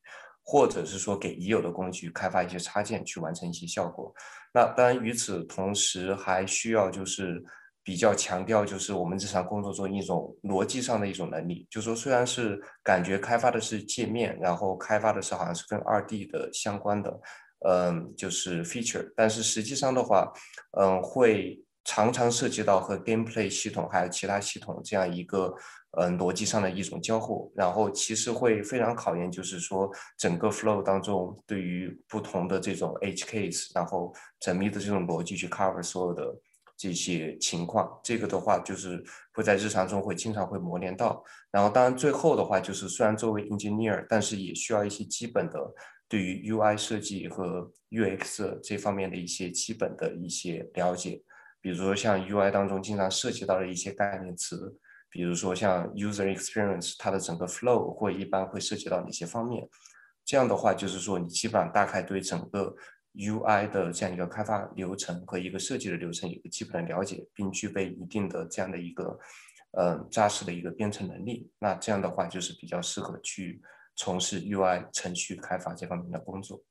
[0.51, 4.11] 或者是说给已有的工具开发一些插件去完成一些效果。
[4.55, 7.45] 那当然与此同时还需要就是
[7.85, 17.21] 比较强调就是我们日常工作中一种逻辑上的一种能力，就说虽然是感觉开发的是界面，然后开发的是好像是跟二 D 的相关的，
[17.69, 20.33] 嗯就是 feature，但是实际上的话，
[20.81, 21.63] 嗯会。
[21.91, 25.55] 常常涉及到和 gameplay 系统还有其他系统这样一个
[25.93, 36.39] 嗯逻辑上的一种交互，然后其实会非常考验，就是说整个 flow 当中对于不同的这种 edge case，然后缜密的这种逻辑去 cover 所有的
[36.77, 39.03] 这些情况，这个的话就是
[39.33, 41.25] 会在日常中会经常会磨练到。
[41.51, 45.59] 然后当然最后的话就是虽然作为 engineer，但是也需要一些基本的
[46.07, 51.23] 对于 UI 设计和 UX 这方面的一些基本的一些了解。
[51.61, 54.77] 比如说像 UI 当中经常涉及到的一些概念词，
[55.11, 59.69] 比如说像 User Experience，它的整个 Flow 会一般会涉及到哪些方面？
[60.25, 62.75] 这样的话，就是说你基本上大概对整个
[63.15, 69.19] UI 的这样一个开发流程和一个设计的流程有个基本的了解，并具备一定的这样的一个
[69.79, 71.51] 嗯扎实的一个编程能力。
[71.59, 73.61] 那这样的话就是比较适合去
[73.97, 76.63] 从事 UI 程序开发这方面的工作。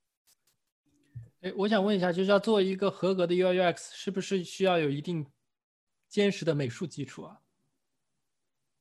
[1.47, 5.25] 哎，我想问一下，就是要做一个合格的 UI/UX，是不是需要有一定
[6.09, 7.39] 坚实的美术基础啊？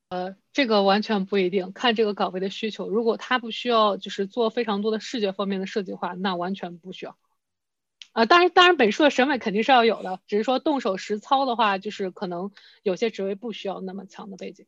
[0.08, 2.88] 呃，这个完全不一定，看这个岗位的需求。
[2.88, 7.16] 如果他不需要，就是做非常多的视觉方面的设计的话，那完全不需要。
[8.12, 12.50] 啊，当然，当然，美术的审美肯定是要有的，只是说动手实操的话，就是可能
[12.82, 14.66] 有些职位不需要那么强的背景。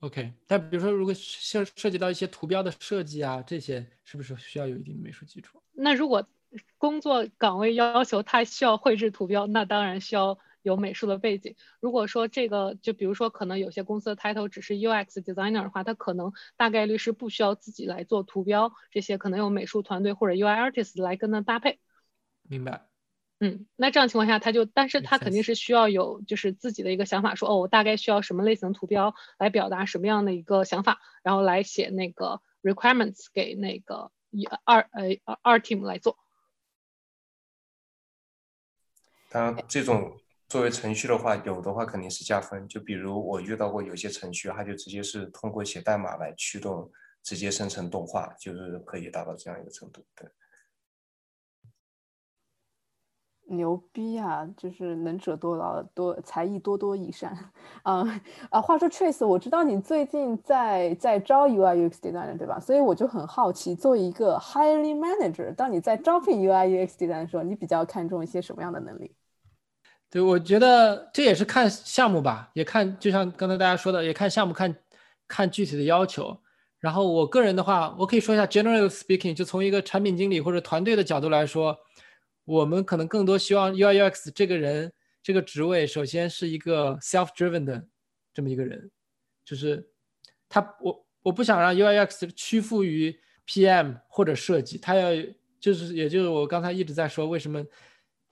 [0.00, 5.60] OK，但比如说，如果涉涉及到一些图标的设计啊，这些是不是需要有一定的美术基础？
[5.72, 6.24] 那如果
[6.78, 11.56] 工作岗位要求他需要绘制图标，那当然需要有美术的背景。
[11.80, 21.80] 如果说这个，就比如说可能有些公司的 title 只是 UX designer 的话，他可能大概率是不需要自己来做图标，这些可能有美术团队或者 UI artist 来跟他搭配。
[22.42, 22.86] 明白。
[23.40, 36.18] 嗯，那这样情况下他就，但是他肯定是需要有就是自己的一个想法，说哦，我大概需要什么类型的图标来表达什么样的一个想法，然后来写那个 requirements 给那个一二呃二 team 来做。
[39.28, 40.16] 当然，这种
[40.48, 42.66] 作为程序的话，有的话肯定是加分。
[42.66, 46.90] 就比如我遇到过有些程序，它就直接是通过写代码来驱动，
[47.22, 50.04] 直接生成动画，就是可以达到这样一个程度。
[50.14, 50.28] 对。
[53.48, 54.46] 牛逼啊！
[54.56, 57.36] 就是能者多劳，多才艺多多益善。
[57.84, 58.20] 嗯
[58.50, 62.60] 啊，话说 Trace，我知道你最近在在招 UI UX designer 对吧？
[62.60, 69.12] 所以我就很好奇，作为一个 hiring manager，当你在招聘 UI UX designer 的时候，你比较看重一些什么样的能力？
[70.10, 74.76] 对，我觉得这也是看项目吧，也看就像刚才大家说的，也看项目，看
[75.26, 76.36] 看具体的要求。
[76.80, 81.76] 然后我个人的话，我可以说一下，generally speaking，就从一个产品经理或者团队的角度来说。
[82.48, 84.90] 我们可能更多希望 UI UX 这个人
[85.22, 87.86] 这个职位，首先是一个 self-driven 的
[88.32, 88.90] 这么一个人，
[89.44, 89.86] 就是
[90.48, 93.14] 他我我不想让 UI UX 屈服于
[93.46, 95.10] PM 或者设计，他要
[95.60, 97.62] 就是也就是我刚才一直在说，为什么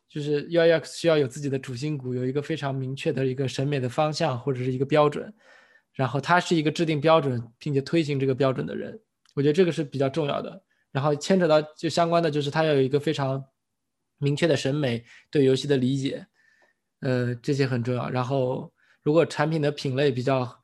[0.08, 5.30] 就是 UI UX 需要有自己的主心骨，有一个非常明确的一个审美的方向或者是一个标准，
[5.92, 8.98] 然后他是一个制定标准并且推行这个标准的人，
[9.34, 10.62] 我觉得这个是比较重要的。
[10.90, 13.44] 然后牵扯到就相关的就是他要有一个非常。
[14.18, 16.26] 明确的审美，对游戏的理解，
[17.00, 18.08] 呃，这些很重要。
[18.08, 18.72] 然后，
[19.02, 20.62] 如果产品的品类比较，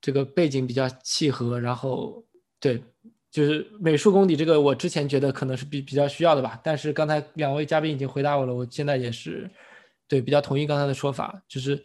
[0.00, 2.24] 这个背景比较契合，然后
[2.60, 2.82] 对，
[3.30, 6.60] 就是美术功底，这个我之前觉得可能是比比较需要的吧。
[6.62, 9.50] 但是刚才两位嘉宾已经回答我了，我现在也是
[10.06, 11.84] 对比较同意刚才的说法，就是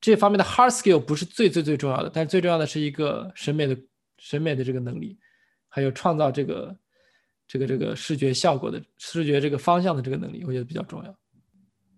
[0.00, 3.76] 这方面的 hard skill 不是最最最重要的，但是最重要的是一个审美的
[4.16, 5.18] 审美的这个能力，
[5.68, 6.74] 还有创造这个
[7.46, 11.14] 这个这个视觉效果的视觉这个方向的这个能力，我觉得比较重要。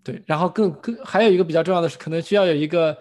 [0.02, 2.96] 对，然后更更还有一个比较重要的是，可能需要有一个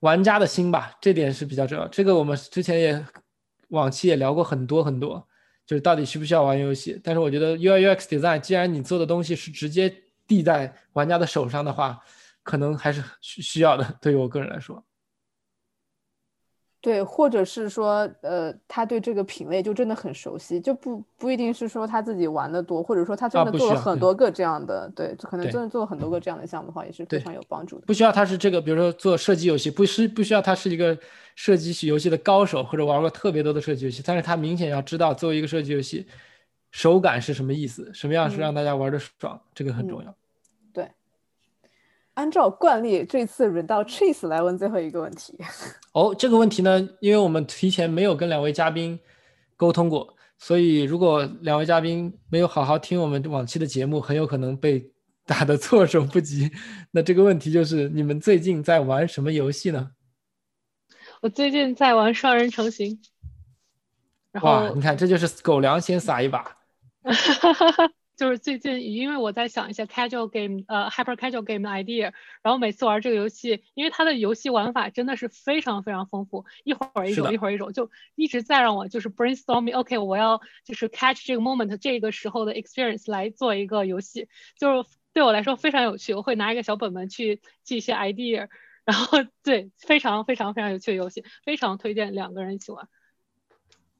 [0.00, 1.86] 玩家的心吧，这点是比较重要。
[1.88, 3.06] 这个我们之前也
[3.68, 5.26] 往期也聊过很多很多，
[5.66, 6.98] 就是到底需不需要玩游戏。
[7.04, 9.94] 但是我觉得 UI UX design，既然你做的东西是直接
[10.26, 11.98] 递在玩家的手上的话，
[12.42, 13.98] 可能还是需需要的。
[14.00, 14.82] 对于我个人来说。
[16.82, 27.86] 对，或者是说，呃，他对这个品类就真的很熟悉，就不不一定是说他自己玩的多，或者说他真的做了很多个这样的，对，可能真的做了很多个这样的项目的话，也是非常有帮助的。
[27.86, 30.98] 不需要他是这个，比如说做射击游戏，不是不需要他是一个
[31.36, 36.04] 射击游戏的高手，或者玩过特别多的射击游戏，但是他明显要知道作为一个射击游戏，
[36.72, 40.12] 手感是什么意思，什么样是让大家玩的爽，这个很重要。
[42.14, 45.38] 按照惯例，这次轮到 Chase 来问最后一个问题。
[45.92, 49.00] 哦，这个问题呢，因为我们提前没有跟两位嘉宾
[49.56, 54.92] 沟通过，所以如果两位嘉宾没有好好听我们往期的节目，很有可能被
[55.24, 56.50] 打得措手不及。
[56.92, 59.92] 那这个问题就是，你们最近在玩什么游戏呢？
[61.22, 63.00] 我最近在玩双人成行。
[64.42, 66.56] 哇，你看，这就是狗粮先撒一把。
[68.22, 79.74] 就是最近，因为我在想一些 casual game，呃，hyper casual game 的 idea，然后每次玩这个游戏，因为它的游戏玩法真的是非常非常丰富，一会儿一种，一会儿一种，就一直在让我就是 brainstorming。
[79.76, 86.14] OK，我要就是 catch 这个 moment，这个时候的 experience 来做一个游戏，就是对我来说非常有趣。
[86.14, 88.46] 我会拿一个小本本去记一些 idea，
[88.84, 92.88] 然后对，非常非常非常有趣的游戏，非常推荐两个人一起玩。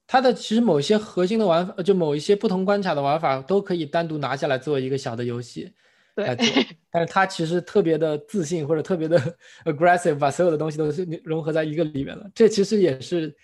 [0.07, 5.73] 它的其实某一些核心的玩法，就某一些不同关卡的玩法，都可以单独拿下来做一个小的游戏
[6.17, 6.47] 来做。
[6.91, 9.19] 但是它其实特别的自信或者特别的
[9.65, 12.31] aggressive，把所有的东西都是融合在一个里面了。
[12.35, 13.35] 这其实也是，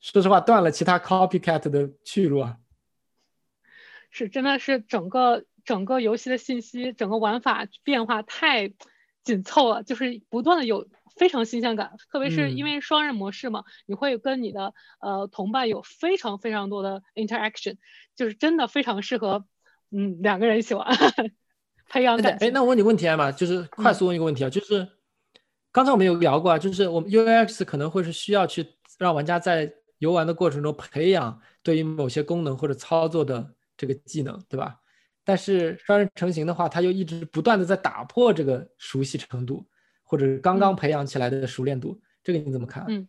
[0.00, 2.56] 说实话断了其他 copycat 的去路啊。
[4.10, 8.72] 是，真的是整个整个游戏的信息，整个玩法变化太
[9.24, 10.86] 紧凑了，就是不断的有。
[11.16, 17.76] 非常新鲜感，特别是因为双人模式嘛，你会跟你的呃同伴有非常非常多的 interaction，
[18.16, 19.44] 就是真的非常适合
[19.90, 20.88] 嗯两个人一起玩，
[21.88, 22.48] 培养感情。
[22.48, 24.86] 哎，那我问你问题啊嘛，就是快速问一个问题啊，就是
[25.70, 28.66] 刚才我们有聊过啊，就是我们 UX 可能会是需要去
[28.98, 34.76] 让玩家在游玩的过程中培养对于某些功能或者操作的这个技能，对吧？
[35.24, 39.64] 但是双人成型的话，它又一直不断的在打破这个熟悉程度。
[40.12, 42.84] 或者刚刚培养起来的熟练度，这个你怎么看？
[42.86, 43.08] 嗯，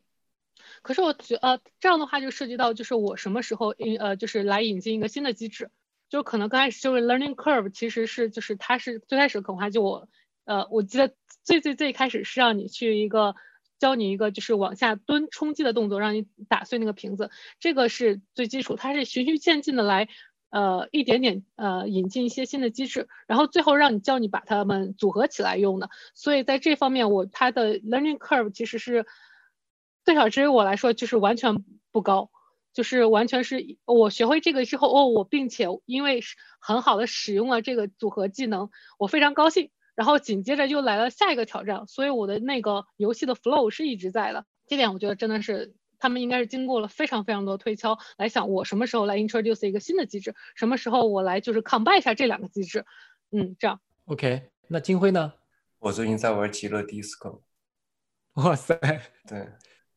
[0.81, 5.69] 可是我觉呃这样的话就涉及到就是我什么时候引呃就是来引进一个新的机制，
[6.07, 10.07] 就可能刚开始就是 learning curve 其实是就是它是最开始可能话就我
[10.45, 11.13] 呃我记得
[11.43, 13.35] 最最最开始是让你去一个
[13.79, 20.07] 教你一个就是往下蹲冲击的动作，让你打碎那个瓶子，这个是最基础，它是循序渐进的来。
[20.53, 25.89] 呃，一点点呃，引进一些新的机制，然后最后让你教你把它们组合起来用的。
[26.13, 29.07] 所以在这方面，我它的 learning curve 其实是，
[30.05, 32.29] 最少对于我来说就是完全不高，
[32.71, 36.21] 就是完全是我学会这个之后，哦，我并且因为
[36.59, 38.69] 很好的使用了这个组合技能，
[38.99, 39.71] 我非常高兴。
[39.95, 44.45] 然后紧接着又来了下一个挑战，所以我的那个游戏的 flow 是一直在的。
[44.67, 45.73] 这点我觉得真的是。
[46.03, 52.85] 他们应该是经过了非常非常多的推敲来想，我什么时候来 introduce 一个新的机制，什么时候我来就是 combine 一下这两个机制，
[53.31, 53.79] 嗯，这样。
[54.07, 55.31] OK，那金辉呢？
[55.79, 57.39] 我最近在玩极乐 disco。
[58.33, 58.77] 哇塞！
[59.25, 59.47] 对，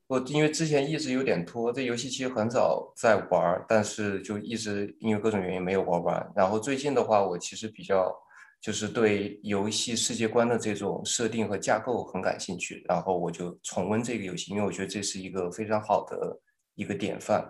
[0.07, 6.33] 我因为之前一直有点拖，这游戏其实很早在玩，但是就一直因为各种原因没有玩完。
[6.37, 8.17] 然后最近的话，我其实比较。
[8.61, 16.41] 就是对游戏世界观的这种设定和架构很感兴趣，然后我就重温这个游戏，因为我觉得这是一个非常好的
[16.75, 17.49] 一个典范。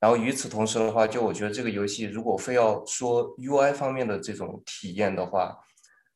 [0.00, 5.56] 然后与此同时的话，就我觉得这个游戏如果非要说 UI 方面的这种体验的话，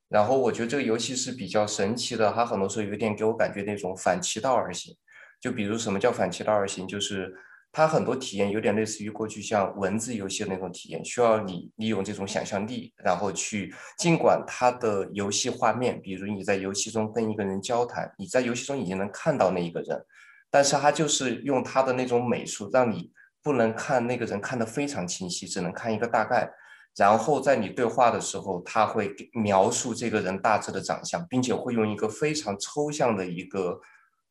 [0.08, 4.96] 然后我觉得这个游戏是比较神奇的，它很多时候有点给我感觉那种反其道而行。
[5.40, 7.32] 就比如什么叫反其道而行，就是。
[7.72, 20.04] 它很多体验有点类似于过去像文字游戏的那种体验，需要你利用这种想象力，然后去尽管它的游戏画面，比如你在游戏中跟一个人交谈，你在游戏中已经能看到那一个人，
[20.50, 26.50] 但是它就是用它的那种美术，让你不能看那个人看得非常清晰，只能看一个大概，
[26.96, 33.80] 然后在你对话的时候，他会描述这个人大致的长相，并且会用一个非常抽象的一个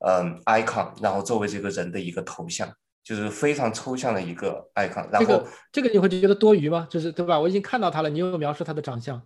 [0.05, 2.69] 嗯 icon，然后作为这个人的一个头像。
[3.03, 6.87] 就是非常抽象的一个 icon，然后这个你会觉得多余吗？
[6.89, 7.39] 就是对吧？
[7.39, 9.21] 我已经看到他了，你又描述他的长相，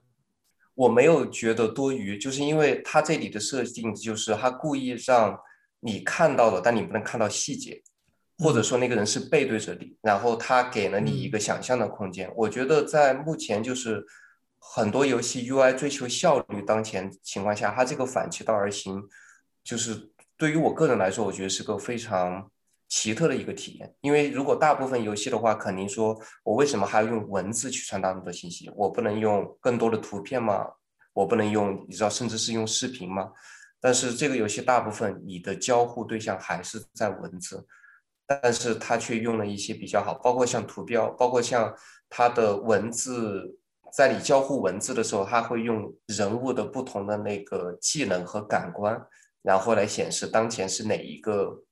[0.76, 5.38] 我没有觉得多余，就是因为他这里的设定就是他故意让
[5.82, 7.82] 你看到了，但你不能看到细节，
[8.38, 12.32] 或者说那个人是背对着你，然后他给了你一个想象的空间。
[12.36, 14.06] 我觉得在目前就是
[14.60, 19.04] 很多游戏 UI 追求效率当前情况下，它这个反其道而行，
[19.62, 22.50] 就是对于我个人来说，我觉得是个非常
[22.95, 23.91] 奇特的一个体验。
[24.02, 28.72] 因为如果大部分游戏的话，肯定说我为什么还要用文字去传达那么多信息？
[28.76, 30.68] 我不能用更多的图片吗？
[31.11, 33.32] 我不能用，你知道，甚至是用视频吗？
[33.82, 37.65] 但是这个游戏大部分你的交互对象还是在文字，
[38.28, 41.76] 但是它却用了一些比较好，包括像图标，包括像
[42.10, 43.57] 它的文字，
[43.91, 49.03] 在你交互文字的时候，它会用人物的不同的那个技能和感官，
[49.41, 51.64] 然后来显示当前是哪一个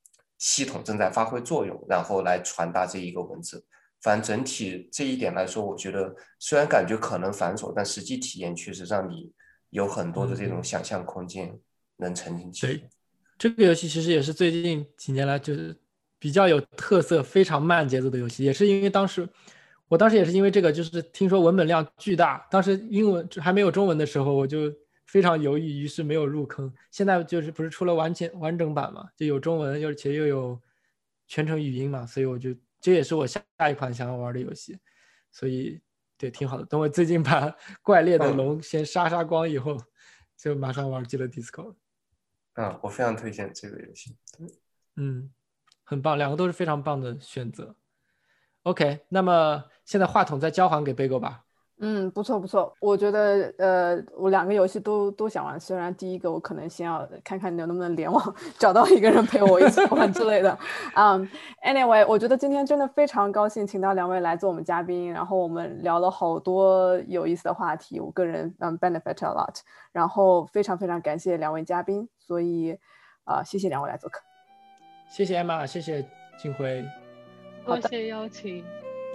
[0.42, 3.64] 系统正在发挥作用，然后来传达这一个文字。
[4.00, 9.30] 反正整体这一点来说，我觉得虽然感觉可能繁琐，但实际体验确实让你
[9.70, 11.58] 有很多的这种想象空间。
[11.98, 12.66] 能沉浸去。
[12.66, 12.88] 对，
[13.38, 15.76] 这个游戏其实也是最近几年来就是
[16.18, 18.42] 比较有特色、非常慢节奏的游戏。
[18.42, 19.28] 也是因为当时，
[19.86, 24.72] 我当时也是因为这个，就是听说文本量巨大，当时英文还没有中文的时候，我就
[25.12, 26.72] 非常犹豫，于是没有入坑。
[26.90, 30.58] 现在就是不是出了完全完整版嘛，就有中文，而且又有
[31.26, 34.78] 全程语音嘛，所以我就这也是我下下一款想要玩的游戏。
[35.30, 35.78] 所以
[36.16, 36.64] 对，挺好的。
[36.64, 39.76] 等我最近把 怪猎的龙先杀杀光以后，
[40.34, 41.74] 就马上玩《极乐 DISCO》。
[42.62, 44.16] 啊，我非常推荐这个游戏。
[44.96, 45.30] 嗯，
[45.84, 47.76] 很棒，两个都是非常棒的选择。
[48.62, 51.44] OK，那么现在话筒再交还给贝狗吧。
[51.84, 55.58] 嗯，不错不错，我觉得呃，我两个游戏都都想玩。
[55.58, 60.56] 虽然第一个我可能先要看看你能不能联网 找到一个人陪我一起玩之类的。
[60.94, 61.28] 嗯
[61.66, 69.58] ，Anyway，我觉得今天真的非常高兴，请到两位来做我们嘉宾，然后我们聊了好多有意思的话题，我个人嗯 benefit a lot。
[69.90, 72.78] 然后非常非常感谢两位嘉宾，所以
[73.24, 74.20] 啊，谢谢两位来做客。
[75.10, 76.02] 谢谢 Emma，，谢谢
[76.38, 76.84] 金辉，
[77.66, 78.64] 多谢邀请。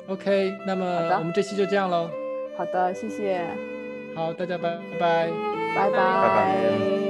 [0.09, 0.85] OK，那么
[1.17, 2.26] 我们这期就这样喽。
[2.57, 3.39] 好的，谢谢。
[4.15, 5.29] 好，大家拜拜，
[5.75, 7.06] 拜拜，拜拜。